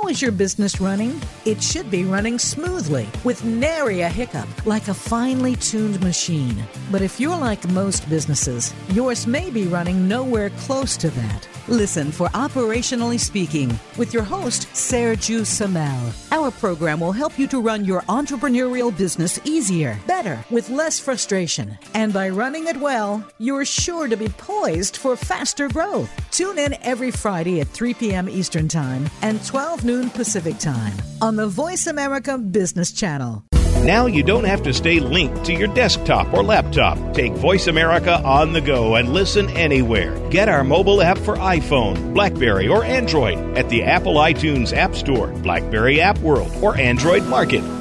How 0.02 0.08
is 0.08 0.20
your 0.20 0.32
business 0.32 0.82
running? 0.82 1.22
It 1.46 1.62
should 1.62 1.92
be 1.92 2.06
running 2.06 2.40
smoothly 2.40 3.08
with 3.24 3.44
nary 3.44 4.02
a 4.02 4.10
hiccup, 4.10 4.48
like 4.66 4.88
a 4.88 4.96
finely 4.96 5.56
tuned 5.58 6.02
machine. 6.02 6.64
But 6.92 7.04
if 7.04 7.20
you're 7.20 7.38
like 7.38 7.70
most 7.70 8.10
businesses, 8.10 8.74
yours 8.90 9.28
may 9.28 9.52
be 9.52 9.68
running 9.68 10.08
nowhere 10.08 10.50
close 10.66 10.98
to 10.98 11.12
that. 11.12 11.48
Listen 11.68 12.12
for 12.12 12.28
Operationally 12.30 13.20
Speaking 13.20 13.80
with 13.96 14.12
your 14.12 14.24
host, 14.24 14.68
Sergio 14.74 15.46
Samel. 15.46 16.12
Our 16.32 16.50
program 16.50 17.00
will 17.00 17.12
help 17.12 17.38
you 17.38 17.48
to 17.50 17.62
run 17.62 17.86
your 17.86 18.02
entrepreneurial 18.02 18.98
business 18.98 19.40
easier, 19.46 20.00
better, 20.08 20.44
with 20.50 20.70
less 20.72 21.00
frustration. 21.00 21.78
And 21.94 22.12
by 22.12 22.30
running 22.30 22.66
it 22.66 22.78
well, 22.78 23.24
you're 23.38 23.66
sure 23.66 24.08
to 24.08 24.18
be 24.18 24.30
poised 24.30 24.98
for 24.98 25.16
faster 25.16 25.70
growth. 25.70 26.10
Tune 26.32 26.58
in 26.58 26.74
every 26.82 27.12
Friday 27.12 27.62
at 27.62 27.68
3 27.68 27.94
p.m. 27.94 28.28
Eastern 28.28 28.68
Time 28.68 29.08
and 29.22 29.46
12 29.46 29.86
noon 29.86 29.91
Pacific 29.92 30.58
Time 30.58 30.94
on 31.22 31.36
the 31.36 31.48
Voice 31.48 31.86
America 31.86 32.38
Business 32.38 32.92
Channel. 32.94 33.44
Now 33.84 34.06
you 34.06 34.24
don't 34.24 34.46
have 34.46 34.64
to 34.64 34.74
stay 34.74 35.00
linked 35.00 35.44
to 35.46 35.54
your 35.54 35.68
desktop 35.68 36.34
or 36.34 36.44
laptop. 36.44 37.14
Take 37.14 37.34
Voice 37.34 37.68
America 37.68 38.22
on 38.24 38.54
the 38.54 38.62
go 38.62 38.96
and 38.96 39.10
listen 39.10 39.50
anywhere. 39.50 40.18
Get 40.30 40.48
our 40.48 40.64
mobile 40.64 41.02
app 41.02 41.18
for 41.18 41.36
iPhone, 41.36 42.14
Blackberry, 42.14 42.68
or 42.68 42.86
Android 42.86 43.38
at 43.58 43.70
the 43.70 43.84
Apple 43.84 44.16
iTunes 44.16 44.72
App 44.72 44.96
Store, 44.96 45.28
Blackberry 45.28 46.00
App 46.00 46.18
World, 46.20 46.52
or 46.62 46.78
Android 46.78 47.26
Market. 47.26 47.81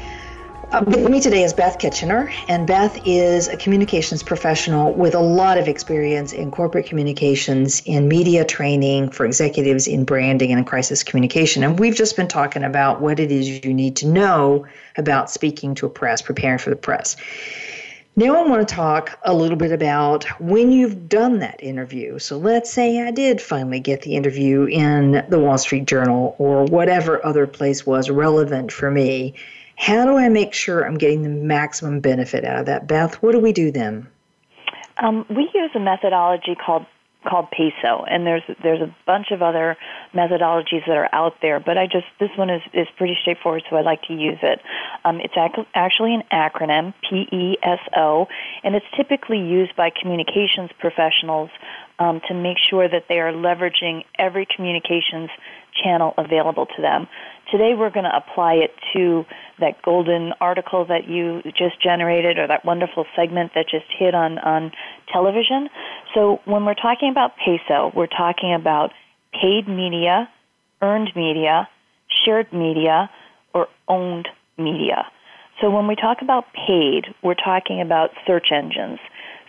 Uh, 0.71 0.81
with 0.87 1.09
me 1.09 1.19
today 1.19 1.43
is 1.43 1.51
Beth 1.51 1.79
Kitchener, 1.79 2.31
and 2.47 2.65
Beth 2.65 2.97
is 3.05 3.49
a 3.49 3.57
communications 3.57 4.23
professional 4.23 4.93
with 4.93 5.13
a 5.13 5.19
lot 5.19 5.57
of 5.57 5.67
experience 5.67 6.31
in 6.31 6.49
corporate 6.49 6.85
communications, 6.85 7.81
in 7.85 8.07
media 8.07 8.45
training 8.45 9.09
for 9.09 9.25
executives 9.25 9.85
in 9.85 10.05
branding 10.05 10.49
and 10.49 10.59
in 10.59 10.63
crisis 10.63 11.03
communication. 11.03 11.65
And 11.65 11.77
we've 11.77 11.93
just 11.93 12.15
been 12.15 12.29
talking 12.29 12.63
about 12.63 13.01
what 13.01 13.19
it 13.19 13.33
is 13.33 13.65
you 13.65 13.73
need 13.73 13.97
to 13.97 14.07
know 14.07 14.65
about 14.95 15.29
speaking 15.29 15.75
to 15.75 15.87
a 15.87 15.89
press, 15.89 16.21
preparing 16.21 16.57
for 16.57 16.69
the 16.69 16.77
press. 16.77 17.17
Now, 18.15 18.41
I 18.41 18.47
want 18.47 18.65
to 18.65 18.73
talk 18.73 19.19
a 19.23 19.33
little 19.33 19.57
bit 19.57 19.73
about 19.73 20.23
when 20.39 20.71
you've 20.71 21.09
done 21.09 21.39
that 21.39 21.61
interview. 21.61 22.17
So, 22.17 22.37
let's 22.37 22.71
say 22.71 23.01
I 23.05 23.11
did 23.11 23.41
finally 23.41 23.81
get 23.81 24.03
the 24.03 24.15
interview 24.15 24.63
in 24.67 25.25
the 25.27 25.39
Wall 25.39 25.57
Street 25.57 25.85
Journal 25.85 26.33
or 26.37 26.63
whatever 26.63 27.25
other 27.25 27.45
place 27.45 27.85
was 27.85 28.09
relevant 28.09 28.71
for 28.71 28.89
me 28.89 29.33
how 29.81 30.05
do 30.05 30.15
I 30.15 30.29
make 30.29 30.53
sure 30.53 30.85
I'm 30.85 30.99
getting 30.99 31.23
the 31.23 31.29
maximum 31.29 32.01
benefit 32.01 32.45
out 32.45 32.59
of 32.59 32.65
that? 32.67 32.85
Beth, 32.85 33.15
what 33.15 33.31
do 33.31 33.39
we 33.39 33.51
do 33.51 33.71
then? 33.71 34.07
Um, 34.97 35.25
we 35.27 35.49
use 35.55 35.71
a 35.73 35.79
methodology 35.79 36.53
called 36.53 36.85
called 37.27 37.47
PESO, 37.51 38.05
and 38.09 38.25
there's 38.25 38.43
there's 38.61 38.81
a 38.81 38.95
bunch 39.07 39.27
of 39.31 39.41
other 39.41 39.77
methodologies 40.13 40.85
that 40.87 40.95
are 40.97 41.09
out 41.13 41.33
there, 41.41 41.59
but 41.59 41.77
I 41.77 41.85
just 41.85 42.05
this 42.19 42.29
one 42.35 42.51
is 42.51 42.61
is 42.73 42.87
pretty 42.95 43.17
straightforward, 43.21 43.63
so 43.69 43.75
I 43.75 43.81
like 43.81 44.03
to 44.03 44.13
use 44.13 44.37
it. 44.43 44.59
Um, 45.03 45.19
it's 45.19 45.33
ac- 45.35 45.67
actually 45.73 46.13
an 46.13 46.23
acronym, 46.31 46.93
PESO, 47.03 48.27
and 48.63 48.75
it's 48.75 48.85
typically 48.95 49.39
used 49.39 49.75
by 49.75 49.89
communications 49.89 50.69
professionals 50.79 51.49
um, 51.97 52.21
to 52.27 52.35
make 52.35 52.57
sure 52.69 52.87
that 52.87 53.05
they 53.09 53.19
are 53.19 53.33
leveraging 53.33 54.05
every 54.17 54.45
communications 54.55 55.29
channel 55.83 56.13
available 56.17 56.65
to 56.65 56.81
them. 56.81 57.07
Today 57.51 57.73
we're 57.75 57.91
going 57.91 58.05
to 58.05 58.15
apply 58.15 58.53
it 58.55 58.73
to 58.93 59.25
that 59.61 59.81
golden 59.81 60.33
article 60.41 60.85
that 60.85 61.07
you 61.07 61.41
just 61.57 61.81
generated 61.81 62.37
or 62.37 62.47
that 62.47 62.65
wonderful 62.65 63.05
segment 63.15 63.51
that 63.55 63.65
just 63.69 63.85
hit 63.97 64.13
on, 64.13 64.37
on 64.39 64.71
television. 65.11 65.69
So 66.13 66.41
when 66.45 66.65
we're 66.65 66.73
talking 66.73 67.09
about 67.09 67.31
PESO, 67.37 67.95
we're 67.95 68.07
talking 68.07 68.53
about 68.53 68.91
paid 69.33 69.67
media, 69.67 70.29
earned 70.81 71.11
media, 71.15 71.69
shared 72.25 72.51
media, 72.51 73.09
or 73.53 73.67
owned 73.87 74.27
media. 74.57 75.07
So 75.61 75.69
when 75.69 75.87
we 75.87 75.95
talk 75.95 76.21
about 76.21 76.45
paid, 76.53 77.05
we're 77.23 77.35
talking 77.35 77.81
about 77.81 78.09
search 78.25 78.47
engines. 78.51 78.99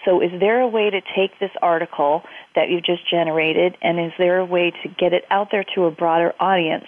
So 0.04 0.20
is 0.20 0.30
there 0.40 0.60
a 0.60 0.68
way 0.68 0.90
to 0.90 1.00
take 1.14 1.38
this 1.38 1.50
article 1.62 2.22
that 2.54 2.68
you've 2.68 2.84
just 2.84 3.08
generated 3.08 3.76
and 3.82 4.00
is 4.00 4.12
there 4.18 4.38
a 4.38 4.44
way 4.44 4.72
to 4.82 4.88
get 4.88 5.12
it 5.12 5.24
out 5.30 5.48
there 5.50 5.64
to 5.74 5.84
a 5.84 5.90
broader 5.90 6.34
audience? 6.40 6.86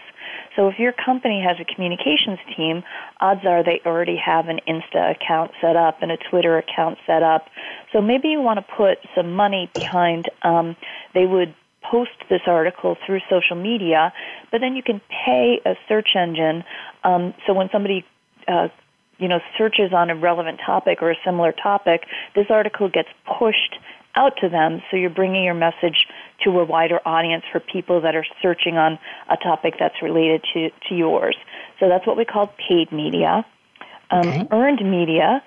So 0.57 0.69
if 0.69 0.79
your 0.79 0.93
company 0.93 1.43
has 1.43 1.57
a 1.61 1.65
communications 1.65 2.39
team, 2.57 2.85
odds 3.21 3.45
are 3.45 3.65
they 3.65 3.81
already 3.85 4.17
have 4.17 4.49
an 4.49 4.61
Insta 4.69 5.17
account 5.17 5.51
set 5.61 5.77
up 5.77 6.03
and 6.03 6.13
a 6.13 6.17
Twitter 6.17 6.59
account 6.59 6.99
set 7.07 7.23
up. 7.23 7.49
So 7.93 8.01
maybe 8.01 8.29
you 8.29 8.41
want 8.41 8.59
to 8.59 8.75
put 8.77 8.99
some 9.15 9.33
money 9.33 9.71
behind. 9.75 10.31
Um, 10.43 10.77
they 11.13 11.27
would 11.27 11.55
post 11.83 12.13
this 12.31 12.43
article 12.47 12.97
through 13.05 13.21
social 13.29 13.57
media, 13.57 14.13
but 14.51 14.61
then 14.61 14.77
you 14.77 14.83
can 14.83 15.01
pay 15.09 15.61
a 15.65 15.75
search 15.89 16.11
engine. 16.17 16.65
Um, 17.03 17.35
so 17.47 17.53
when 17.53 17.69
somebody 17.71 18.05
uh, 18.49 18.69
you 19.19 19.29
know 19.29 19.41
searches 19.59 19.93
on 19.93 20.11
a 20.11 20.17
relevant 20.17 20.61
topic 20.65 21.03
or 21.03 21.11
a 21.11 21.17
similar 21.25 21.53
topic, 21.53 22.07
this 22.35 22.47
article 22.51 22.89
gets 22.89 23.09
pushed 23.39 23.79
out 24.17 24.37
to 24.41 24.49
them. 24.49 24.83
So 24.91 24.97
you're 24.97 25.11
bringing 25.11 25.45
your 25.45 25.55
message 25.55 26.07
to 26.45 26.51
a 26.61 26.65
wider 26.65 27.01
audience 27.07 27.45
for 27.51 27.61
people 27.61 28.01
that 28.03 28.15
are 28.15 28.27
searching 28.43 28.77
on 28.77 28.99
a 29.29 29.37
topic 29.37 29.75
that's 29.79 30.01
related 30.03 30.45
to, 30.55 30.71
to 30.89 30.95
yours. 30.95 31.37
So 31.81 31.89
that's 31.89 32.07
what 32.07 32.17
we 32.17 32.25
call 32.25 32.53
paid 32.69 32.93
media. 32.93 33.45
Um, 34.11 34.29
okay. 34.29 34.49
Earned 34.51 34.91
media 34.91 35.43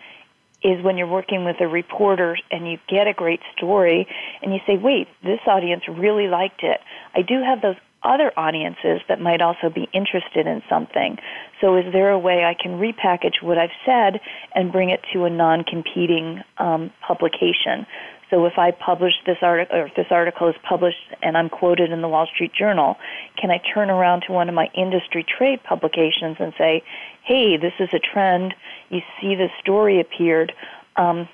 is 0.63 0.83
when 0.83 0.97
you're 0.97 1.07
working 1.07 1.45
with 1.45 1.57
a 1.61 1.67
reporter 1.67 2.35
and 2.51 2.69
you 2.69 2.77
get 2.89 3.07
a 3.07 3.13
great 3.13 3.41
story 3.55 4.07
and 4.41 4.53
you 4.53 4.59
say, 4.65 4.75
wait, 4.77 5.07
this 5.23 5.39
audience 5.45 5.83
really 5.87 6.27
liked 6.27 6.63
it. 6.63 6.79
I 7.13 7.21
do 7.21 7.41
have 7.43 7.61
those 7.61 7.75
other 8.03 8.31
audiences 8.37 9.01
that 9.07 9.19
might 9.19 9.41
also 9.41 9.69
be 9.69 9.87
interested 9.93 10.47
in 10.47 10.61
something. 10.69 11.17
So, 11.59 11.77
is 11.77 11.91
there 11.91 12.11
a 12.11 12.19
way 12.19 12.43
I 12.43 12.53
can 12.53 12.79
repackage 12.79 13.41
what 13.41 13.57
I've 13.57 13.75
said 13.85 14.21
and 14.53 14.71
bring 14.71 14.89
it 14.89 15.01
to 15.13 15.25
a 15.25 15.29
non 15.29 15.63
competing 15.63 16.41
um, 16.57 16.91
publication? 17.05 17.85
So 18.29 18.45
if 18.45 18.57
I 18.57 18.71
publish 18.71 19.13
this 19.25 19.37
article, 19.41 19.77
or 19.77 19.87
if 19.87 19.95
this 19.95 20.07
article 20.11 20.49
is 20.49 20.55
published 20.67 20.97
and 21.21 21.37
I'm 21.37 21.49
quoted 21.49 21.91
in 21.91 22.01
the 22.01 22.09
Wall 22.09 22.27
Street 22.33 22.51
Journal, 22.53 22.97
can 23.37 23.51
I 23.51 23.61
turn 23.73 23.89
around 23.89 24.23
to 24.27 24.33
one 24.33 24.49
of 24.49 24.55
my 24.55 24.69
industry 24.73 25.25
trade 25.25 25.63
publications 25.63 26.37
and 26.39 26.53
say, 26.57 26.83
"Hey, 27.23 27.57
this 27.57 27.73
is 27.79 27.89
a 27.93 27.99
trend. 27.99 28.53
You 28.89 29.01
see 29.19 29.35
this 29.35 29.51
story 29.61 29.99
appeared. 30.01 30.53
Um, 30.97 31.29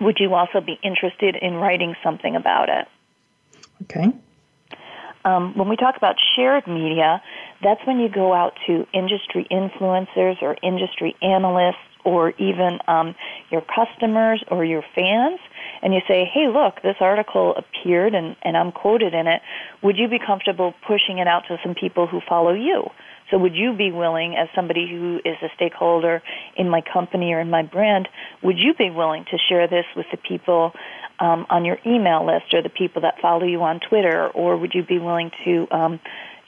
would 0.00 0.18
you 0.20 0.34
also 0.34 0.60
be 0.60 0.78
interested 0.82 1.34
in 1.36 1.54
writing 1.56 1.96
something 2.02 2.36
about 2.36 2.68
it?" 2.68 2.86
Okay. 3.82 4.12
Um, 5.24 5.54
when 5.56 5.68
we 5.68 5.76
talk 5.76 5.96
about 5.96 6.16
shared 6.36 6.66
media, 6.66 7.22
that's 7.62 7.84
when 7.86 7.98
you 7.98 8.08
go 8.08 8.32
out 8.32 8.56
to 8.66 8.86
industry 8.94 9.46
influencers 9.50 10.40
or 10.40 10.56
industry 10.62 11.14
analysts 11.20 11.89
or 12.04 12.30
even 12.38 12.78
um, 12.88 13.14
your 13.50 13.62
customers 13.62 14.42
or 14.50 14.64
your 14.64 14.82
fans, 14.94 15.40
and 15.82 15.94
you 15.94 16.00
say, 16.08 16.24
hey, 16.24 16.48
look, 16.48 16.82
this 16.82 16.96
article 17.00 17.54
appeared 17.56 18.14
and, 18.14 18.36
and 18.42 18.56
I'm 18.56 18.72
quoted 18.72 19.14
in 19.14 19.26
it, 19.26 19.42
would 19.82 19.96
you 19.96 20.08
be 20.08 20.18
comfortable 20.18 20.74
pushing 20.86 21.18
it 21.18 21.26
out 21.26 21.44
to 21.48 21.58
some 21.62 21.74
people 21.74 22.06
who 22.06 22.20
follow 22.28 22.52
you? 22.52 22.90
So 23.30 23.38
would 23.38 23.54
you 23.54 23.74
be 23.74 23.92
willing, 23.92 24.36
as 24.36 24.48
somebody 24.54 24.88
who 24.90 25.20
is 25.24 25.36
a 25.40 25.48
stakeholder 25.54 26.22
in 26.56 26.68
my 26.68 26.80
company 26.80 27.32
or 27.32 27.40
in 27.40 27.48
my 27.48 27.62
brand, 27.62 28.08
would 28.42 28.58
you 28.58 28.74
be 28.74 28.90
willing 28.90 29.24
to 29.30 29.38
share 29.48 29.68
this 29.68 29.84
with 29.94 30.06
the 30.10 30.16
people 30.16 30.72
um, 31.20 31.46
on 31.48 31.64
your 31.64 31.78
email 31.86 32.26
list 32.26 32.52
or 32.52 32.62
the 32.62 32.70
people 32.70 33.02
that 33.02 33.20
follow 33.20 33.44
you 33.44 33.62
on 33.62 33.78
Twitter, 33.78 34.28
or 34.28 34.56
would 34.56 34.74
you 34.74 34.82
be 34.82 34.98
willing 34.98 35.30
to 35.44 35.68
um, 35.70 36.00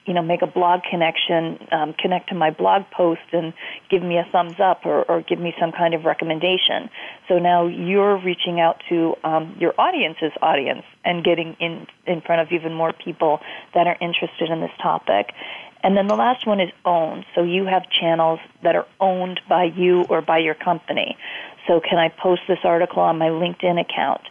you 0.05 0.14
know, 0.14 0.22
make 0.22 0.42
a 0.42 0.46
blog 0.46 0.80
connection, 0.88 1.59
um, 1.70 1.94
connect 1.94 2.28
to 2.30 2.34
my 2.34 2.50
blog 2.50 2.82
post 2.90 3.20
and 3.32 3.53
give 3.90 4.03
me 4.03 4.16
a 4.18 4.26
thumbs 4.32 4.57
up 4.59 4.84
or, 4.84 5.05
or 5.05 5.22
give 5.22 5.38
me 5.38 5.55
some 5.61 5.72
kind 5.72 5.94
of 5.94 6.05
recommendation. 6.05 6.90
So 7.28 7.38
now 7.38 7.66
you're 7.66 8.16
reaching 8.16 8.61
out 8.61 8.82
to 8.88 9.14
um, 9.22 9.57
your 9.61 9.74
audience's 9.78 10.32
audience 10.42 10.82
and 11.05 11.24
getting 11.24 11.57
in, 11.61 11.86
in 12.07 12.20
front 12.20 12.42
of 12.42 12.53
even 12.53 12.74
more 12.74 12.92
people 12.92 13.40
that 13.74 13.86
are 13.86 13.96
interested 14.00 14.50
in 14.50 14.61
this 14.61 14.72
topic. 14.82 15.32
And 15.84 15.96
then 15.96 16.07
the 16.07 16.14
last 16.14 16.46
one 16.46 16.61
is 16.61 16.70
owned. 16.84 17.24
So 17.34 17.42
you 17.42 17.64
have 17.66 17.82
channels 17.90 18.40
that 18.62 18.76
are 18.76 18.86
owned 19.00 19.40
by 19.48 19.64
you 19.64 20.05
or 20.09 20.22
by 20.22 20.38
your 20.38 20.55
company. 20.55 21.16
So 21.66 21.80
can 21.80 21.98
I 21.98 22.09
post 22.09 22.42
this 22.48 22.59
article 22.64 23.03
on 23.03 23.18
my 23.18 23.28
LinkedIn 23.28 23.80
account? 23.80 24.22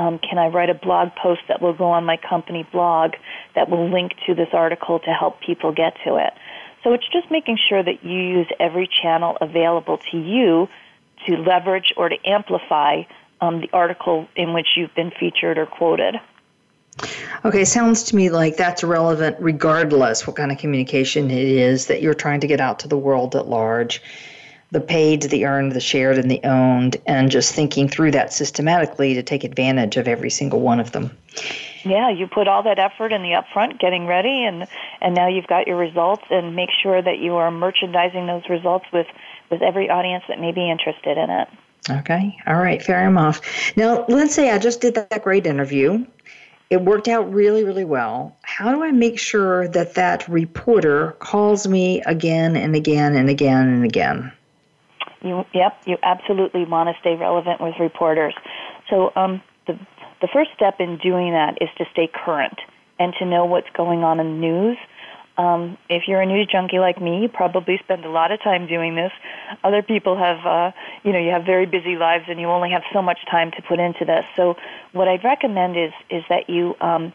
Um, 0.00 0.18
can 0.18 0.38
I 0.38 0.46
write 0.46 0.70
a 0.70 0.74
blog 0.74 1.10
post 1.14 1.42
that 1.48 1.60
will 1.60 1.74
go 1.74 1.90
on 1.90 2.04
my 2.04 2.16
company 2.16 2.66
blog 2.72 3.12
that 3.54 3.68
will 3.68 3.90
link 3.90 4.12
to 4.26 4.34
this 4.34 4.48
article 4.54 4.98
to 5.00 5.10
help 5.10 5.42
people 5.42 5.72
get 5.72 5.94
to 6.06 6.16
it? 6.16 6.32
So 6.82 6.94
it's 6.94 7.06
just 7.12 7.30
making 7.30 7.58
sure 7.68 7.82
that 7.82 8.02
you 8.02 8.18
use 8.18 8.46
every 8.58 8.88
channel 8.88 9.36
available 9.42 9.98
to 10.10 10.16
you 10.16 10.70
to 11.26 11.36
leverage 11.36 11.92
or 11.98 12.08
to 12.08 12.16
amplify 12.24 13.02
um, 13.42 13.60
the 13.60 13.68
article 13.74 14.26
in 14.36 14.54
which 14.54 14.68
you've 14.74 14.94
been 14.94 15.10
featured 15.20 15.58
or 15.58 15.66
quoted. 15.66 16.16
Okay, 17.44 17.66
sounds 17.66 18.04
to 18.04 18.16
me 18.16 18.30
like 18.30 18.56
that's 18.56 18.82
relevant 18.82 19.36
regardless 19.38 20.26
what 20.26 20.36
kind 20.36 20.50
of 20.50 20.56
communication 20.56 21.30
it 21.30 21.46
is 21.46 21.88
that 21.88 22.00
you're 22.00 22.14
trying 22.14 22.40
to 22.40 22.46
get 22.46 22.60
out 22.60 22.78
to 22.78 22.88
the 22.88 22.96
world 22.96 23.36
at 23.36 23.48
large 23.48 24.02
the 24.72 24.80
paid, 24.80 25.22
the 25.22 25.46
earned, 25.46 25.72
the 25.72 25.80
shared, 25.80 26.18
and 26.18 26.30
the 26.30 26.40
owned, 26.44 26.96
and 27.06 27.30
just 27.30 27.54
thinking 27.54 27.88
through 27.88 28.12
that 28.12 28.32
systematically 28.32 29.14
to 29.14 29.22
take 29.22 29.44
advantage 29.44 29.96
of 29.96 30.06
every 30.06 30.30
single 30.30 30.60
one 30.60 30.78
of 30.78 30.92
them. 30.92 31.16
Yeah, 31.84 32.10
you 32.10 32.26
put 32.26 32.46
all 32.46 32.62
that 32.64 32.78
effort 32.78 33.12
in 33.12 33.22
the 33.22 33.30
upfront, 33.30 33.80
getting 33.80 34.06
ready, 34.06 34.44
and 34.44 34.66
and 35.00 35.14
now 35.14 35.28
you've 35.28 35.46
got 35.46 35.66
your 35.66 35.76
results, 35.76 36.24
and 36.30 36.54
make 36.54 36.70
sure 36.82 37.00
that 37.00 37.18
you 37.18 37.36
are 37.36 37.50
merchandising 37.50 38.26
those 38.26 38.48
results 38.48 38.86
with 38.92 39.06
with 39.50 39.62
every 39.62 39.90
audience 39.90 40.24
that 40.28 40.38
may 40.38 40.52
be 40.52 40.70
interested 40.70 41.18
in 41.18 41.30
it. 41.30 41.48
Okay, 41.88 42.36
all 42.46 42.56
right, 42.56 42.82
fair 42.82 43.08
enough. 43.08 43.40
Now, 43.76 44.04
let's 44.08 44.34
say 44.34 44.50
I 44.50 44.58
just 44.58 44.80
did 44.80 44.94
that 44.94 45.24
great 45.24 45.46
interview. 45.46 46.04
It 46.68 46.82
worked 46.82 47.08
out 47.08 47.32
really, 47.32 47.64
really 47.64 47.84
well. 47.84 48.36
How 48.42 48.72
do 48.72 48.84
I 48.84 48.92
make 48.92 49.18
sure 49.18 49.66
that 49.68 49.94
that 49.94 50.28
reporter 50.28 51.16
calls 51.18 51.66
me 51.66 52.00
again 52.02 52.54
and 52.54 52.76
again 52.76 53.16
and 53.16 53.28
again 53.28 53.68
and 53.68 53.84
again? 53.84 54.30
You, 55.22 55.44
yep, 55.52 55.80
you 55.86 55.96
absolutely 56.02 56.64
want 56.64 56.88
to 56.88 56.94
stay 57.00 57.14
relevant 57.14 57.60
with 57.60 57.74
reporters. 57.78 58.34
So 58.88 59.12
um, 59.16 59.42
the 59.66 59.78
the 60.20 60.28
first 60.32 60.50
step 60.54 60.80
in 60.80 60.98
doing 60.98 61.32
that 61.32 61.58
is 61.60 61.68
to 61.78 61.84
stay 61.92 62.08
current 62.12 62.58
and 62.98 63.14
to 63.18 63.24
know 63.24 63.46
what's 63.46 63.70
going 63.74 64.04
on 64.04 64.20
in 64.20 64.26
the 64.26 64.38
news. 64.38 64.76
Um, 65.38 65.78
if 65.88 66.02
you're 66.06 66.20
a 66.20 66.26
news 66.26 66.48
junkie 66.52 66.78
like 66.78 67.00
me, 67.00 67.22
you 67.22 67.28
probably 67.28 67.78
spend 67.82 68.04
a 68.04 68.10
lot 68.10 68.30
of 68.30 68.42
time 68.42 68.66
doing 68.66 68.94
this. 68.94 69.12
Other 69.64 69.80
people 69.80 70.18
have, 70.18 70.44
uh, 70.44 70.72
you 71.02 71.12
know, 71.12 71.18
you 71.18 71.30
have 71.30 71.46
very 71.46 71.64
busy 71.64 71.96
lives 71.96 72.24
and 72.28 72.38
you 72.38 72.48
only 72.48 72.70
have 72.70 72.82
so 72.92 73.00
much 73.00 73.18
time 73.30 73.50
to 73.52 73.62
put 73.62 73.78
into 73.78 74.04
this. 74.04 74.24
So, 74.36 74.56
what 74.92 75.08
I'd 75.08 75.24
recommend 75.24 75.78
is 75.78 75.92
is 76.10 76.22
that 76.28 76.50
you 76.50 76.74
um, 76.82 77.14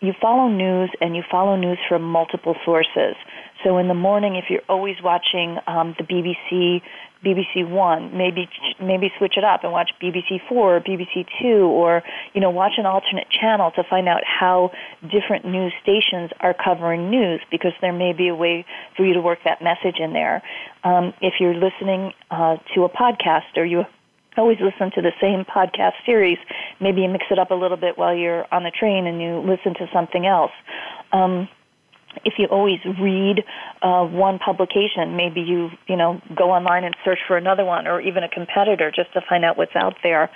you 0.00 0.12
follow 0.20 0.48
news 0.48 0.90
and 1.00 1.14
you 1.14 1.22
follow 1.30 1.56
news 1.56 1.78
from 1.88 2.02
multiple 2.02 2.56
sources. 2.64 3.14
So 3.62 3.78
in 3.78 3.88
the 3.88 3.94
morning, 3.94 4.36
if 4.36 4.50
you're 4.50 4.66
always 4.68 4.96
watching 5.02 5.58
um, 5.66 5.94
the 5.96 6.04
BBC 6.04 6.82
BBC 7.24 7.68
One, 7.68 8.16
maybe 8.16 8.48
maybe 8.80 9.10
switch 9.18 9.34
it 9.36 9.44
up 9.44 9.64
and 9.64 9.72
watch 9.72 9.90
BBC 10.02 10.40
Four 10.48 10.76
or 10.76 10.80
BBC 10.80 11.26
Two, 11.40 11.66
or 11.66 12.02
you 12.34 12.40
know 12.40 12.50
watch 12.50 12.72
an 12.76 12.86
alternate 12.86 13.28
channel 13.30 13.70
to 13.72 13.82
find 13.88 14.08
out 14.08 14.22
how 14.24 14.70
different 15.10 15.44
news 15.44 15.72
stations 15.82 16.30
are 16.40 16.54
covering 16.54 17.10
news, 17.10 17.40
because 17.50 17.72
there 17.80 17.92
may 17.92 18.12
be 18.12 18.28
a 18.28 18.34
way 18.34 18.64
for 18.96 19.04
you 19.04 19.14
to 19.14 19.20
work 19.20 19.38
that 19.44 19.62
message 19.62 19.98
in 19.98 20.12
there. 20.12 20.42
Um, 20.84 21.14
if 21.20 21.34
you're 21.40 21.54
listening 21.54 22.12
uh, 22.30 22.56
to 22.74 22.84
a 22.84 22.88
podcast 22.88 23.56
or 23.56 23.64
you 23.64 23.84
always 24.36 24.58
listen 24.60 24.90
to 24.94 25.02
the 25.02 25.12
same 25.20 25.44
podcast 25.44 25.94
series, 26.04 26.38
maybe 26.80 27.02
you 27.02 27.08
mix 27.08 27.24
it 27.30 27.38
up 27.38 27.50
a 27.50 27.54
little 27.54 27.76
bit 27.76 27.96
while 27.96 28.14
you're 28.14 28.46
on 28.52 28.64
the 28.64 28.70
train 28.70 29.06
and 29.06 29.20
you 29.20 29.38
listen 29.40 29.74
to 29.74 29.88
something 29.92 30.26
else. 30.26 30.52
Um, 31.12 31.48
if 32.24 32.34
you 32.38 32.46
always 32.46 32.78
read 33.00 33.44
uh, 33.82 34.04
one 34.04 34.38
publication, 34.38 35.16
maybe 35.16 35.40
you 35.40 35.70
you 35.88 35.96
know 35.96 36.20
go 36.36 36.50
online 36.50 36.84
and 36.84 36.94
search 37.04 37.18
for 37.26 37.36
another 37.36 37.64
one, 37.64 37.86
or 37.86 38.00
even 38.00 38.22
a 38.22 38.28
competitor, 38.28 38.90
just 38.94 39.12
to 39.14 39.20
find 39.28 39.44
out 39.44 39.56
what's 39.56 39.76
out 39.76 39.94
there. 40.02 40.30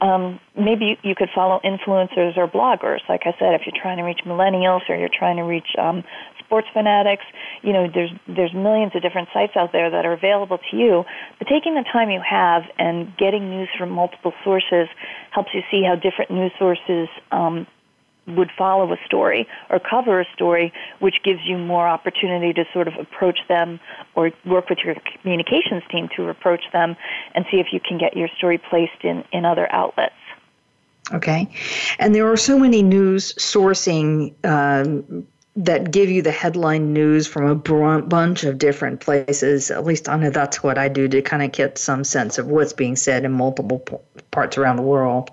Um, 0.00 0.40
maybe 0.56 0.84
you, 0.86 0.96
you 1.10 1.14
could 1.14 1.28
follow 1.34 1.60
influencers 1.64 2.36
or 2.36 2.48
bloggers. 2.48 3.00
Like 3.08 3.22
I 3.24 3.32
said, 3.38 3.54
if 3.54 3.62
you're 3.66 3.80
trying 3.80 3.98
to 3.98 4.02
reach 4.02 4.20
millennials 4.26 4.80
or 4.88 4.96
you're 4.96 5.08
trying 5.12 5.36
to 5.36 5.44
reach 5.44 5.76
um, 5.78 6.02
sports 6.40 6.66
fanatics, 6.72 7.24
you 7.62 7.72
know 7.72 7.86
there's 7.92 8.10
there's 8.26 8.52
millions 8.52 8.92
of 8.94 9.02
different 9.02 9.28
sites 9.32 9.52
out 9.56 9.72
there 9.72 9.90
that 9.90 10.04
are 10.04 10.12
available 10.12 10.58
to 10.70 10.76
you. 10.76 11.04
But 11.38 11.48
taking 11.48 11.74
the 11.74 11.84
time 11.92 12.10
you 12.10 12.20
have 12.28 12.62
and 12.78 13.16
getting 13.16 13.50
news 13.50 13.68
from 13.78 13.90
multiple 13.90 14.32
sources 14.44 14.88
helps 15.30 15.50
you 15.54 15.62
see 15.70 15.82
how 15.82 15.94
different 15.94 16.30
news 16.30 16.52
sources 16.58 17.08
um, 17.30 17.66
would 18.26 18.50
follow 18.56 18.92
a 18.92 18.96
story 19.04 19.48
or 19.68 19.80
cover 19.80 20.20
a 20.20 20.26
story, 20.34 20.72
which 21.00 21.16
gives 21.24 21.40
you 21.44 21.58
more 21.58 21.88
opportunity 21.88 22.52
to 22.52 22.64
sort 22.72 22.88
of 22.88 22.94
approach 22.94 23.40
them 23.48 23.80
or 24.14 24.30
work 24.46 24.68
with 24.68 24.78
your 24.84 24.94
communications 25.20 25.82
team 25.90 26.08
to 26.16 26.28
approach 26.28 26.64
them 26.72 26.96
and 27.34 27.44
see 27.50 27.58
if 27.58 27.72
you 27.72 27.80
can 27.80 27.98
get 27.98 28.16
your 28.16 28.28
story 28.36 28.58
placed 28.58 29.02
in, 29.02 29.24
in 29.32 29.44
other 29.44 29.70
outlets. 29.72 30.14
Okay. 31.12 31.48
And 31.98 32.14
there 32.14 32.30
are 32.30 32.36
so 32.36 32.58
many 32.58 32.82
news 32.82 33.34
sourcing 33.34 34.32
um, 34.44 35.26
that 35.56 35.90
give 35.90 36.08
you 36.08 36.22
the 36.22 36.30
headline 36.30 36.92
news 36.92 37.26
from 37.26 37.46
a 37.46 37.54
bunch 38.00 38.44
of 38.44 38.56
different 38.56 39.00
places. 39.00 39.70
At 39.70 39.84
least 39.84 40.08
I 40.08 40.16
know 40.16 40.30
that's 40.30 40.62
what 40.62 40.78
I 40.78 40.88
do 40.88 41.08
to 41.08 41.20
kind 41.20 41.42
of 41.42 41.52
get 41.52 41.76
some 41.76 42.04
sense 42.04 42.38
of 42.38 42.46
what's 42.46 42.72
being 42.72 42.96
said 42.96 43.24
in 43.24 43.32
multiple 43.32 43.80
parts 44.30 44.56
around 44.56 44.76
the 44.76 44.82
world. 44.82 45.30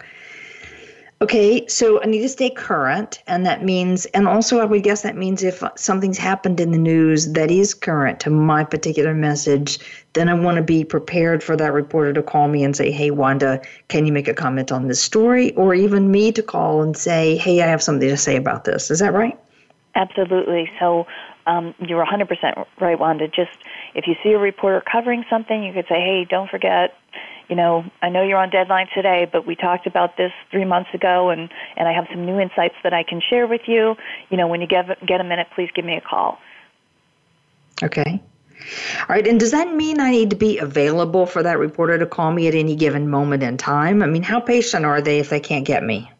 Okay, 1.21 1.67
so 1.67 2.01
I 2.01 2.05
need 2.05 2.21
to 2.21 2.29
stay 2.29 2.49
current, 2.49 3.21
and 3.27 3.45
that 3.45 3.61
means, 3.61 4.05
and 4.05 4.25
also 4.25 4.59
I 4.59 4.65
would 4.65 4.83
guess 4.83 5.01
that 5.01 5.17
means 5.17 5.43
if 5.43 5.61
something's 5.75 6.17
happened 6.17 6.61
in 6.61 6.71
the 6.71 6.77
news 6.77 7.33
that 7.33 7.51
is 7.51 7.73
current 7.73 8.21
to 8.21 8.29
my 8.29 8.63
particular 8.63 9.13
message, 9.13 9.79
then 10.13 10.29
I 10.29 10.33
want 10.33 10.55
to 10.55 10.63
be 10.63 10.85
prepared 10.85 11.43
for 11.43 11.57
that 11.57 11.73
reporter 11.73 12.13
to 12.13 12.23
call 12.23 12.47
me 12.47 12.63
and 12.63 12.73
say, 12.73 12.89
Hey, 12.89 13.11
Wanda, 13.11 13.61
can 13.89 14.05
you 14.05 14.13
make 14.13 14.29
a 14.29 14.33
comment 14.33 14.71
on 14.71 14.87
this 14.87 15.01
story? 15.01 15.53
Or 15.55 15.73
even 15.73 16.09
me 16.09 16.31
to 16.31 16.41
call 16.41 16.81
and 16.81 16.95
say, 16.95 17.35
Hey, 17.35 17.61
I 17.61 17.67
have 17.67 17.83
something 17.83 18.07
to 18.07 18.15
say 18.15 18.37
about 18.37 18.63
this. 18.63 18.89
Is 18.89 18.99
that 18.99 19.11
right? 19.11 19.37
Absolutely. 19.95 20.71
So 20.79 21.05
um, 21.47 21.75
you're 21.79 22.05
100% 22.05 22.65
right, 22.79 22.97
Wanda. 22.97 23.27
Just 23.27 23.57
if 23.93 24.07
you 24.07 24.15
see 24.23 24.31
a 24.31 24.39
reporter 24.39 24.81
covering 24.89 25.25
something, 25.29 25.65
you 25.65 25.73
could 25.73 25.87
say, 25.89 25.95
Hey, 25.95 26.25
don't 26.29 26.49
forget 26.49 26.95
you 27.49 27.55
know, 27.55 27.83
I 28.01 28.09
know 28.09 28.21
you're 28.21 28.37
on 28.37 28.51
deadline 28.51 28.87
today, 28.93 29.27
but 29.29 29.45
we 29.45 29.55
talked 29.55 29.87
about 29.87 30.17
this 30.17 30.31
three 30.51 30.65
months 30.65 30.91
ago, 30.93 31.29
and 31.29 31.49
and 31.75 31.87
I 31.87 31.93
have 31.93 32.05
some 32.11 32.25
new 32.25 32.39
insights 32.39 32.75
that 32.83 32.93
I 32.93 33.03
can 33.03 33.21
share 33.27 33.47
with 33.47 33.61
you. 33.67 33.95
You 34.29 34.37
know, 34.37 34.47
when 34.47 34.61
you 34.61 34.67
get 34.67 35.05
get 35.05 35.19
a 35.19 35.23
minute, 35.23 35.47
please 35.55 35.69
give 35.73 35.83
me 35.83 35.95
a 35.95 36.01
call. 36.01 36.37
Okay. 37.81 38.21
All 38.99 39.05
right, 39.07 39.25
and 39.25 39.39
does 39.39 39.51
that 39.51 39.73
mean 39.73 39.99
I 39.99 40.11
need 40.11 40.29
to 40.29 40.35
be 40.35 40.59
available 40.59 41.25
for 41.25 41.41
that 41.41 41.57
reporter 41.57 41.97
to 41.97 42.05
call 42.05 42.31
me 42.31 42.47
at 42.47 42.53
any 42.53 42.75
given 42.75 43.09
moment 43.09 43.41
in 43.41 43.57
time? 43.57 44.03
I 44.03 44.05
mean, 44.05 44.21
how 44.21 44.39
patient 44.39 44.85
are 44.85 45.01
they 45.01 45.19
if 45.19 45.29
they 45.29 45.39
can't 45.39 45.65
get 45.65 45.83
me? 45.83 46.11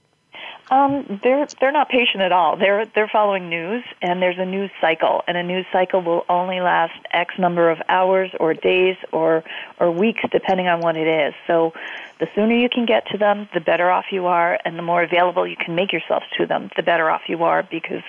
Um, 0.71 1.19
they're 1.23 1.47
they're 1.59 1.71
not 1.71 1.89
patient 1.89 2.21
at 2.21 2.31
all. 2.31 2.55
They're 2.55 2.85
they're 2.85 3.09
following 3.11 3.49
news, 3.49 3.83
and 4.03 4.21
there's 4.21 4.37
a 4.37 4.45
news 4.45 4.69
cycle, 4.79 5.23
and 5.27 5.35
a 5.35 5.41
news 5.41 5.65
cycle 5.71 6.01
will 6.01 6.25
only 6.29 6.59
last 6.59 6.93
X 7.11 7.33
number 7.39 7.71
of 7.71 7.79
hours 7.89 8.29
or 8.39 8.53
days 8.53 8.95
or 9.11 9.43
or 9.79 9.89
weeks, 9.89 10.21
depending 10.31 10.67
on 10.67 10.79
what 10.81 10.95
it 10.95 11.07
is. 11.07 11.33
So, 11.47 11.73
the 12.19 12.27
sooner 12.35 12.53
you 12.53 12.69
can 12.69 12.85
get 12.85 13.07
to 13.07 13.17
them, 13.17 13.49
the 13.51 13.61
better 13.61 13.89
off 13.89 14.05
you 14.11 14.27
are, 14.27 14.59
and 14.63 14.77
the 14.77 14.83
more 14.83 15.01
available 15.01 15.47
you 15.47 15.55
can 15.55 15.73
make 15.73 15.91
yourself 15.91 16.21
to 16.37 16.45
them, 16.45 16.69
the 16.75 16.83
better 16.83 17.09
off 17.09 17.21
you 17.27 17.43
are, 17.43 17.63
because 17.63 18.03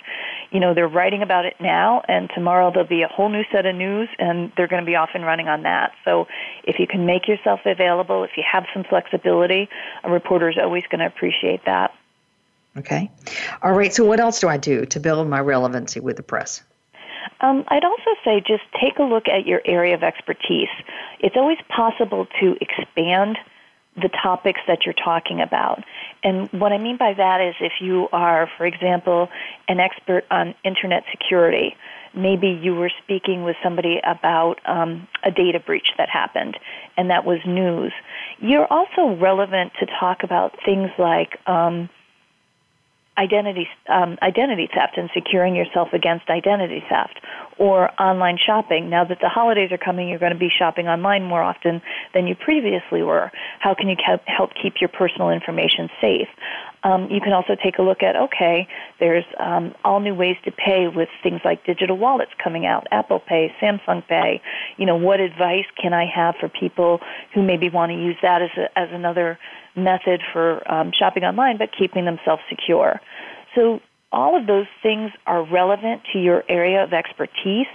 you 0.50 0.60
know 0.60 0.74
they're 0.74 0.86
writing 0.86 1.22
about 1.22 1.46
it 1.46 1.54
now, 1.60 2.02
and 2.08 2.28
tomorrow 2.34 2.70
there'll 2.70 2.86
be 2.86 3.02
a 3.02 3.08
whole 3.08 3.30
new 3.30 3.44
set 3.50 3.64
of 3.64 3.74
news, 3.74 4.10
and 4.18 4.52
they're 4.58 4.68
going 4.68 4.82
to 4.82 4.86
be 4.86 4.96
off 4.96 5.10
and 5.14 5.24
running 5.24 5.48
on 5.48 5.62
that. 5.62 5.92
So, 6.04 6.28
if 6.64 6.78
you 6.78 6.86
can 6.86 7.06
make 7.06 7.26
yourself 7.26 7.60
available, 7.64 8.22
if 8.22 8.32
you 8.36 8.44
have 8.50 8.66
some 8.74 8.84
flexibility, 8.84 9.70
a 10.04 10.10
reporter 10.10 10.50
is 10.50 10.58
always 10.58 10.84
going 10.90 11.00
to 11.00 11.06
appreciate 11.06 11.64
that. 11.64 11.94
Okay. 12.76 13.10
All 13.62 13.72
right. 13.72 13.92
So, 13.92 14.04
what 14.04 14.20
else 14.20 14.40
do 14.40 14.48
I 14.48 14.56
do 14.56 14.84
to 14.86 15.00
build 15.00 15.28
my 15.28 15.40
relevancy 15.40 16.00
with 16.00 16.16
the 16.16 16.22
press? 16.22 16.62
Um, 17.40 17.64
I'd 17.68 17.84
also 17.84 18.10
say 18.24 18.40
just 18.46 18.62
take 18.80 18.98
a 18.98 19.02
look 19.02 19.28
at 19.28 19.46
your 19.46 19.60
area 19.64 19.94
of 19.94 20.02
expertise. 20.02 20.68
It's 21.20 21.36
always 21.36 21.58
possible 21.68 22.26
to 22.40 22.56
expand 22.60 23.38
the 23.96 24.08
topics 24.08 24.60
that 24.66 24.84
you're 24.84 24.94
talking 24.94 25.40
about. 25.40 25.82
And 26.22 26.48
what 26.52 26.72
I 26.72 26.78
mean 26.78 26.96
by 26.96 27.14
that 27.14 27.40
is 27.40 27.54
if 27.60 27.72
you 27.80 28.08
are, 28.12 28.48
for 28.56 28.64
example, 28.64 29.28
an 29.68 29.80
expert 29.80 30.24
on 30.30 30.54
internet 30.64 31.04
security, 31.10 31.76
maybe 32.14 32.48
you 32.48 32.74
were 32.74 32.90
speaking 33.02 33.42
with 33.42 33.56
somebody 33.62 34.00
about 34.04 34.60
um, 34.64 35.08
a 35.24 35.30
data 35.30 35.60
breach 35.60 35.88
that 35.98 36.08
happened 36.08 36.58
and 36.96 37.10
that 37.10 37.24
was 37.24 37.40
news. 37.46 37.92
You're 38.38 38.66
also 38.66 39.16
relevant 39.16 39.72
to 39.80 39.86
talk 39.86 40.22
about 40.22 40.56
things 40.64 40.90
like 40.98 41.36
um, 41.48 41.88
identity 43.18 43.66
um, 43.88 44.16
identity 44.22 44.68
theft 44.72 44.96
and 44.96 45.10
securing 45.12 45.54
yourself 45.54 45.88
against 45.92 46.28
identity 46.30 46.82
theft 46.88 47.20
or 47.58 47.90
online 48.00 48.38
shopping. 48.38 48.88
Now 48.88 49.04
that 49.04 49.18
the 49.20 49.28
holidays 49.28 49.70
are 49.72 49.78
coming, 49.78 50.08
you're 50.08 50.18
going 50.18 50.32
to 50.32 50.38
be 50.38 50.50
shopping 50.56 50.88
online 50.88 51.24
more 51.24 51.42
often 51.42 51.82
than 52.14 52.26
you 52.26 52.34
previously 52.34 53.02
were. 53.02 53.30
How 53.58 53.74
can 53.74 53.88
you 53.88 53.96
help 54.26 54.50
keep 54.60 54.74
your 54.80 54.88
personal 54.88 55.30
information 55.30 55.90
safe? 56.00 56.28
Um, 56.82 57.08
you 57.10 57.20
can 57.20 57.34
also 57.34 57.56
take 57.62 57.78
a 57.78 57.82
look 57.82 58.02
at 58.02 58.16
okay, 58.16 58.66
there's 59.00 59.24
um, 59.38 59.74
all 59.84 60.00
new 60.00 60.14
ways 60.14 60.36
to 60.44 60.50
pay 60.50 60.88
with 60.88 61.08
things 61.22 61.40
like 61.44 61.66
digital 61.66 61.98
wallets 61.98 62.32
coming 62.42 62.64
out, 62.64 62.86
Apple 62.90 63.20
Pay, 63.20 63.52
Samsung 63.60 64.06
Pay. 64.08 64.40
You 64.78 64.86
know, 64.86 64.96
what 64.96 65.20
advice 65.20 65.66
can 65.80 65.92
I 65.92 66.06
have 66.06 66.36
for 66.40 66.48
people 66.48 67.00
who 67.34 67.42
maybe 67.42 67.68
want 67.68 67.90
to 67.90 67.98
use 67.98 68.16
that 68.22 68.40
as 68.40 68.50
a, 68.56 68.78
as 68.78 68.88
another 68.92 69.38
method 69.76 70.20
for 70.32 70.70
um, 70.70 70.92
shopping 70.96 71.24
online, 71.24 71.58
but 71.58 71.70
keeping 71.76 72.04
themselves 72.04 72.42
secure? 72.48 73.00
So 73.54 73.80
all 74.12 74.38
of 74.38 74.46
those 74.46 74.66
things 74.82 75.10
are 75.26 75.44
relevant 75.44 76.02
to 76.12 76.18
your 76.18 76.44
area 76.48 76.82
of 76.82 76.92
expertise. 76.92 77.66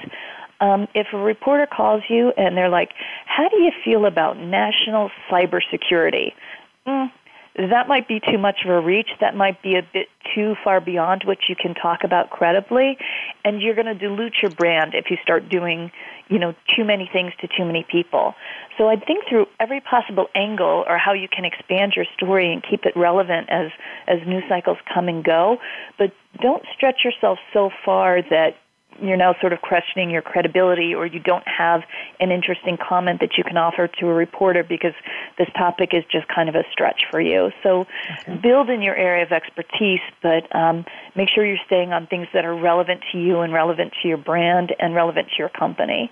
Um, 0.62 0.88
if 0.94 1.08
a 1.14 1.18
reporter 1.18 1.68
calls 1.68 2.04
you 2.10 2.32
and 2.38 2.56
they're 2.56 2.70
like, 2.70 2.92
"How 3.26 3.50
do 3.50 3.58
you 3.58 3.72
feel 3.84 4.06
about 4.06 4.38
national 4.38 5.12
cybersecurity?" 5.30 6.34
Mm, 6.88 7.12
that 7.58 7.88
might 7.88 8.08
be 8.08 8.20
too 8.20 8.38
much 8.38 8.58
of 8.66 8.72
a 8.72 8.80
reach. 8.80 9.10
That 9.22 9.36
might 9.36 9.62
be 9.62 9.76
a 9.76 9.82
bit 9.82 10.08
too 10.36 10.56
far 10.64 10.82
beyond 10.82 11.24
what 11.24 11.38
you 11.48 11.56
can 11.56 11.74
talk 11.74 12.04
about 12.04 12.30
credibly, 12.30 12.98
and 13.46 13.62
you're 13.62 13.76
going 13.76 13.86
to 13.86 13.96
dilute 13.96 14.34
your 14.42 14.52
brand 14.52 14.94
if 14.94 15.10
you 15.10 15.18
start 15.24 15.48
doing, 15.48 15.92
you 16.28 16.38
know, 16.38 16.54
too 16.76 16.84
many 16.84 17.10
things 17.12 17.32
to 17.40 17.48
too 17.48 17.64
many 17.64 17.86
people. 17.90 18.36
So 18.78 18.90
I'd 18.90 19.06
think 19.06 19.24
through 19.30 19.46
every 19.60 19.80
possible 19.80 20.28
angle 20.36 20.84
or 20.88 20.98
how 20.98 21.14
you 21.14 21.30
can 21.30 21.46
expand 21.46 21.94
your 21.96 22.06
story 22.18 22.52
and 22.52 22.62
keep 22.62 22.86
it 22.86 22.94
relevant 22.96 23.50
as 23.50 23.72
as 24.08 24.20
news 24.28 24.44
cycles 24.50 24.78
come 24.94 25.08
and 25.08 25.24
go, 25.24 25.58
but 25.98 26.12
don't 26.42 26.64
stretch 26.76 27.06
yourself 27.06 27.40
so 27.54 27.70
far 27.86 28.22
that 28.22 28.56
you're 29.02 29.18
now 29.18 29.36
sort 29.42 29.54
of 29.54 29.62
questioning 29.62 30.10
your 30.10 30.22
credibility 30.22 30.94
or 30.94 31.06
you 31.06 31.20
don't 31.20 31.48
have 31.48 31.84
an 32.20 32.32
interesting 32.32 32.78
comment 32.78 33.20
that 33.20 33.38
you 33.38 33.44
can 33.44 33.58
offer 33.58 33.88
to 33.88 34.08
a 34.08 34.14
reporter 34.14 34.64
because 34.64 34.94
this 35.38 35.48
topic 35.58 35.94
is 35.94 36.04
just 36.12 36.28
kind 36.28 36.50
of 36.50 36.56
a 36.56 36.64
stretch 36.72 37.04
for 37.10 37.20
you. 37.20 37.52
So 37.64 37.88
okay. 38.20 38.36
build 38.38 38.70
in 38.70 38.82
your 38.82 38.96
area 38.96 39.24
of 39.24 39.32
expertise, 39.32 40.02
but 40.22 40.54
um, 40.56 40.86
make 41.16 41.30
sure 41.30 41.46
you're 41.46 41.58
staying 41.66 41.94
on 41.94 42.08
things 42.08 42.28
that 42.34 42.46
are 42.46 42.56
relevant 42.56 43.02
to 43.12 43.20
you 43.20 43.42
and 43.42 43.54
relevant 43.54 43.94
to 44.02 44.08
your 44.08 44.18
brand 44.18 44.74
and 44.80 44.96
relevant 44.96 45.30
to 45.30 45.36
your 45.38 45.50
company. 45.50 46.12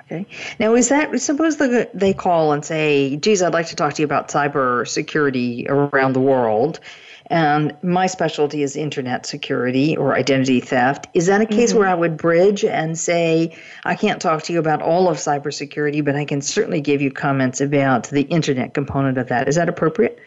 Okay. 0.00 0.26
Now, 0.58 0.74
is 0.74 0.88
that 0.88 1.20
suppose 1.20 1.56
they 1.56 2.14
call 2.14 2.52
and 2.52 2.64
say, 2.64 3.16
"Geez, 3.16 3.42
I'd 3.42 3.52
like 3.52 3.66
to 3.66 3.76
talk 3.76 3.94
to 3.94 4.02
you 4.02 4.06
about 4.06 4.28
cyber 4.28 4.88
security 4.88 5.66
around 5.68 6.14
the 6.14 6.20
world," 6.20 6.80
and 7.30 7.76
my 7.82 8.06
specialty 8.06 8.62
is 8.62 8.76
internet 8.76 9.24
security 9.24 9.96
or 9.96 10.14
identity 10.14 10.60
theft. 10.60 11.06
Is 11.14 11.26
that 11.26 11.40
a 11.40 11.46
case 11.46 11.70
mm-hmm. 11.70 11.78
where 11.78 11.88
I 11.88 11.94
would 11.94 12.16
bridge 12.16 12.64
and 12.64 12.98
say, 12.98 13.56
I 13.84 13.94
can't 13.94 14.20
talk 14.20 14.42
to 14.44 14.52
you 14.52 14.58
about 14.58 14.82
all 14.82 15.08
of 15.08 15.16
cybersecurity, 15.16 16.04
but 16.04 16.16
I 16.16 16.24
can 16.24 16.42
certainly 16.42 16.80
give 16.80 17.00
you 17.00 17.10
comments 17.10 17.60
about 17.60 18.08
the 18.08 18.22
internet 18.22 18.74
component 18.74 19.16
of 19.16 19.28
that? 19.28 19.48
Is 19.48 19.54
that 19.54 19.68
appropriate? 19.68 20.18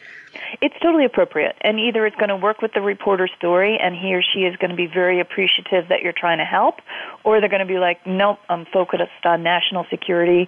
It's 0.62 0.76
totally 0.82 1.06
appropriate. 1.06 1.56
And 1.62 1.80
either 1.80 2.06
it's 2.06 2.16
going 2.16 2.30
to 2.30 2.38
work 2.38 2.62
with 2.62 2.74
the 2.74 2.82
reporter's 2.82 3.32
story 3.38 3.78
and 3.82 3.96
he 3.96 4.16
or 4.16 4.22
she 4.22 4.42
is 4.42 4.56
going 4.58 4.72
to 4.72 4.76
be 4.76 4.88
very 4.88 5.20
appreciative 5.20 5.90
that 5.90 6.02
you're 6.02 6.14
trying 6.14 6.40
to 6.40 6.46
help, 6.46 6.76
or 7.24 7.40
they're 7.40 7.50
going 7.50 7.60
to 7.60 7.72
be 7.72 7.80
like, 7.80 8.06
nope, 8.08 8.40
I'm 8.50 8.66
focused 8.66 9.26
on 9.26 9.44
national 9.44 9.86
security 9.90 10.48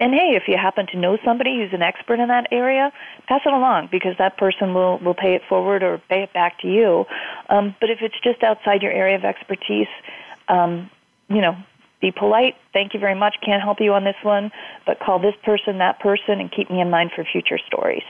and 0.00 0.14
hey, 0.14 0.34
if 0.34 0.44
you 0.48 0.56
happen 0.56 0.86
to 0.88 0.98
know 0.98 1.18
somebody 1.24 1.58
who's 1.58 1.72
an 1.74 1.82
expert 1.82 2.18
in 2.18 2.28
that 2.28 2.48
area, 2.50 2.90
pass 3.28 3.42
it 3.44 3.52
along 3.52 3.88
because 3.92 4.16
that 4.18 4.38
person 4.38 4.72
will, 4.72 4.98
will 4.98 5.14
pay 5.14 5.34
it 5.34 5.42
forward 5.48 5.82
or 5.82 6.00
pay 6.08 6.22
it 6.22 6.32
back 6.32 6.58
to 6.60 6.68
you. 6.68 7.04
Um, 7.50 7.76
but 7.80 7.90
if 7.90 7.98
it's 8.00 8.18
just 8.24 8.42
outside 8.42 8.82
your 8.82 8.92
area 8.92 9.16
of 9.16 9.24
expertise, 9.24 9.88
um, 10.48 10.90
you 11.28 11.40
know, 11.40 11.54
be 12.00 12.10
polite. 12.10 12.56
Thank 12.72 12.94
you 12.94 13.00
very 13.00 13.14
much. 13.14 13.36
Can't 13.44 13.62
help 13.62 13.78
you 13.78 13.92
on 13.92 14.04
this 14.04 14.16
one, 14.22 14.50
but 14.86 15.00
call 15.00 15.18
this 15.18 15.34
person, 15.44 15.78
that 15.78 16.00
person, 16.00 16.40
and 16.40 16.50
keep 16.50 16.70
me 16.70 16.80
in 16.80 16.88
mind 16.88 17.10
for 17.14 17.24
future 17.24 17.58
stories. 17.58 18.04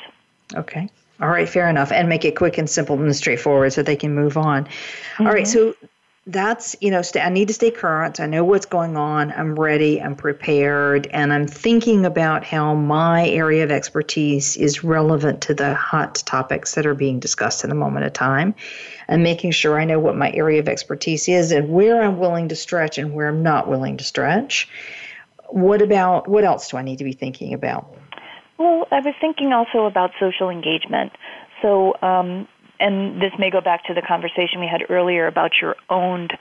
Okay. 0.54 0.88
All 1.20 1.28
right, 1.28 1.48
fair 1.48 1.68
enough. 1.68 1.92
And 1.92 2.08
make 2.08 2.24
it 2.24 2.36
quick 2.36 2.56
and 2.56 2.70
simple 2.70 2.98
and 2.98 3.14
straightforward 3.14 3.72
so 3.72 3.82
they 3.82 3.96
can 3.96 4.14
move 4.14 4.36
on. 4.36 4.64
Mm-hmm. 4.64 5.26
All 5.26 5.32
right, 5.32 5.44
mm-hmm. 5.44 5.72
so 5.82 5.88
that's 6.26 6.76
you 6.80 6.90
know 6.90 7.00
st- 7.00 7.24
i 7.24 7.30
need 7.30 7.48
to 7.48 7.54
stay 7.54 7.70
current. 7.70 8.20
I 8.20 8.26
know 8.26 8.44
what's 8.44 8.66
going 8.66 8.96
on. 8.96 9.32
I'm 9.32 9.54
ready. 9.54 10.02
I'm 10.02 10.14
prepared. 10.14 11.06
And 11.06 11.32
i'm 11.32 11.46
thinking 11.46 12.04
about 12.04 12.44
how 12.44 12.74
my 12.74 13.26
area 13.28 13.64
of 13.64 13.70
expertise 13.70 14.56
is 14.56 14.84
relevant 14.84 15.40
to 15.42 15.54
the 15.54 15.74
hot 15.74 16.16
topics 16.26 16.74
that 16.74 16.84
are 16.84 16.94
being 16.94 17.20
discussed 17.20 17.64
in 17.64 17.70
the 17.70 17.76
moment 17.76 18.04
of 18.04 18.12
time 18.12 18.54
and 19.08 19.22
making 19.22 19.52
sure 19.52 19.80
i 19.80 19.84
know 19.84 19.98
what 19.98 20.14
my 20.14 20.30
area 20.32 20.60
of 20.60 20.68
expertise 20.68 21.26
is 21.26 21.52
and 21.52 21.70
where 21.70 22.02
i'm 22.02 22.18
willing 22.18 22.48
to 22.48 22.56
stretch 22.56 22.98
and 22.98 23.14
where 23.14 23.28
i'm 23.28 23.42
not 23.42 23.66
willing 23.68 23.96
to 23.96 24.04
stretch. 24.04 24.68
What 25.48 25.80
about 25.80 26.28
what 26.28 26.44
else 26.44 26.68
do 26.68 26.76
i 26.76 26.82
need 26.82 26.98
to 26.98 27.04
be 27.04 27.14
thinking 27.14 27.54
about? 27.54 27.88
Well 28.58 28.86
i 28.90 29.00
was 29.00 29.14
thinking 29.22 29.54
also 29.54 29.86
about 29.86 30.10
social 30.20 30.50
engagement. 30.50 31.12
So 31.62 31.94
um, 32.02 32.46
and 32.80 33.20
this 33.20 33.32
may 33.38 33.50
go 33.50 33.60
back 33.60 33.84
to 33.84 33.94
the 33.94 34.02
conversation 34.02 34.58
we 34.60 34.66
had 34.66 34.90
earlier 34.90 35.26
about 35.26 35.52
your 35.60 35.76
owned 35.88 36.32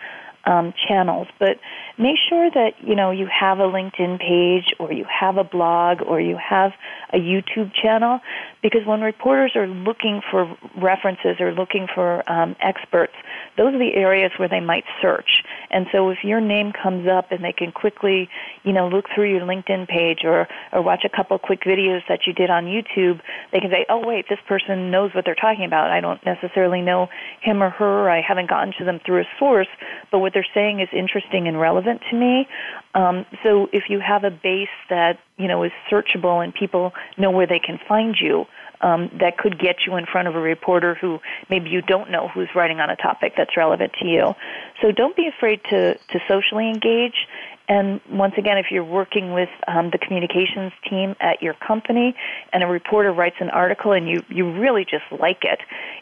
um, 0.45 0.73
channels, 0.87 1.27
but 1.37 1.57
make 1.99 2.15
sure 2.29 2.49
that 2.49 2.71
you 2.81 2.95
know 2.95 3.11
you 3.11 3.27
have 3.27 3.59
a 3.59 3.63
LinkedIn 3.63 4.19
page 4.19 4.73
or 4.79 4.91
you 4.93 5.05
have 5.05 5.37
a 5.37 5.43
blog 5.43 6.01
or 6.01 6.19
you 6.21 6.37
have 6.37 6.71
a 7.13 7.17
YouTube 7.17 7.73
channel 7.73 8.21
because 8.63 8.85
when 8.85 9.01
reporters 9.01 9.51
are 9.55 9.67
looking 9.67 10.21
for 10.31 10.57
references 10.81 11.37
or 11.39 11.51
looking 11.51 11.87
for 11.93 12.29
um, 12.31 12.55
experts, 12.61 13.13
those 13.57 13.73
are 13.73 13.79
the 13.79 13.93
areas 13.95 14.31
where 14.37 14.47
they 14.47 14.59
might 14.59 14.85
search. 15.01 15.43
And 15.71 15.87
so 15.91 16.09
if 16.09 16.19
your 16.23 16.39
name 16.39 16.71
comes 16.71 17.07
up 17.07 17.31
and 17.31 17.43
they 17.43 17.53
can 17.53 17.71
quickly, 17.71 18.29
you 18.63 18.73
know, 18.73 18.87
look 18.87 19.05
through 19.13 19.31
your 19.31 19.41
LinkedIn 19.41 19.87
page 19.87 20.19
or, 20.23 20.47
or 20.71 20.81
watch 20.81 21.03
a 21.05 21.09
couple 21.09 21.37
quick 21.39 21.61
videos 21.61 22.01
that 22.07 22.21
you 22.27 22.33
did 22.33 22.49
on 22.49 22.65
YouTube, 22.65 23.21
they 23.51 23.59
can 23.59 23.71
say, 23.71 23.85
oh, 23.89 24.05
wait, 24.05 24.25
this 24.29 24.39
person 24.47 24.91
knows 24.91 25.11
what 25.13 25.25
they're 25.25 25.35
talking 25.35 25.65
about. 25.65 25.89
I 25.89 26.01
don't 26.01 26.23
necessarily 26.25 26.81
know 26.81 27.07
him 27.41 27.63
or 27.63 27.69
her. 27.69 28.09
I 28.09 28.21
haven't 28.21 28.49
gotten 28.49 28.73
to 28.77 28.85
them 28.85 28.99
through 29.05 29.21
a 29.21 29.27
source, 29.37 29.67
but 30.11 30.19
what 30.19 30.33
they're 30.33 30.45
saying 30.53 30.79
is 30.79 30.89
interesting 30.93 31.47
and 31.47 31.59
relevant 31.59 31.88
to 31.97 32.15
me. 32.15 32.47
Um, 32.93 33.25
so 33.43 33.67
if 33.71 33.83
you 33.89 33.99
have 33.99 34.23
a 34.23 34.31
base 34.31 34.67
that 34.89 35.19
you 35.37 35.47
know 35.47 35.63
is 35.63 35.71
searchable 35.91 36.43
and 36.43 36.53
people 36.53 36.93
know 37.17 37.31
where 37.31 37.47
they 37.47 37.59
can 37.59 37.79
find 37.87 38.15
you, 38.19 38.45
um, 38.81 39.09
that 39.19 39.37
could 39.37 39.59
get 39.59 39.77
you 39.85 39.95
in 39.97 40.05
front 40.05 40.27
of 40.27 40.35
a 40.35 40.39
reporter 40.39 40.95
who 40.95 41.19
maybe 41.49 41.69
you 41.69 41.81
don't 41.81 42.09
know 42.11 42.27
who's 42.27 42.49
writing 42.55 42.79
on 42.79 42.89
a 42.89 42.95
topic 42.95 43.33
that's 43.37 43.57
relevant 43.57 43.93
to 44.01 44.07
you. 44.07 44.33
So 44.81 44.91
don't 44.91 45.15
be 45.15 45.27
afraid 45.27 45.61
to 45.69 45.95
to 45.95 46.19
socially 46.27 46.69
engage 46.69 47.27
and 47.69 48.01
once 48.09 48.33
again, 48.35 48.57
if 48.57 48.71
you're 48.71 48.83
working 48.83 49.31
with 49.31 49.49
um, 49.67 49.91
the 49.91 49.99
communications 49.99 50.73
team 50.89 51.15
at 51.21 51.43
your 51.43 51.53
company 51.53 52.15
and 52.51 52.63
a 52.63 52.67
reporter 52.67 53.13
writes 53.13 53.35
an 53.39 53.51
article 53.51 53.91
and 53.91 54.09
you, 54.09 54.23
you 54.27 54.51
really 54.51 54.83
just 54.83 55.03
like 55.19 55.43
it, 55.43 55.59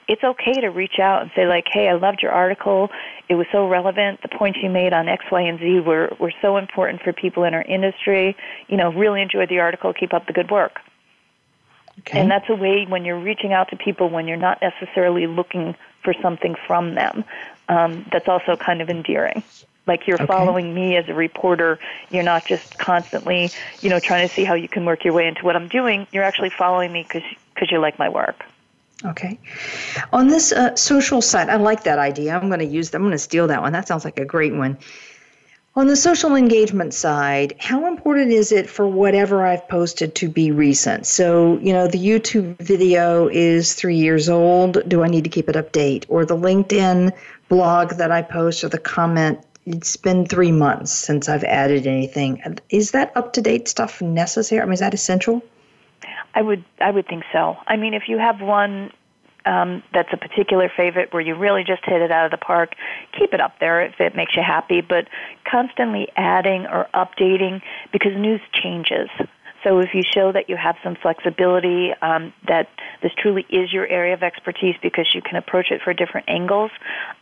it's 0.07 0.24
okay 0.24 0.61
to 0.61 0.70
reach 0.70 0.97
out 0.97 1.22
and 1.22 1.32
say, 1.36 1.45
like, 1.45 1.65
hey, 1.70 1.89
I 1.89 1.95
loved 1.95 2.22
your 2.22 2.32
article. 2.32 2.89
It 3.28 3.36
was 3.36 3.47
so 3.51 3.68
relevant. 3.68 4.22
The 4.22 4.30
points 4.30 4.59
you 4.63 4.70
made 4.70 4.93
on 4.93 5.09
X, 5.09 5.26
Y, 5.30 5.41
and 5.41 5.59
Z 5.59 5.82
were, 5.82 6.15
were 6.22 6.32
so 6.41 6.55
important 6.55 7.01
for 7.01 7.11
people 7.11 7.43
in 7.43 7.53
our 7.53 7.63
industry. 7.63 8.38
You 8.70 8.78
know, 8.78 8.93
really 8.93 9.22
enjoyed 9.22 9.49
the 9.49 9.59
article. 9.59 9.93
Keep 9.93 10.13
up 10.13 10.26
the 10.26 10.34
good 10.34 10.49
work. 10.49 10.80
Okay. 11.99 12.18
And 12.18 12.32
that's 12.32 12.47
a 12.47 12.55
way 12.55 12.86
when 12.88 13.03
you're 13.03 13.20
reaching 13.20 13.51
out 13.51 13.72
to 13.72 13.76
people 13.76 14.09
when 14.09 14.26
you're 14.26 14.38
not 14.38 14.61
necessarily 14.61 15.28
looking 15.28 15.76
for 16.01 16.13
something 16.22 16.55
from 16.65 16.95
them. 16.95 17.26
Um, 17.68 18.05
that's 18.09 18.30
also 18.30 18.55
kind 18.55 18.82
of 18.82 18.89
endearing 18.89 19.43
like 19.88 20.07
you're 20.07 20.15
okay. 20.15 20.25
following 20.25 20.73
me 20.73 20.95
as 20.95 21.07
a 21.07 21.13
reporter 21.13 21.79
you're 22.11 22.23
not 22.23 22.45
just 22.45 22.77
constantly 22.77 23.49
you 23.81 23.89
know 23.89 23.99
trying 23.99 24.27
to 24.27 24.33
see 24.33 24.43
how 24.43 24.53
you 24.53 24.67
can 24.67 24.85
work 24.85 25.03
your 25.03 25.13
way 25.13 25.27
into 25.27 25.43
what 25.43 25.55
i'm 25.55 25.67
doing 25.67 26.05
you're 26.11 26.23
actually 26.23 26.49
following 26.49 26.91
me 26.91 27.03
because 27.03 27.23
because 27.53 27.71
you 27.71 27.79
like 27.79 27.97
my 27.97 28.09
work 28.09 28.43
okay 29.05 29.39
on 30.11 30.27
this 30.27 30.51
uh, 30.51 30.75
social 30.75 31.21
side 31.21 31.49
i 31.49 31.55
like 31.55 31.83
that 31.83 31.99
idea 31.99 32.35
i'm 32.35 32.47
going 32.47 32.59
to 32.59 32.65
use 32.65 32.93
i'm 32.93 33.01
going 33.01 33.11
to 33.11 33.17
steal 33.17 33.47
that 33.47 33.61
one 33.61 33.73
that 33.73 33.88
sounds 33.88 34.05
like 34.05 34.19
a 34.19 34.25
great 34.25 34.53
one 34.53 34.77
on 35.77 35.85
the 35.85 35.95
social 35.95 36.33
engagement 36.33 36.91
side, 36.91 37.53
how 37.59 37.85
important 37.85 38.31
is 38.31 38.51
it 38.51 38.67
for 38.67 38.88
whatever 38.88 39.45
I've 39.45 39.69
posted 39.69 40.15
to 40.15 40.27
be 40.27 40.49
recent? 40.49 41.05
So, 41.05 41.59
you 41.59 41.71
know, 41.71 41.88
the 41.88 41.99
YouTube 41.99 42.57
video 42.57 43.27
is 43.27 43.75
three 43.75 43.97
years 43.97 44.27
old. 44.27 44.89
Do 44.89 45.03
I 45.03 45.07
need 45.07 45.25
to 45.25 45.29
keep 45.29 45.49
it 45.49 45.55
up 45.55 45.71
date? 45.71 46.07
Or 46.09 46.25
the 46.25 46.35
LinkedIn 46.35 47.13
blog 47.47 47.91
that 47.97 48.11
I 48.11 48.23
post 48.23 48.63
or 48.63 48.69
the 48.69 48.79
comment 48.79 49.46
it's 49.68 49.97
been 49.97 50.26
three 50.26 50.51
months 50.51 50.93
since 50.93 51.28
I've 51.28 51.43
added 51.43 51.86
anything. 51.86 52.41
Is 52.70 52.91
that 52.91 53.11
up 53.15 53.34
to 53.34 53.41
date 53.41 53.68
stuff 53.68 54.01
necessary? 54.01 54.61
I 54.61 54.65
mean, 54.65 54.74
is 54.74 54.80
that 54.80 54.93
essential? 54.93 55.43
I 56.34 56.41
would 56.41 56.63
I 56.80 56.91
would 56.91 57.07
think 57.07 57.24
so. 57.34 57.57
I 57.68 57.76
mean, 57.76 57.93
if 57.93 58.03
you 58.07 58.18
have 58.18 58.41
one 58.41 58.91
um, 59.45 59.84
that's 59.93 60.09
a 60.13 60.18
particular 60.18 60.70
favorite 60.76 61.13
where 61.13 61.22
you 61.22 61.36
really 61.36 61.63
just 61.63 61.84
hit 61.86 62.01
it 62.01 62.11
out 62.11 62.26
of 62.26 62.32
the 62.32 62.38
park, 62.38 62.76
keep 63.18 63.34
it 63.34 63.41
up 63.41 63.59
there 63.59 63.82
if 63.82 63.99
it 63.99 64.15
makes 64.15 64.36
you 64.36 64.41
happy. 64.41 64.82
But 64.82 65.07
constantly 65.49 66.07
adding 66.15 66.65
or 66.68 66.88
updating 66.93 67.61
because 67.91 68.13
news 68.15 68.41
changes. 68.53 69.09
So 69.63 69.79
if 69.79 69.89
you 69.93 70.03
show 70.03 70.31
that 70.31 70.49
you 70.49 70.55
have 70.55 70.75
some 70.83 70.95
flexibility, 71.01 71.91
um, 72.01 72.33
that 72.47 72.67
this 73.01 73.11
truly 73.17 73.45
is 73.49 73.73
your 73.73 73.87
area 73.87 74.13
of 74.13 74.23
expertise 74.23 74.75
because 74.81 75.07
you 75.13 75.21
can 75.21 75.35
approach 75.35 75.67
it 75.71 75.81
for 75.83 75.93
different 75.93 76.29
angles, 76.29 76.71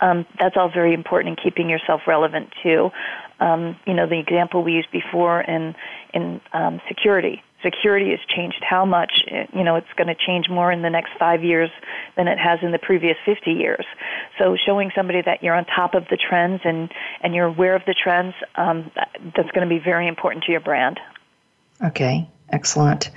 um, 0.01 0.25
that's 0.39 0.55
all 0.57 0.69
very 0.69 0.93
important 0.93 1.37
in 1.37 1.43
keeping 1.43 1.69
yourself 1.69 2.01
relevant 2.07 2.49
too. 2.61 2.91
Um, 3.39 3.77
you 3.85 3.93
know, 3.93 4.07
the 4.07 4.19
example 4.19 4.63
we 4.63 4.73
used 4.73 4.91
before 4.91 5.41
in 5.41 5.75
in 6.13 6.41
um, 6.53 6.81
security 6.87 7.41
security 7.63 8.11
has 8.11 8.19
changed 8.27 8.61
how 8.61 8.85
much 8.85 9.23
you 9.53 9.63
know 9.63 9.75
it's 9.75 9.91
going 9.97 10.07
to 10.07 10.15
change 10.15 10.47
more 10.49 10.71
in 10.71 10.83
the 10.83 10.89
next 10.89 11.11
5 11.17 11.43
years 11.43 11.71
than 12.15 12.27
it 12.27 12.37
has 12.37 12.59
in 12.61 12.71
the 12.71 12.77
previous 12.77 13.17
50 13.25 13.51
years 13.51 13.85
so 14.37 14.55
showing 14.55 14.91
somebody 14.95 15.21
that 15.23 15.41
you're 15.41 15.55
on 15.55 15.65
top 15.65 15.95
of 15.95 16.03
the 16.09 16.17
trends 16.17 16.61
and 16.63 16.91
and 17.21 17.33
you're 17.33 17.47
aware 17.47 17.75
of 17.75 17.81
the 17.87 17.95
trends 17.95 18.35
um, 18.55 18.91
that's 19.35 19.49
going 19.51 19.67
to 19.67 19.73
be 19.73 19.79
very 19.79 20.07
important 20.07 20.43
to 20.43 20.51
your 20.51 20.61
brand 20.61 20.99
okay 21.83 22.29
excellent. 22.49 23.09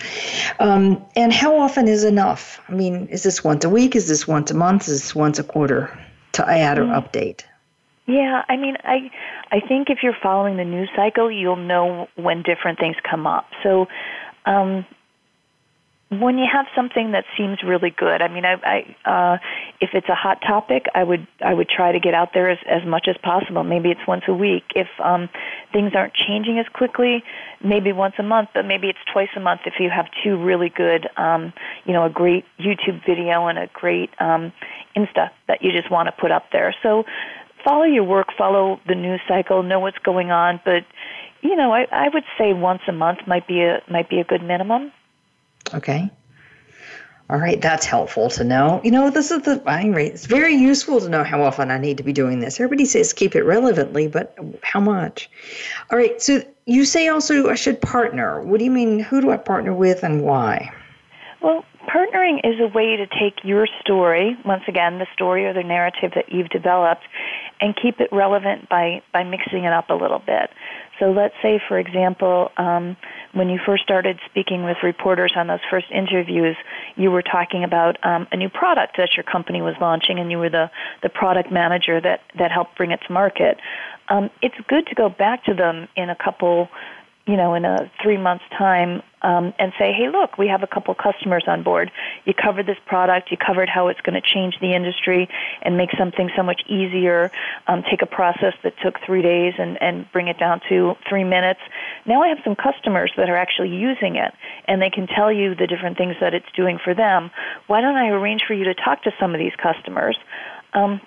Um, 0.59 1.05
and 1.15 1.33
how 1.33 1.59
often 1.59 1.87
is 1.87 2.03
enough? 2.03 2.61
I 2.69 2.73
mean 2.73 3.07
is 3.09 3.23
this 3.23 3.45
once 3.45 3.65
a 3.65 3.69
week? 3.69 3.95
Is 3.95 4.09
this 4.09 4.27
once 4.27 4.51
a 4.51 4.55
month? 4.55 4.89
Is 4.89 5.03
this 5.03 5.15
once 5.15 5.39
a 5.39 5.45
quarter 5.45 5.97
to 6.33 6.49
add 6.49 6.79
or 6.79 6.85
mm. 6.85 6.97
update? 7.01 7.45
Yeah, 8.09 8.43
I 8.49 8.57
mean, 8.57 8.77
I 8.85 9.11
I 9.53 9.61
think 9.61 9.91
if 9.91 9.99
you're 10.03 10.17
following 10.23 10.57
the 10.57 10.65
news 10.65 10.89
cycle, 10.97 11.31
you'll 11.31 11.57
know 11.57 12.09
when 12.17 12.43
different 12.43 12.79
things 12.79 12.97
come 13.09 13.27
up. 13.27 13.47
So, 13.63 13.87
um, 14.47 14.87
when 16.11 16.39
you 16.39 16.47
have 16.51 16.65
something 16.75 17.13
that 17.13 17.25
seems 17.37 17.59
really 17.63 17.91
good, 17.91 18.23
I 18.23 18.29
mean, 18.29 18.45
I, 18.47 18.55
I 18.65 19.35
uh, 19.35 19.39
if 19.81 19.91
it's 19.93 20.09
a 20.09 20.15
hot 20.15 20.41
topic, 20.41 20.87
I 20.95 21.05
would 21.05 21.27
I 21.45 21.53
would 21.53 21.69
try 21.69 21.93
to 21.93 22.01
get 22.01 22.15
out 22.15 22.31
there 22.33 22.49
as 22.49 22.59
as 22.67 22.87
much 22.87 23.09
as 23.09 23.17
possible. 23.23 23.63
Maybe 23.63 23.91
it's 23.91 24.01
once 24.09 24.25
a 24.27 24.33
week. 24.33 24.65
If 24.75 24.89
um, 25.05 25.29
things 25.71 25.93
aren't 25.95 26.15
changing 26.15 26.59
as 26.59 26.67
quickly, 26.73 27.23
maybe 27.63 27.93
once 27.93 28.15
a 28.19 28.23
month, 28.23 28.49
but 28.55 28.65
maybe 28.65 28.89
it's 28.89 28.99
twice 29.13 29.29
a 29.37 29.41
month 29.41 29.63
if 29.67 29.75
you 29.79 29.91
have 29.91 30.07
two 30.25 30.43
really 30.43 30.71
good, 30.71 31.09
um, 31.19 31.53
you 31.85 31.93
know, 31.93 32.07
a 32.07 32.11
great 32.11 32.47
YouTube 32.59 33.05
video 33.07 33.47
and 33.47 33.59
a 33.59 33.69
great 33.75 34.09
um, 34.19 34.51
Insta 34.97 35.29
that 35.47 35.61
you 35.61 35.73
just 35.73 35.91
want 35.91 36.07
to 36.07 36.13
put 36.19 36.33
up 36.33 36.45
there. 36.53 36.75
So 36.83 37.05
follow 37.65 37.85
your 37.85 38.05
work, 38.05 38.29
follow 38.39 38.81
the 38.89 38.95
news 38.95 39.21
cycle, 39.29 39.63
know 39.63 39.81
what's 39.81 39.99
going 39.99 40.31
on, 40.31 40.59
but 40.65 40.85
you 41.43 41.55
know, 41.55 41.73
I, 41.73 41.87
I 41.93 42.09
would 42.13 42.25
say 42.39 42.55
once 42.55 42.81
a 42.89 42.93
month 42.93 43.19
might 43.27 43.47
be 43.47 43.61
a 43.61 43.83
might 43.91 44.09
be 44.09 44.21
a 44.21 44.25
good 44.25 44.43
minimum. 44.43 44.91
Okay. 45.75 46.11
All 47.31 47.39
right, 47.39 47.61
that's 47.61 47.85
helpful 47.85 48.31
to 48.31 48.45
know. 48.45 48.81
You 48.83 48.91
know, 48.91 49.11
this 49.11 49.31
is 49.31 49.43
the 49.43 49.57
buying 49.57 49.93
rate. 49.93 50.13
It's 50.13 50.25
very 50.25 50.55
useful 50.55 50.99
to 51.01 51.11
know 51.11 51.25
how 51.25 51.43
often 51.43 51.71
I 51.71 51.77
need 51.77 51.99
to 51.99 52.03
be 52.03 52.13
doing 52.15 52.41
this. 52.41 52.59
Everybody 52.59 52.87
says 52.87 53.13
keep 53.13 53.37
it 53.37 53.43
relevantly, 53.43 54.09
but 54.09 54.35
how 54.63 54.81
much? 54.81 55.29
All 55.91 55.99
right, 55.99 56.21
so 56.23 56.43
you 56.65 56.87
say 56.87 57.09
also 57.09 57.51
I 57.51 57.55
should 57.55 57.83
partner. 57.83 58.41
What 58.41 58.59
do 58.59 58.65
you 58.65 58.71
mean? 58.71 58.99
Who 58.99 59.21
do 59.21 59.31
I 59.31 59.37
partner 59.37 59.75
with 59.75 60.05
and 60.05 60.23
why? 60.23 60.73
Well, 61.43 61.67
partnering 61.87 62.41
is 62.45 62.59
a 62.61 62.67
way 62.67 62.97
to 62.97 63.07
take 63.07 63.45
your 63.45 63.69
story, 63.83 64.35
once 64.47 64.65
again, 64.67 64.99
the 64.99 65.07
story 65.13 65.45
or 65.45 65.53
the 65.53 65.63
narrative 65.63 66.13
that 66.15 66.33
you've 66.33 66.49
developed, 66.49 67.05
and 67.61 67.77
keep 67.77 68.01
it 68.01 68.09
relevant 68.11 68.71
by, 68.71 69.03
by 69.13 69.25
mixing 69.25 69.65
it 69.65 69.73
up 69.73 69.91
a 69.91 69.95
little 69.95 70.21
bit. 70.21 70.51
So 70.99 71.13
let's 71.13 71.35
say, 71.43 71.61
for 71.69 71.79
example, 71.79 72.51
um, 72.57 72.97
when 73.33 73.49
you 73.49 73.59
first 73.65 73.83
started 73.83 74.19
speaking 74.29 74.65
with 74.65 74.79
reporters 74.83 75.33
on 75.37 75.47
those 75.47 75.61
first 75.71 75.87
interviews, 75.93 76.57
you 76.97 77.11
were 77.11 77.23
talking 77.23 77.63
about 77.63 77.97
um, 78.05 78.27
a 78.33 78.37
new 78.37 78.49
product 78.49 78.97
that 78.97 79.11
your 79.17 79.25
company 79.25 79.63
was 79.63 79.75
launching, 79.81 80.19
and 80.19 80.31
you 80.31 80.39
were 80.39 80.51
the, 80.51 80.71
the 81.03 81.09
product 81.09 81.53
manager 81.53 82.01
that, 82.01 82.21
that 82.39 82.51
helped 82.51 82.77
bring 82.77 82.91
it 82.91 83.01
to 83.07 83.13
market. 83.13 83.59
Um, 84.09 84.31
it's 84.43 84.57
good 84.69 84.87
to 84.87 84.95
go 84.95 85.09
back 85.09 85.45
to 85.45 85.55
them 85.55 85.89
in 85.95 86.11
a 86.11 86.17
couple 86.17 86.69
you 87.29 87.37
know, 87.37 87.53
in 87.53 87.67
a 87.67 87.91
three 88.03 88.17
months 88.17 88.43
time 88.57 89.03
um, 89.21 89.53
and 89.59 89.73
say, 89.79 89.93
hey, 89.93 90.09
look, 90.09 90.39
we 90.39 90.49
have 90.49 90.63
a 90.63 90.67
couple 90.67 90.95
customers 90.95 91.45
on 91.47 91.63
board. 91.63 91.91
You 92.25 92.33
covered 92.33 92.65
this 92.65 92.79
product. 92.87 93.31
You 93.31 93.37
covered 93.37 93.69
how 93.69 93.89
it's 93.89 94.01
going 94.01 94.21
to 94.21 94.27
change 94.27 94.59
the 94.61 94.75
industry 94.75 95.29
and 95.61 95.77
make 95.77 95.91
something 95.99 96.31
so 96.35 96.43
much 96.43 96.63
easier. 96.69 97.31
Um, 97.67 97.83
take 97.83 98.01
a 98.01 98.07
process 98.07 98.55
that 98.63 98.73
took 98.83 98.95
three 99.05 99.21
days 99.21 99.53
and, 99.59 99.77
and 99.83 100.11
bring 100.11 100.29
it 100.29 100.39
down 100.39 100.63
to 100.71 100.95
three 101.07 101.25
minutes. 101.25 101.61
Now 102.07 102.23
I 102.23 102.29
have 102.29 102.39
some 102.45 102.57
customers 102.57 103.13
that 103.19 103.29
are 103.29 103.37
actually 103.37 103.77
using 103.77 104.17
it, 104.17 104.33
and 104.65 104.81
they 104.81 104.91
can 104.91 105.07
tell 105.07 105.31
you 105.31 105.55
the 105.55 105.67
different 105.67 105.99
things 105.99 106.17
that 106.23 106.33
it's 106.33 106.51
doing 106.57 106.79
for 106.83 106.95
them. 106.95 107.31
Why 107.67 107.83
don't 107.83 107.97
I 107.97 108.09
arrange 108.09 108.45
for 108.49 108.55
you 108.55 108.65
to 108.65 108.75
talk 108.75 109.03
to 109.03 109.13
some 109.21 109.35
of 109.35 109.39
these 109.39 109.55
customers? 109.63 110.17
Um, 110.73 111.03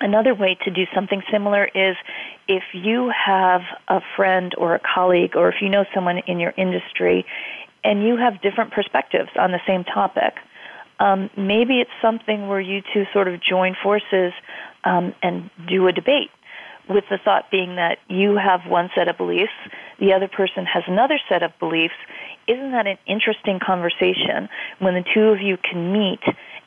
Another 0.00 0.34
way 0.34 0.56
to 0.64 0.70
do 0.70 0.84
something 0.94 1.22
similar 1.30 1.64
is 1.66 1.96
if 2.46 2.62
you 2.72 3.10
have 3.10 3.62
a 3.88 4.00
friend 4.16 4.54
or 4.56 4.74
a 4.74 4.80
colleague, 4.80 5.36
or 5.36 5.48
if 5.48 5.56
you 5.60 5.68
know 5.68 5.84
someone 5.94 6.18
in 6.26 6.38
your 6.38 6.54
industry, 6.56 7.26
and 7.84 8.02
you 8.06 8.16
have 8.16 8.40
different 8.40 8.72
perspectives 8.72 9.30
on 9.38 9.52
the 9.52 9.60
same 9.66 9.84
topic. 9.84 10.34
Um, 11.00 11.30
maybe 11.36 11.80
it's 11.80 11.90
something 12.02 12.48
where 12.48 12.60
you 12.60 12.82
two 12.92 13.04
sort 13.12 13.28
of 13.28 13.40
join 13.40 13.76
forces 13.82 14.32
um, 14.84 15.14
and 15.22 15.50
do 15.68 15.86
a 15.86 15.92
debate, 15.92 16.30
with 16.88 17.04
the 17.10 17.18
thought 17.22 17.50
being 17.50 17.76
that 17.76 17.98
you 18.08 18.36
have 18.36 18.60
one 18.66 18.90
set 18.94 19.08
of 19.08 19.16
beliefs, 19.16 19.52
the 20.00 20.12
other 20.12 20.28
person 20.28 20.64
has 20.64 20.82
another 20.86 21.18
set 21.28 21.42
of 21.42 21.52
beliefs. 21.58 21.94
Isn't 22.46 22.72
that 22.72 22.86
an 22.86 22.98
interesting 23.06 23.60
conversation 23.64 24.48
when 24.78 24.94
the 24.94 25.04
two 25.14 25.28
of 25.28 25.40
you 25.40 25.58
can 25.58 25.92
meet 25.92 26.20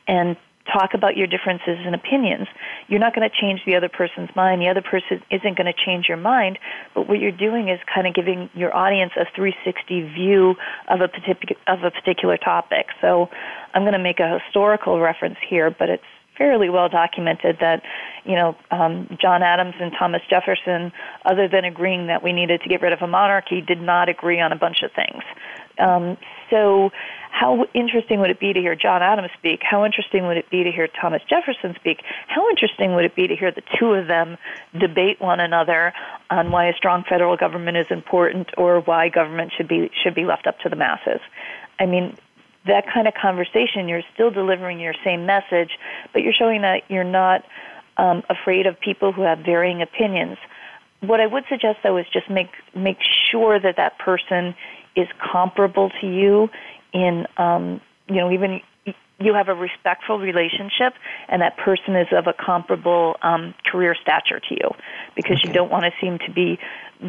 and 0.08 0.38
talk 0.72 0.94
about 0.94 1.18
your 1.18 1.28
differences 1.28 1.78
and 1.86 1.96
opinions. 1.96 2.48
You're 2.88 3.00
not 3.00 3.16
going 3.16 3.28
to 3.28 3.36
change 3.36 3.62
the 3.66 3.76
other 3.76 3.90
person's 3.90 4.30
mind. 4.36 4.62
The 4.62 4.70
other 4.70 4.82
person 4.82 5.22
isn't 5.30 5.58
going 5.58 5.72
to 5.72 5.74
change 5.74 6.08
your 6.08 6.18
mind. 6.18 6.60
But 6.94 7.08
what 7.08 7.20
you're 7.20 7.32
doing 7.32 7.70
is 7.70 7.80
kind 7.94 8.08
of 8.08 8.14
giving 8.14 8.50
your 8.54 8.76
audience 8.76 9.14
a 9.16 9.26
360 9.36 10.14
view 10.14 10.56
of 10.88 11.02
a 11.02 11.08
particular 11.08 11.56
of 11.68 11.84
a 11.84 11.92
particular 11.92 12.38
topic. 12.38 12.88
So 13.00 13.30
I'm 13.74 13.84
going 13.84 13.94
to 13.94 14.00
make 14.00 14.20
a 14.20 14.40
historical 14.40 15.00
reference 15.00 15.38
here, 15.48 15.72
but 15.72 15.90
it's 15.90 16.04
fairly 16.38 16.70
well 16.70 16.90
documented 16.90 17.58
that 17.60 17.84
you 18.26 18.36
know 18.36 18.56
um, 18.72 19.08
John 19.22 19.44
Adams 19.44 19.76
and 19.80 19.92
Thomas 19.98 20.22
Jefferson, 20.30 20.92
other 21.26 21.48
than 21.48 21.66
agreeing 21.66 22.08
that 22.08 22.24
we 22.24 22.34
needed 22.34 22.62
to 22.62 22.70
get 22.70 22.82
rid 22.82 22.94
of 22.94 23.02
a 23.02 23.08
monarchy, 23.08 23.62
did 23.62 23.82
not 23.82 24.10
agree 24.10 24.40
on 24.40 24.52
a 24.52 24.56
bunch 24.56 24.82
of 24.84 24.92
things. 24.92 25.24
Um, 25.82 26.18
so 26.50 26.92
how 27.32 27.66
interesting 27.74 28.20
would 28.20 28.30
it 28.30 28.40
be 28.40 28.54
to 28.54 28.60
hear 28.60 28.76
John 28.76 29.02
Adams 29.02 29.30
speak? 29.38 29.62
How 29.64 29.84
interesting 29.86 30.28
would 30.28 30.38
it 30.38 30.50
be 30.50 30.64
to 30.64 30.72
hear 30.72 30.88
Thomas 30.88 31.22
Jefferson 31.30 31.76
speak? 31.76 32.04
How 32.28 32.48
interesting 32.50 32.94
would 32.94 33.06
it 33.06 33.16
be 33.16 33.28
to 33.28 33.36
hear 33.36 33.52
the 33.52 33.64
two 33.80 33.94
of 33.94 34.08
them 34.08 34.38
debate 34.78 35.20
one 35.20 35.40
another 35.40 35.94
on 36.30 36.52
why 36.52 36.68
a 36.68 36.74
strong 36.74 37.04
federal 37.08 37.38
government 37.38 37.78
is 37.78 37.88
important 37.90 38.50
or 38.58 38.82
why 38.82 39.10
government 39.10 39.54
should 39.56 39.68
be 39.68 39.90
should 40.04 40.14
be 40.14 40.26
left 40.26 40.46
up 40.46 40.60
to 40.60 40.70
the 40.70 40.76
masses? 40.76 41.22
I 41.80 41.86
mean, 41.86 42.18
that 42.68 42.86
kind 42.94 43.08
of 43.08 43.14
conversation, 43.14 43.88
you're 43.88 44.04
still 44.14 44.30
delivering 44.30 44.80
your 44.80 44.94
same 45.04 45.26
message, 45.26 45.72
but 46.14 46.22
you're 46.22 46.34
showing 46.34 46.62
that 46.62 46.84
you're 46.90 47.04
not 47.04 47.44
um, 47.98 48.24
afraid 48.30 48.68
of 48.68 48.80
people 48.80 49.12
who 49.12 49.24
have 49.24 49.40
varying 49.40 49.82
opinions. 49.82 50.38
What 51.00 51.20
I 51.20 51.26
would 51.26 51.46
suggest, 51.50 51.80
though, 51.84 51.98
is 51.98 52.06
just 52.14 52.30
make 52.30 52.52
make 52.76 52.98
sure 53.32 53.60
that 53.60 53.78
that 53.78 53.98
person 53.98 54.54
is 54.96 55.08
comparable 55.32 55.90
to 56.02 56.08
you 56.08 56.50
in 56.94 57.26
um, 57.38 57.82
you 58.08 58.16
know 58.16 58.32
even 58.32 58.62
you 59.20 59.34
have 59.34 59.50
a 59.50 59.54
respectful 59.54 60.20
relationship 60.20 60.94
and 61.30 61.42
that 61.42 61.56
person 61.58 61.96
is 61.96 62.08
of 62.12 62.28
a 62.28 62.34
comparable 62.34 63.16
um, 63.22 63.54
career 63.66 63.96
stature 64.02 64.40
to 64.40 64.56
you 64.56 64.70
because 65.16 65.38
okay. 65.38 65.48
you 65.48 65.54
don't 65.54 65.72
want 65.72 65.84
to 65.84 65.92
seem 66.02 66.18
to 66.20 66.32
be 66.32 66.60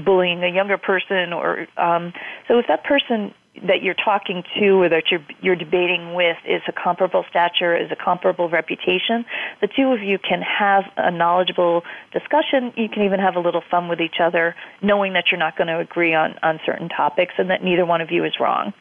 bullying 0.05 0.43
a 0.43 0.49
younger 0.49 0.79
person 0.79 1.33
or 1.33 1.67
um, 1.77 2.13
so 2.49 2.59
if 2.59 2.67
that 2.69 2.85
person 2.85 3.35
that 3.65 3.83
you're 3.83 3.95
talking 3.95 4.43
to 4.59 4.83
or 4.83 4.89
that 4.89 5.11
you're 5.11 5.25
you're 5.43 5.57
debating 5.57 6.15
with 6.15 6.39
is 6.47 6.63
a 6.67 6.73
comparable 6.73 7.25
stature, 7.29 7.77
is 7.77 7.91
a 7.91 7.97
comparable 7.97 8.49
reputation, 8.49 9.25
the 9.61 9.69
two 9.69 9.93
of 9.93 10.03
you 10.03 10.19
can 10.19 10.41
have 10.41 10.85
a 10.97 11.11
knowledgeable 11.11 11.83
discussion. 12.13 12.73
You 12.77 12.89
can 12.89 13.03
even 13.03 13.21
have 13.21 13.37
a 13.37 13.41
little 13.41 13.63
fun 13.71 13.89
with 13.89 14.01
each 14.01 14.21
other, 14.21 14.57
knowing 14.81 15.13
that 15.13 15.31
you're 15.31 15.39
not 15.39 15.57
going 15.57 15.69
to 15.69 15.79
agree 15.79 16.15
on 16.15 16.39
on 16.43 16.61
certain 16.65 16.89
topics 16.89 17.35
and 17.39 17.51
that 17.51 17.63
neither 17.63 17.85
one 17.85 18.01
of 18.01 18.11
you 18.11 18.25
is 18.25 18.41
wrong. 18.41 18.73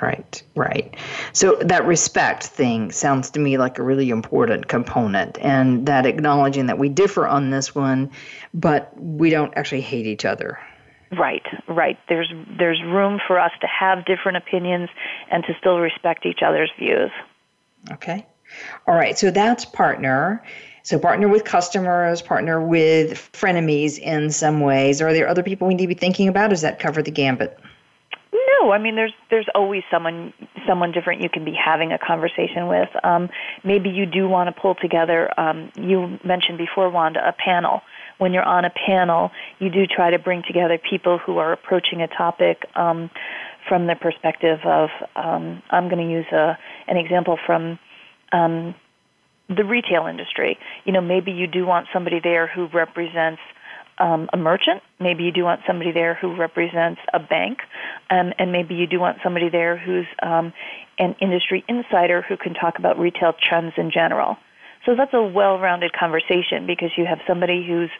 Right, 0.00 0.42
right. 0.56 0.96
So 1.32 1.56
that 1.60 1.86
respect 1.86 2.44
thing 2.44 2.90
sounds 2.90 3.30
to 3.30 3.40
me 3.40 3.56
like 3.56 3.78
a 3.78 3.84
really 3.84 4.10
important 4.10 4.66
component, 4.66 5.38
and 5.40 5.86
that 5.86 6.06
acknowledging 6.06 6.66
that 6.66 6.78
we 6.78 6.88
differ 6.88 7.26
on 7.26 7.50
this 7.50 7.74
one, 7.74 8.10
but 8.52 8.92
we 9.00 9.30
don't 9.30 9.52
actually 9.56 9.82
hate 9.82 10.06
each 10.06 10.24
other. 10.24 10.58
Right, 11.18 11.44
right. 11.68 11.98
There's 12.08 12.32
there's 12.58 12.82
room 12.82 13.20
for 13.26 13.38
us 13.38 13.52
to 13.60 13.66
have 13.66 14.04
different 14.06 14.38
opinions 14.38 14.88
and 15.30 15.44
to 15.44 15.54
still 15.60 15.78
respect 15.78 16.24
each 16.24 16.40
other's 16.44 16.70
views. 16.78 17.10
Okay. 17.90 18.26
All 18.86 18.94
right. 18.94 19.18
So 19.18 19.30
that's 19.30 19.64
partner. 19.64 20.42
So, 20.84 20.98
partner 20.98 21.28
with 21.28 21.44
customers, 21.44 22.22
partner 22.22 22.60
with 22.60 23.30
frenemies 23.32 23.98
in 23.98 24.30
some 24.30 24.60
ways. 24.60 25.00
Are 25.00 25.12
there 25.12 25.28
other 25.28 25.44
people 25.44 25.68
we 25.68 25.74
need 25.74 25.84
to 25.84 25.88
be 25.88 25.94
thinking 25.94 26.26
about? 26.26 26.50
Does 26.50 26.62
that 26.62 26.80
cover 26.80 27.02
the 27.02 27.12
gambit? 27.12 27.56
No, 28.32 28.72
I 28.72 28.78
mean 28.78 28.96
there's 28.96 29.12
there's 29.30 29.46
always 29.54 29.82
someone 29.90 30.32
someone 30.66 30.90
different 30.90 31.22
you 31.22 31.28
can 31.28 31.44
be 31.44 31.52
having 31.52 31.92
a 31.92 31.98
conversation 31.98 32.66
with. 32.66 32.88
Um, 33.04 33.28
maybe 33.62 33.90
you 33.90 34.06
do 34.06 34.28
want 34.28 34.54
to 34.54 34.60
pull 34.60 34.74
together. 34.74 35.28
Um, 35.38 35.70
you 35.76 36.18
mentioned 36.24 36.58
before, 36.58 36.90
Wanda, 36.90 37.26
a 37.26 37.32
panel. 37.32 37.82
When 38.22 38.32
you're 38.32 38.44
on 38.44 38.64
a 38.64 38.70
panel, 38.70 39.32
you 39.58 39.68
do 39.68 39.84
try 39.84 40.10
to 40.10 40.18
bring 40.20 40.44
together 40.46 40.78
people 40.78 41.18
who 41.18 41.38
are 41.38 41.52
approaching 41.52 42.02
a 42.02 42.06
topic 42.06 42.64
um, 42.76 43.10
from 43.68 43.88
the 43.88 43.96
perspective 43.96 44.60
of. 44.64 44.90
Um, 45.16 45.60
I'm 45.70 45.88
going 45.88 46.06
to 46.06 46.08
use 46.08 46.26
a 46.30 46.56
an 46.86 46.98
example 46.98 47.36
from 47.44 47.80
um, 48.30 48.76
the 49.48 49.64
retail 49.64 50.06
industry. 50.06 50.56
You 50.84 50.92
know, 50.92 51.00
maybe 51.00 51.32
you 51.32 51.48
do 51.48 51.66
want 51.66 51.88
somebody 51.92 52.20
there 52.22 52.46
who 52.46 52.68
represents 52.68 53.40
um, 53.98 54.30
a 54.32 54.36
merchant. 54.36 54.84
Maybe 55.00 55.24
you 55.24 55.32
do 55.32 55.42
want 55.42 55.62
somebody 55.66 55.90
there 55.90 56.14
who 56.14 56.36
represents 56.36 57.00
a 57.12 57.18
bank, 57.18 57.58
um, 58.08 58.32
and 58.38 58.52
maybe 58.52 58.76
you 58.76 58.86
do 58.86 59.00
want 59.00 59.18
somebody 59.24 59.48
there 59.48 59.76
who's 59.76 60.06
um, 60.22 60.52
an 60.96 61.16
industry 61.20 61.64
insider 61.68 62.22
who 62.22 62.36
can 62.36 62.54
talk 62.54 62.78
about 62.78 63.00
retail 63.00 63.32
trends 63.32 63.72
in 63.76 63.90
general. 63.90 64.36
So 64.84 64.96
that's 64.96 65.14
a 65.14 65.22
well-rounded 65.22 65.92
conversation 65.92 66.66
because 66.66 66.90
you 66.96 67.06
have 67.06 67.20
somebody 67.26 67.64
who's, 67.66 67.90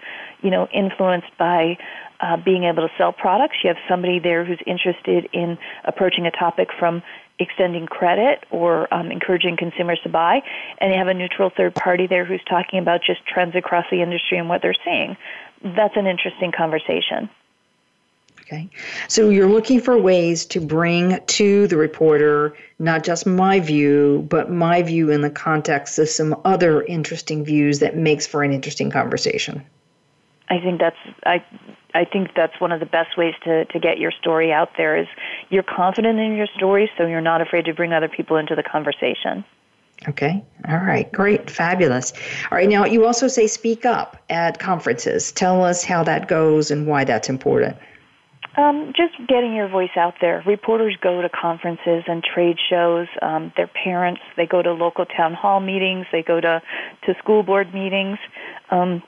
you 0.43 0.51
know, 0.51 0.67
influenced 0.73 1.31
by 1.39 1.79
uh, 2.21 2.37
being 2.37 2.65
able 2.65 2.87
to 2.87 2.93
sell 2.99 3.13
products. 3.13 3.57
You 3.63 3.69
have 3.69 3.77
somebody 3.89 4.19
there 4.19 4.45
who's 4.45 4.61
interested 4.67 5.29
in 5.33 5.59
approaching 5.85 6.27
a 6.27 6.31
topic 6.31 6.69
from 6.79 7.03
extending 7.39 7.87
credit 7.87 8.45
or 8.51 8.93
um, 8.93 9.11
encouraging 9.11 9.57
consumers 9.57 10.01
to 10.03 10.09
buy, 10.09 10.43
and 10.79 10.93
you 10.93 10.99
have 10.99 11.09
a 11.09 11.15
neutral 11.15 11.51
third 11.57 11.75
party 11.75 12.07
there 12.07 12.25
who's 12.25 12.43
talking 12.49 12.79
about 12.79 13.01
just 13.05 13.25
trends 13.27 13.55
across 13.55 13.85
the 13.91 14.03
industry 14.03 14.39
and 14.39 14.49
what 14.49 14.63
they're 14.63 14.75
seeing. 14.85 15.17
That's 15.63 15.97
an 15.97 16.07
interesting 16.07 16.53
conversation. 16.57 17.31
Okay. 18.43 18.69
So 19.09 19.31
you're 19.31 19.49
looking 19.49 19.81
for 19.81 19.97
ways 19.97 20.45
to 20.47 20.61
bring 20.61 21.19
to 21.25 21.67
the 21.69 21.77
reporter 21.77 22.55
not 22.79 23.05
just 23.05 23.25
my 23.25 23.61
view, 23.61 24.27
but 24.29 24.51
my 24.51 24.83
view 24.83 25.11
in 25.11 25.21
the 25.21 25.31
context 25.31 25.99
of 26.01 26.09
some 26.09 26.39
other 26.45 26.83
interesting 26.83 27.45
views 27.45 27.79
that 27.79 27.97
makes 27.97 28.27
for 28.27 28.43
an 28.43 28.53
interesting 28.53 28.91
conversation. 28.91 29.65
I 30.51 30.59
think 30.59 30.81
that's 30.81 30.97
I 31.25 31.43
I 31.95 32.05
think 32.05 32.35
that's 32.35 32.61
one 32.61 32.73
of 32.73 32.81
the 32.81 32.87
best 32.87 33.17
ways 33.17 33.35
to, 33.45 33.65
to 33.67 33.79
get 33.79 33.99
your 33.99 34.11
story 34.11 34.53
out 34.53 34.71
there 34.77 34.97
is 34.97 35.07
you're 35.51 35.63
confident 35.63 36.19
in 36.19 36.35
your 36.35 36.49
story 36.57 36.91
so 36.97 37.07
you're 37.07 37.21
not 37.21 37.41
afraid 37.41 37.67
to 37.67 37.75
bring 37.75 37.93
other 37.93 38.09
people 38.09 38.37
into 38.37 38.55
the 38.55 38.63
conversation. 38.63 39.45
Okay. 40.09 40.43
All 40.69 40.79
right. 40.79 41.11
Great. 41.13 41.49
Fabulous. 41.49 42.13
All 42.51 42.59
right. 42.59 42.69
Now, 42.69 42.85
you 42.85 43.07
also 43.07 43.29
say 43.29 43.47
speak 43.47 43.87
up 43.87 44.17
at 44.31 44.59
conferences. 44.59 45.31
Tell 45.31 45.63
us 45.65 45.85
how 45.85 46.03
that 46.05 46.27
goes 46.27 46.71
and 46.71 46.87
why 46.87 47.05
that's 47.05 47.29
important. 47.29 47.77
Um, 48.55 48.93
just 48.95 49.15
getting 49.29 49.55
your 49.55 49.69
voice 49.69 49.97
out 49.97 50.15
there. 50.21 50.43
Reporters 50.47 50.97
go 51.01 51.23
to 51.23 51.29
conferences 51.31 52.05
and 52.07 52.23
trade 52.23 52.59
shows. 52.69 53.09
Um, 53.23 53.53
they're 53.57 53.67
parents, 53.67 54.21
they 54.37 54.47
go 54.47 54.61
to 54.61 54.73
local 54.73 55.07
town 55.07 55.33
hall 55.33 55.61
meetings. 55.61 56.07
They 56.13 56.23
go 56.23 56.39
to, 56.39 56.61
to 57.07 57.15
school 57.19 57.43
board 57.43 57.73
meetings. 57.73 58.19
Um, 58.71 59.03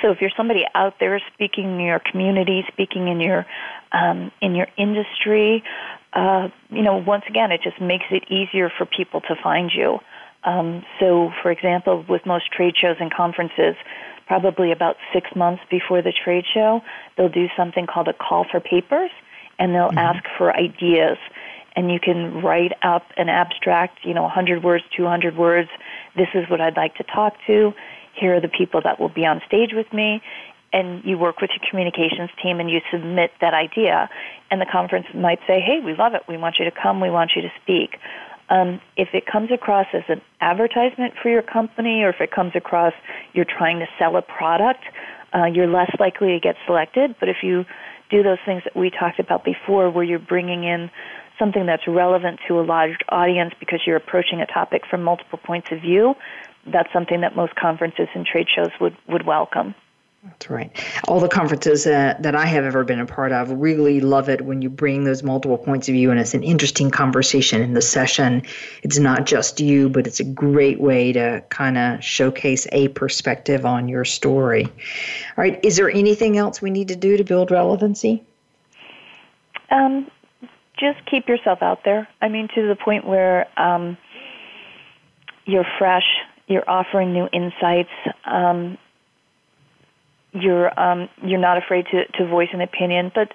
so 0.00 0.12
if 0.12 0.20
you're 0.20 0.30
somebody 0.36 0.64
out 0.74 0.94
there 1.00 1.20
speaking 1.34 1.64
in 1.64 1.80
your 1.80 1.98
community, 1.98 2.64
speaking 2.68 3.08
in 3.08 3.20
your 3.20 3.44
um, 3.92 4.30
in 4.40 4.54
your 4.54 4.68
industry, 4.76 5.64
uh, 6.12 6.48
you 6.70 6.82
know, 6.82 6.96
once 6.96 7.24
again, 7.28 7.50
it 7.50 7.60
just 7.62 7.80
makes 7.80 8.04
it 8.10 8.30
easier 8.30 8.70
for 8.78 8.86
people 8.86 9.20
to 9.22 9.34
find 9.42 9.72
you. 9.74 9.98
Um, 10.44 10.84
so, 10.98 11.32
for 11.42 11.50
example, 11.50 12.04
with 12.08 12.24
most 12.24 12.50
trade 12.52 12.74
shows 12.76 12.96
and 13.00 13.12
conferences, 13.12 13.74
probably 14.30 14.70
about 14.70 14.94
six 15.12 15.26
months 15.34 15.60
before 15.68 16.02
the 16.02 16.12
trade 16.12 16.44
show, 16.54 16.80
they'll 17.16 17.28
do 17.28 17.48
something 17.56 17.84
called 17.84 18.06
a 18.06 18.12
call 18.12 18.46
for 18.48 18.60
papers, 18.60 19.10
and 19.58 19.74
they'll 19.74 19.88
mm-hmm. 19.88 19.98
ask 19.98 20.22
for 20.38 20.56
ideas. 20.56 21.18
And 21.74 21.90
you 21.90 21.98
can 21.98 22.40
write 22.40 22.70
up 22.84 23.02
an 23.16 23.28
abstract, 23.28 23.98
you 24.04 24.14
know, 24.14 24.22
100 24.22 24.62
words, 24.62 24.84
200 24.96 25.36
words. 25.36 25.68
This 26.16 26.28
is 26.32 26.48
what 26.48 26.60
I'd 26.60 26.76
like 26.76 26.94
to 26.98 27.02
talk 27.02 27.34
to. 27.48 27.72
Here 28.14 28.36
are 28.36 28.40
the 28.40 28.46
people 28.48 28.80
that 28.84 29.00
will 29.00 29.08
be 29.08 29.26
on 29.26 29.42
stage 29.48 29.70
with 29.72 29.92
me. 29.92 30.22
And 30.72 31.02
you 31.04 31.18
work 31.18 31.40
with 31.40 31.50
your 31.50 31.68
communications 31.68 32.30
team 32.40 32.60
and 32.60 32.70
you 32.70 32.78
submit 32.92 33.32
that 33.40 33.54
idea. 33.54 34.08
And 34.52 34.60
the 34.60 34.66
conference 34.70 35.06
might 35.12 35.40
say, 35.48 35.58
hey, 35.58 35.80
we 35.84 35.94
love 35.94 36.14
it. 36.14 36.22
We 36.28 36.36
want 36.36 36.60
you 36.60 36.64
to 36.66 36.70
come. 36.70 37.00
We 37.00 37.10
want 37.10 37.32
you 37.34 37.42
to 37.42 37.50
speak 37.60 37.98
um, 38.50 38.80
if 38.96 39.08
it 39.14 39.24
comes 39.26 39.50
across 39.50 39.86
as 39.94 40.02
an 40.08 40.20
advertisement 40.40 41.14
for 41.22 41.30
your 41.30 41.42
company 41.42 42.02
or 42.02 42.10
if 42.10 42.20
it 42.20 42.30
comes 42.30 42.52
across 42.54 42.92
you're 43.32 43.46
trying 43.46 43.78
to 43.78 43.86
sell 43.98 44.16
a 44.16 44.22
product, 44.22 44.82
uh, 45.32 45.46
you're 45.46 45.68
less 45.68 45.90
likely 45.98 46.28
to 46.28 46.40
get 46.40 46.56
selected. 46.66 47.14
But 47.18 47.28
if 47.28 47.38
you 47.42 47.64
do 48.10 48.22
those 48.22 48.38
things 48.44 48.62
that 48.64 48.76
we 48.76 48.90
talked 48.90 49.20
about 49.20 49.44
before, 49.44 49.88
where 49.90 50.04
you're 50.04 50.18
bringing 50.18 50.64
in 50.64 50.90
something 51.38 51.64
that's 51.64 51.86
relevant 51.86 52.40
to 52.48 52.60
a 52.60 52.62
large 52.62 52.98
audience 53.08 53.54
because 53.58 53.80
you're 53.86 53.96
approaching 53.96 54.40
a 54.40 54.46
topic 54.46 54.82
from 54.90 55.02
multiple 55.02 55.38
points 55.38 55.68
of 55.70 55.80
view, 55.80 56.14
that's 56.66 56.92
something 56.92 57.22
that 57.22 57.34
most 57.34 57.54
conferences 57.54 58.08
and 58.14 58.26
trade 58.26 58.48
shows 58.54 58.70
would, 58.80 58.96
would 59.08 59.24
welcome. 59.24 59.74
That's 60.22 60.50
right. 60.50 60.70
All 61.08 61.18
the 61.18 61.28
conferences 61.28 61.86
uh, 61.86 62.14
that 62.20 62.34
I 62.34 62.44
have 62.44 62.64
ever 62.64 62.84
been 62.84 63.00
a 63.00 63.06
part 63.06 63.32
of 63.32 63.50
really 63.50 64.02
love 64.02 64.28
it 64.28 64.42
when 64.42 64.60
you 64.60 64.68
bring 64.68 65.04
those 65.04 65.22
multiple 65.22 65.56
points 65.56 65.88
of 65.88 65.94
view 65.94 66.10
and 66.10 66.20
it's 66.20 66.34
an 66.34 66.42
interesting 66.42 66.90
conversation 66.90 67.62
in 67.62 67.72
the 67.72 67.80
session. 67.80 68.42
It's 68.82 68.98
not 68.98 69.24
just 69.24 69.60
you, 69.60 69.88
but 69.88 70.06
it's 70.06 70.20
a 70.20 70.24
great 70.24 70.78
way 70.78 71.12
to 71.12 71.42
kind 71.48 71.78
of 71.78 72.04
showcase 72.04 72.66
a 72.72 72.88
perspective 72.88 73.64
on 73.64 73.88
your 73.88 74.04
story. 74.04 74.64
All 74.66 74.72
right. 75.38 75.58
Is 75.64 75.78
there 75.78 75.90
anything 75.90 76.36
else 76.36 76.60
we 76.60 76.70
need 76.70 76.88
to 76.88 76.96
do 76.96 77.16
to 77.16 77.24
build 77.24 77.50
relevancy? 77.50 78.22
Um, 79.70 80.10
just 80.78 80.98
keep 81.06 81.28
yourself 81.28 81.62
out 81.62 81.84
there. 81.84 82.08
I 82.20 82.28
mean, 82.28 82.48
to 82.54 82.68
the 82.68 82.76
point 82.76 83.06
where 83.06 83.46
um, 83.58 83.96
you're 85.46 85.66
fresh, 85.78 86.06
you're 86.46 86.68
offering 86.68 87.14
new 87.14 87.26
insights. 87.32 87.90
Um, 88.26 88.76
you're 90.32 90.78
um, 90.78 91.08
you're 91.22 91.40
not 91.40 91.58
afraid 91.58 91.86
to, 91.86 92.06
to 92.06 92.26
voice 92.26 92.48
an 92.52 92.60
opinion, 92.60 93.10
but 93.14 93.32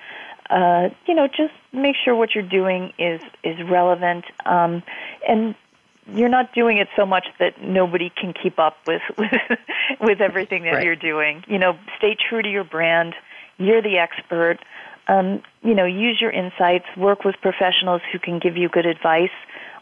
uh, 0.49 0.89
you 1.07 1.15
know, 1.15 1.27
just 1.27 1.53
make 1.73 1.95
sure 2.03 2.15
what 2.15 2.35
you're 2.35 2.47
doing 2.47 2.93
is 2.97 3.21
is 3.43 3.57
relevant, 3.69 4.25
um, 4.45 4.83
and 5.27 5.55
you're 6.13 6.29
not 6.29 6.53
doing 6.53 6.77
it 6.77 6.87
so 6.95 7.05
much 7.05 7.25
that 7.39 7.61
nobody 7.61 8.11
can 8.11 8.33
keep 8.33 8.59
up 8.59 8.77
with 8.85 9.01
with, 9.17 9.31
with 9.99 10.21
everything 10.21 10.63
that 10.63 10.75
right. 10.75 10.83
you're 10.83 10.95
doing. 10.95 11.43
You 11.47 11.57
know, 11.57 11.77
stay 11.97 12.15
true 12.29 12.41
to 12.41 12.49
your 12.49 12.63
brand. 12.63 13.15
You're 13.57 13.81
the 13.81 13.97
expert. 13.97 14.59
Um, 15.07 15.41
you 15.61 15.75
know, 15.75 15.85
use 15.85 16.19
your 16.19 16.31
insights. 16.31 16.85
Work 16.97 17.23
with 17.25 17.35
professionals 17.41 18.01
who 18.11 18.19
can 18.19 18.39
give 18.39 18.57
you 18.57 18.69
good 18.69 18.85
advice. 18.85 19.29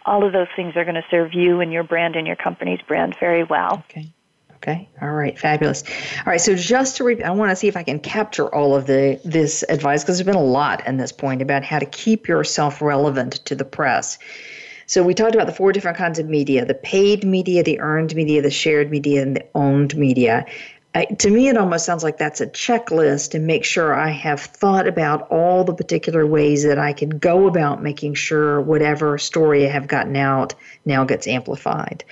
All 0.05 0.25
of 0.25 0.33
those 0.33 0.49
things 0.55 0.75
are 0.75 0.83
going 0.83 0.95
to 0.95 1.05
serve 1.09 1.33
you 1.33 1.61
and 1.61 1.71
your 1.71 1.83
brand 1.83 2.15
and 2.15 2.27
your 2.27 2.35
company's 2.35 2.81
brand 2.81 3.15
very 3.19 3.43
well. 3.43 3.83
Okay. 3.89 4.09
Okay. 4.63 4.87
All 5.01 5.11
right. 5.11 5.37
Fabulous. 5.37 5.83
All 6.19 6.31
right. 6.31 6.39
So 6.39 6.55
just 6.55 6.95
to 6.95 7.03
repeat, 7.03 7.25
I 7.25 7.31
want 7.31 7.49
to 7.49 7.55
see 7.55 7.67
if 7.67 7.75
I 7.75 7.83
can 7.83 7.99
capture 7.99 8.47
all 8.55 8.75
of 8.77 8.87
the 8.87 9.19
this 9.25 9.61
advice 9.67 10.03
because 10.03 10.17
there's 10.17 10.25
been 10.25 10.35
a 10.35 10.41
lot 10.43 10.87
in 10.87 10.95
this 10.95 11.11
point 11.11 11.41
about 11.41 11.65
how 11.65 11.79
to 11.79 11.85
keep 11.85 12.29
yourself 12.29 12.81
relevant 12.81 13.43
to 13.45 13.55
the 13.55 13.65
press. 13.65 14.17
So 14.85 15.03
we 15.03 15.15
talked 15.15 15.35
about 15.35 15.47
the 15.47 15.53
four 15.53 15.73
different 15.73 15.97
kinds 15.97 16.17
of 16.17 16.29
media: 16.29 16.63
the 16.63 16.75
paid 16.75 17.25
media, 17.25 17.61
the 17.61 17.81
earned 17.81 18.15
media, 18.15 18.41
the 18.41 18.51
shared 18.51 18.89
media, 18.89 19.21
and 19.21 19.35
the 19.35 19.45
owned 19.53 19.97
media. 19.97 20.45
I, 20.95 21.05
to 21.05 21.29
me, 21.29 21.49
it 21.49 21.57
almost 21.57 21.85
sounds 21.85 22.03
like 22.03 22.17
that's 22.17 22.39
a 22.39 22.47
checklist 22.47 23.31
to 23.31 23.39
make 23.39 23.65
sure 23.65 23.93
I 23.93 24.11
have 24.11 24.39
thought 24.39 24.87
about 24.87 25.27
all 25.29 25.65
the 25.65 25.73
particular 25.73 26.25
ways 26.25 26.63
that 26.63 26.79
I 26.79 26.93
can 26.93 27.09
go 27.09 27.47
about 27.47 27.83
making 27.83 28.13
sure 28.13 28.61
whatever 28.61 29.17
story 29.17 29.65
I 29.65 29.71
have 29.71 29.87
gotten 29.89 30.15
out 30.15 30.53
now 30.85 31.03
gets 31.03 31.27
amplified. 31.27 32.05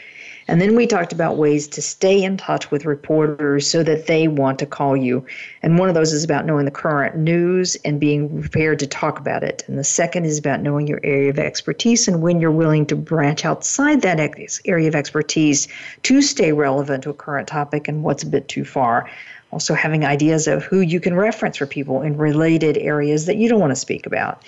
And 0.51 0.59
then 0.59 0.75
we 0.75 0.85
talked 0.85 1.13
about 1.13 1.37
ways 1.37 1.65
to 1.69 1.81
stay 1.81 2.21
in 2.21 2.35
touch 2.35 2.71
with 2.71 2.83
reporters 2.83 3.65
so 3.65 3.83
that 3.83 4.07
they 4.07 4.27
want 4.27 4.59
to 4.59 4.65
call 4.65 4.97
you. 4.97 5.25
And 5.63 5.79
one 5.79 5.87
of 5.87 5.95
those 5.95 6.11
is 6.11 6.25
about 6.25 6.45
knowing 6.45 6.65
the 6.65 6.71
current 6.71 7.15
news 7.15 7.77
and 7.85 8.01
being 8.01 8.41
prepared 8.41 8.77
to 8.79 8.85
talk 8.87 9.17
about 9.17 9.45
it. 9.45 9.63
And 9.67 9.79
the 9.79 9.85
second 9.85 10.25
is 10.25 10.37
about 10.37 10.59
knowing 10.59 10.87
your 10.87 10.99
area 11.05 11.29
of 11.29 11.39
expertise 11.39 12.05
and 12.09 12.21
when 12.21 12.41
you're 12.41 12.51
willing 12.51 12.85
to 12.87 12.97
branch 12.97 13.45
outside 13.45 14.01
that 14.01 14.19
area 14.65 14.89
of 14.89 14.95
expertise 14.95 15.69
to 16.03 16.21
stay 16.21 16.51
relevant 16.51 17.03
to 17.03 17.11
a 17.11 17.13
current 17.13 17.47
topic 17.47 17.87
and 17.87 18.03
what's 18.03 18.23
a 18.23 18.27
bit 18.27 18.49
too 18.49 18.65
far 18.65 19.09
also 19.51 19.73
having 19.73 20.05
ideas 20.05 20.47
of 20.47 20.63
who 20.63 20.79
you 20.79 20.99
can 20.99 21.13
reference 21.13 21.57
for 21.57 21.65
people 21.65 22.01
in 22.01 22.15
related 22.15 22.77
areas 22.77 23.25
that 23.25 23.35
you 23.35 23.49
don't 23.49 23.59
want 23.59 23.71
to 23.71 23.75
speak 23.75 24.05
about. 24.05 24.41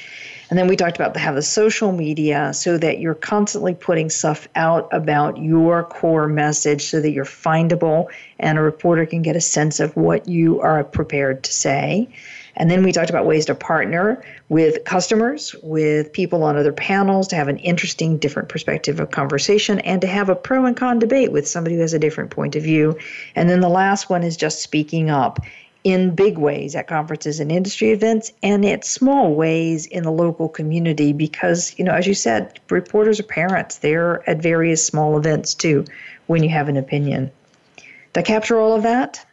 And 0.53 0.59
then 0.59 0.67
we 0.67 0.75
talked 0.75 0.97
about 0.97 1.17
have 1.17 1.33
the 1.33 1.41
social 1.41 1.91
media 1.91 2.53
so 2.53 2.77
that 2.77 2.99
you're 2.99 3.15
constantly 3.15 3.73
putting 3.73 4.11
stuff 4.11 4.47
out 4.53 4.87
about 4.91 5.39
your 5.39 5.83
core 5.83 6.27
message 6.27 6.83
so 6.83 7.01
that 7.01 7.09
you're 7.09 7.25
findable 7.25 8.05
and 8.37 8.59
a 8.59 8.61
reporter 8.61 9.07
can 9.07 9.23
get 9.23 9.35
a 9.35 9.41
sense 9.41 9.79
of 9.79 9.97
what 9.97 10.27
you 10.27 10.61
are 10.61 10.83
prepared 10.83 11.43
to 11.45 11.51
say. 11.51 12.07
And 12.55 12.69
then 12.69 12.83
we 12.83 12.91
talked 12.91 13.09
about 13.09 13.25
ways 13.25 13.47
to 13.47 13.55
partner 13.55 14.23
with 14.47 14.83
customers, 14.83 15.55
with 15.63 16.13
people 16.13 16.43
on 16.43 16.55
other 16.55 16.71
panels 16.71 17.29
to 17.29 17.35
have 17.35 17.47
an 17.47 17.57
interesting, 17.57 18.19
different 18.19 18.49
perspective 18.49 18.99
of 18.99 19.09
conversation, 19.09 19.79
and 19.79 20.01
to 20.01 20.07
have 20.07 20.29
a 20.29 20.35
pro 20.35 20.65
and 20.65 20.77
con 20.77 20.99
debate 20.99 21.31
with 21.31 21.47
somebody 21.47 21.77
who 21.77 21.81
has 21.81 21.95
a 21.95 21.99
different 21.99 22.29
point 22.29 22.55
of 22.55 22.61
view. 22.61 22.95
And 23.33 23.49
then 23.49 23.61
the 23.61 23.69
last 23.69 24.07
one 24.07 24.21
is 24.21 24.37
just 24.37 24.61
speaking 24.61 25.09
up 25.09 25.39
in 25.83 26.15
big 26.15 26.37
ways 26.37 26.75
at 26.75 26.87
conferences 26.87 27.39
and 27.39 27.51
industry 27.51 27.91
events 27.91 28.31
and 28.41 28.65
at 28.65 28.85
small 28.85 29.33
ways 29.33 29.85
in 29.85 30.03
the 30.03 30.11
local 30.11 30.47
community 30.47 31.11
because 31.11 31.77
you 31.77 31.83
know 31.83 31.93
as 31.93 32.07
you 32.07 32.13
said 32.13 32.59
reporters 32.69 33.19
are 33.19 33.23
parents. 33.23 33.77
They're 33.77 34.27
at 34.29 34.41
various 34.41 34.85
small 34.85 35.17
events 35.17 35.53
too 35.53 35.85
when 36.27 36.43
you 36.43 36.49
have 36.49 36.69
an 36.69 36.77
opinion. 36.77 37.31
Did 37.77 38.19
i 38.19 38.21
capture 38.21 38.59
all 38.59 38.75
of 38.75 38.83
that? 38.83 39.25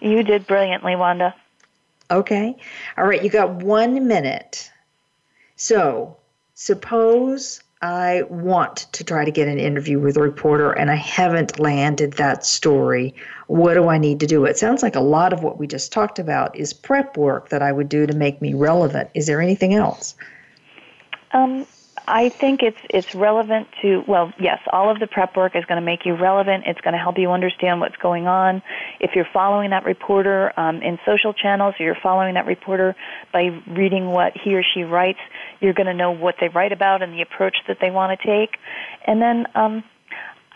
You 0.00 0.22
did 0.22 0.46
brilliantly 0.46 0.96
wanda. 0.96 1.34
Okay. 2.10 2.56
All 2.98 3.06
right 3.06 3.22
you 3.22 3.30
got 3.30 3.50
one 3.50 4.06
minute. 4.06 4.70
So 5.56 6.18
suppose 6.54 7.62
I 7.84 8.22
want 8.30 8.86
to 8.92 9.04
try 9.04 9.26
to 9.26 9.30
get 9.30 9.46
an 9.46 9.58
interview 9.58 10.00
with 10.00 10.16
a 10.16 10.22
reporter 10.22 10.72
and 10.72 10.90
I 10.90 10.94
haven't 10.94 11.58
landed 11.58 12.14
that 12.14 12.46
story. 12.46 13.14
What 13.46 13.74
do 13.74 13.88
I 13.88 13.98
need 13.98 14.20
to 14.20 14.26
do? 14.26 14.46
It 14.46 14.56
sounds 14.56 14.82
like 14.82 14.96
a 14.96 15.02
lot 15.02 15.34
of 15.34 15.42
what 15.42 15.58
we 15.58 15.66
just 15.66 15.92
talked 15.92 16.18
about 16.18 16.56
is 16.56 16.72
prep 16.72 17.18
work 17.18 17.50
that 17.50 17.60
I 17.60 17.72
would 17.72 17.90
do 17.90 18.06
to 18.06 18.14
make 18.14 18.40
me 18.40 18.54
relevant. 18.54 19.10
Is 19.12 19.26
there 19.26 19.42
anything 19.42 19.74
else? 19.74 20.14
Um, 21.32 21.66
I 22.06 22.28
think 22.28 22.62
it's 22.62 22.78
it's 22.88 23.14
relevant 23.14 23.68
to 23.82 24.02
well, 24.06 24.32
yes, 24.38 24.60
all 24.72 24.90
of 24.90 24.98
the 24.98 25.06
prep 25.06 25.36
work 25.36 25.56
is 25.56 25.64
going 25.64 25.80
to 25.80 25.84
make 25.84 26.04
you 26.04 26.14
relevant. 26.14 26.64
It's 26.66 26.80
going 26.80 26.92
to 26.92 26.98
help 26.98 27.18
you 27.18 27.32
understand 27.32 27.80
what's 27.80 27.96
going 27.96 28.26
on. 28.26 28.62
If 29.00 29.14
you're 29.14 29.28
following 29.32 29.70
that 29.70 29.84
reporter 29.84 30.58
um, 30.58 30.82
in 30.82 30.98
social 31.06 31.32
channels, 31.32 31.74
or 31.78 31.84
you're 31.84 31.98
following 32.02 32.34
that 32.34 32.46
reporter 32.46 32.94
by 33.32 33.58
reading 33.66 34.10
what 34.10 34.36
he 34.36 34.54
or 34.54 34.62
she 34.62 34.82
writes, 34.82 35.20
you're 35.60 35.72
going 35.72 35.86
to 35.86 35.94
know 35.94 36.10
what 36.10 36.36
they 36.40 36.48
write 36.48 36.72
about 36.72 37.02
and 37.02 37.12
the 37.12 37.22
approach 37.22 37.56
that 37.68 37.78
they 37.80 37.90
want 37.90 38.18
to 38.18 38.26
take. 38.26 38.58
And 39.06 39.20
then 39.20 39.46
um, 39.54 39.84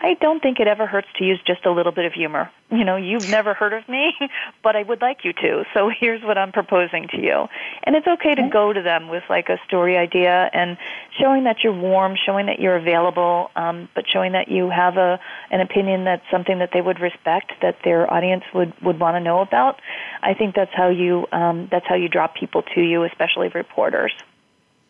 I 0.01 0.13
don't 0.13 0.41
think 0.41 0.61
it 0.61 0.67
ever 0.67 0.87
hurts 0.87 1.09
to 1.17 1.25
use 1.25 1.41
just 1.45 1.65
a 1.65 1.71
little 1.71 1.91
bit 1.91 2.05
of 2.05 2.13
humor. 2.13 2.49
You 2.71 2.85
know, 2.85 2.95
you've 2.95 3.29
never 3.29 3.53
heard 3.53 3.73
of 3.73 3.87
me, 3.89 4.13
but 4.63 4.77
I 4.77 4.83
would 4.83 5.01
like 5.01 5.25
you 5.25 5.33
to. 5.33 5.65
So 5.73 5.89
here's 5.99 6.23
what 6.23 6.37
I'm 6.37 6.53
proposing 6.53 7.09
to 7.09 7.17
you. 7.17 7.47
And 7.83 7.95
it's 7.97 8.07
okay 8.07 8.33
to 8.35 8.47
go 8.47 8.71
to 8.71 8.81
them 8.81 9.09
with 9.09 9.23
like 9.29 9.49
a 9.49 9.57
story 9.67 9.97
idea 9.97 10.49
and 10.53 10.77
showing 11.19 11.43
that 11.43 11.57
you're 11.63 11.77
warm, 11.77 12.15
showing 12.15 12.45
that 12.45 12.59
you're 12.59 12.77
available, 12.77 13.51
um, 13.57 13.89
but 13.93 14.05
showing 14.07 14.31
that 14.33 14.47
you 14.47 14.69
have 14.69 14.95
a 14.95 15.19
an 15.51 15.59
opinion 15.59 16.05
that's 16.05 16.23
something 16.31 16.59
that 16.59 16.69
they 16.71 16.81
would 16.81 17.01
respect, 17.01 17.51
that 17.61 17.77
their 17.83 18.11
audience 18.11 18.43
would 18.53 18.73
would 18.81 18.99
want 18.99 19.15
to 19.15 19.19
know 19.19 19.41
about. 19.41 19.81
I 20.21 20.33
think 20.33 20.55
that's 20.55 20.73
how 20.73 20.89
you 20.89 21.27
um, 21.33 21.67
that's 21.69 21.87
how 21.87 21.95
you 21.95 22.07
draw 22.07 22.27
people 22.27 22.63
to 22.75 22.81
you, 22.81 23.03
especially 23.03 23.49
reporters. 23.49 24.13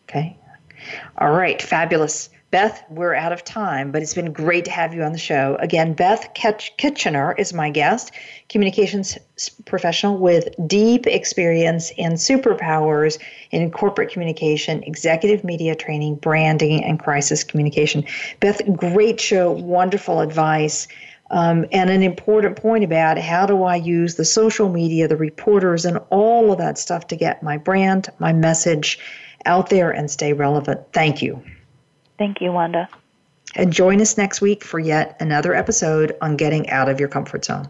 Okay. 0.10 0.36
All 1.20 1.32
right. 1.32 1.62
Fabulous. 1.62 2.30
Beth, 2.52 2.84
we're 2.90 3.14
out 3.14 3.32
of 3.32 3.44
time, 3.44 3.92
but 3.92 4.02
it's 4.02 4.16
been 4.16 4.34
great 4.34 4.66
to 4.66 4.72
have 4.72 4.92
you 4.92 5.04
on 5.04 5.12
the 5.12 5.20
show. 5.20 5.56
Again, 5.60 5.94
Beth 5.94 6.34
Kitchener 6.34 7.36
is 7.38 7.54
my 7.54 7.70
guest, 7.70 8.12
communications 8.50 9.20
professional 9.66 10.18
with 10.18 10.50
deep 10.66 11.06
experience 11.06 11.92
and 12.00 12.16
superpowers 12.16 13.20
in 13.52 13.70
corporate 13.70 14.12
communication, 14.12 14.82
executive 14.82 15.44
media 15.44 15.76
training, 15.76 16.16
branding, 16.16 16.84
and 16.84 17.00
crisis 17.00 17.44
communication. 17.44 18.04
Beth, 18.40 18.62
great 18.76 19.22
show, 19.22 19.52
wonderful 19.52 20.22
advice. 20.22 20.88
Um, 21.32 21.68
and 21.72 21.92
an 21.92 22.02
important 22.02 22.56
point 22.56 22.84
about 22.84 23.20
how 23.20 23.46
do 23.46 23.62
I 23.62 23.76
use 23.76 24.16
the 24.16 24.26
social 24.26 24.70
media, 24.70 25.08
the 25.08 25.16
reporters, 25.16 25.86
and 25.86 26.00
all 26.10 26.52
of 26.52 26.58
that 26.58 26.80
stuff 26.80 27.06
to 27.10 27.16
get 27.16 27.44
my 27.44 27.58
brand, 27.58 28.10
my 28.18 28.34
message 28.34 28.98
out 29.46 29.70
there 29.70 29.92
and 29.92 30.10
stay 30.10 30.34
relevant. 30.34 30.82
Thank 30.94 31.22
you. 31.22 31.42
Thank 32.18 32.42
you, 32.42 32.52
Wanda. 32.52 32.90
And 33.56 33.74
join 33.74 34.00
us 34.02 34.18
next 34.18 34.42
week 34.42 34.64
for 34.64 34.80
yet 34.80 35.16
another 35.20 35.56
episode 35.56 36.16
on 36.22 36.36
getting 36.36 36.70
out 36.70 36.90
of 36.90 37.00
your 37.00 37.10
comfort 37.10 37.46
zone. 37.46 37.68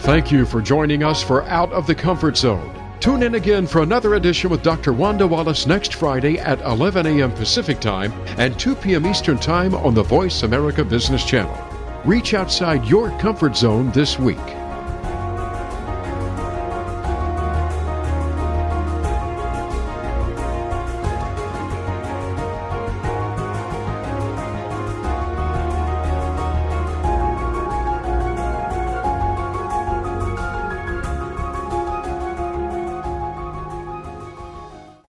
Thank 0.00 0.32
you 0.32 0.44
for 0.44 0.60
joining 0.60 1.04
us 1.04 1.22
for 1.22 1.44
Out 1.44 1.72
of 1.72 1.86
the 1.86 1.94
Comfort 1.94 2.36
Zone. 2.36 2.76
Tune 2.98 3.22
in 3.22 3.36
again 3.36 3.66
for 3.66 3.82
another 3.82 4.14
edition 4.14 4.50
with 4.50 4.62
Dr. 4.62 4.92
Wanda 4.92 5.26
Wallace 5.26 5.66
next 5.66 5.94
Friday 5.94 6.38
at 6.38 6.60
11 6.60 7.06
a.m. 7.06 7.32
Pacific 7.32 7.80
Time 7.80 8.12
and 8.38 8.58
2 8.58 8.76
p.m. 8.76 9.06
Eastern 9.06 9.38
Time 9.38 9.74
on 9.74 9.94
the 9.94 10.02
Voice 10.02 10.42
America 10.44 10.84
Business 10.84 11.24
Channel. 11.24 11.56
Reach 12.04 12.34
outside 12.34 12.84
your 12.84 13.10
comfort 13.18 13.56
zone 13.56 13.90
this 13.92 14.18
week. 14.18 14.38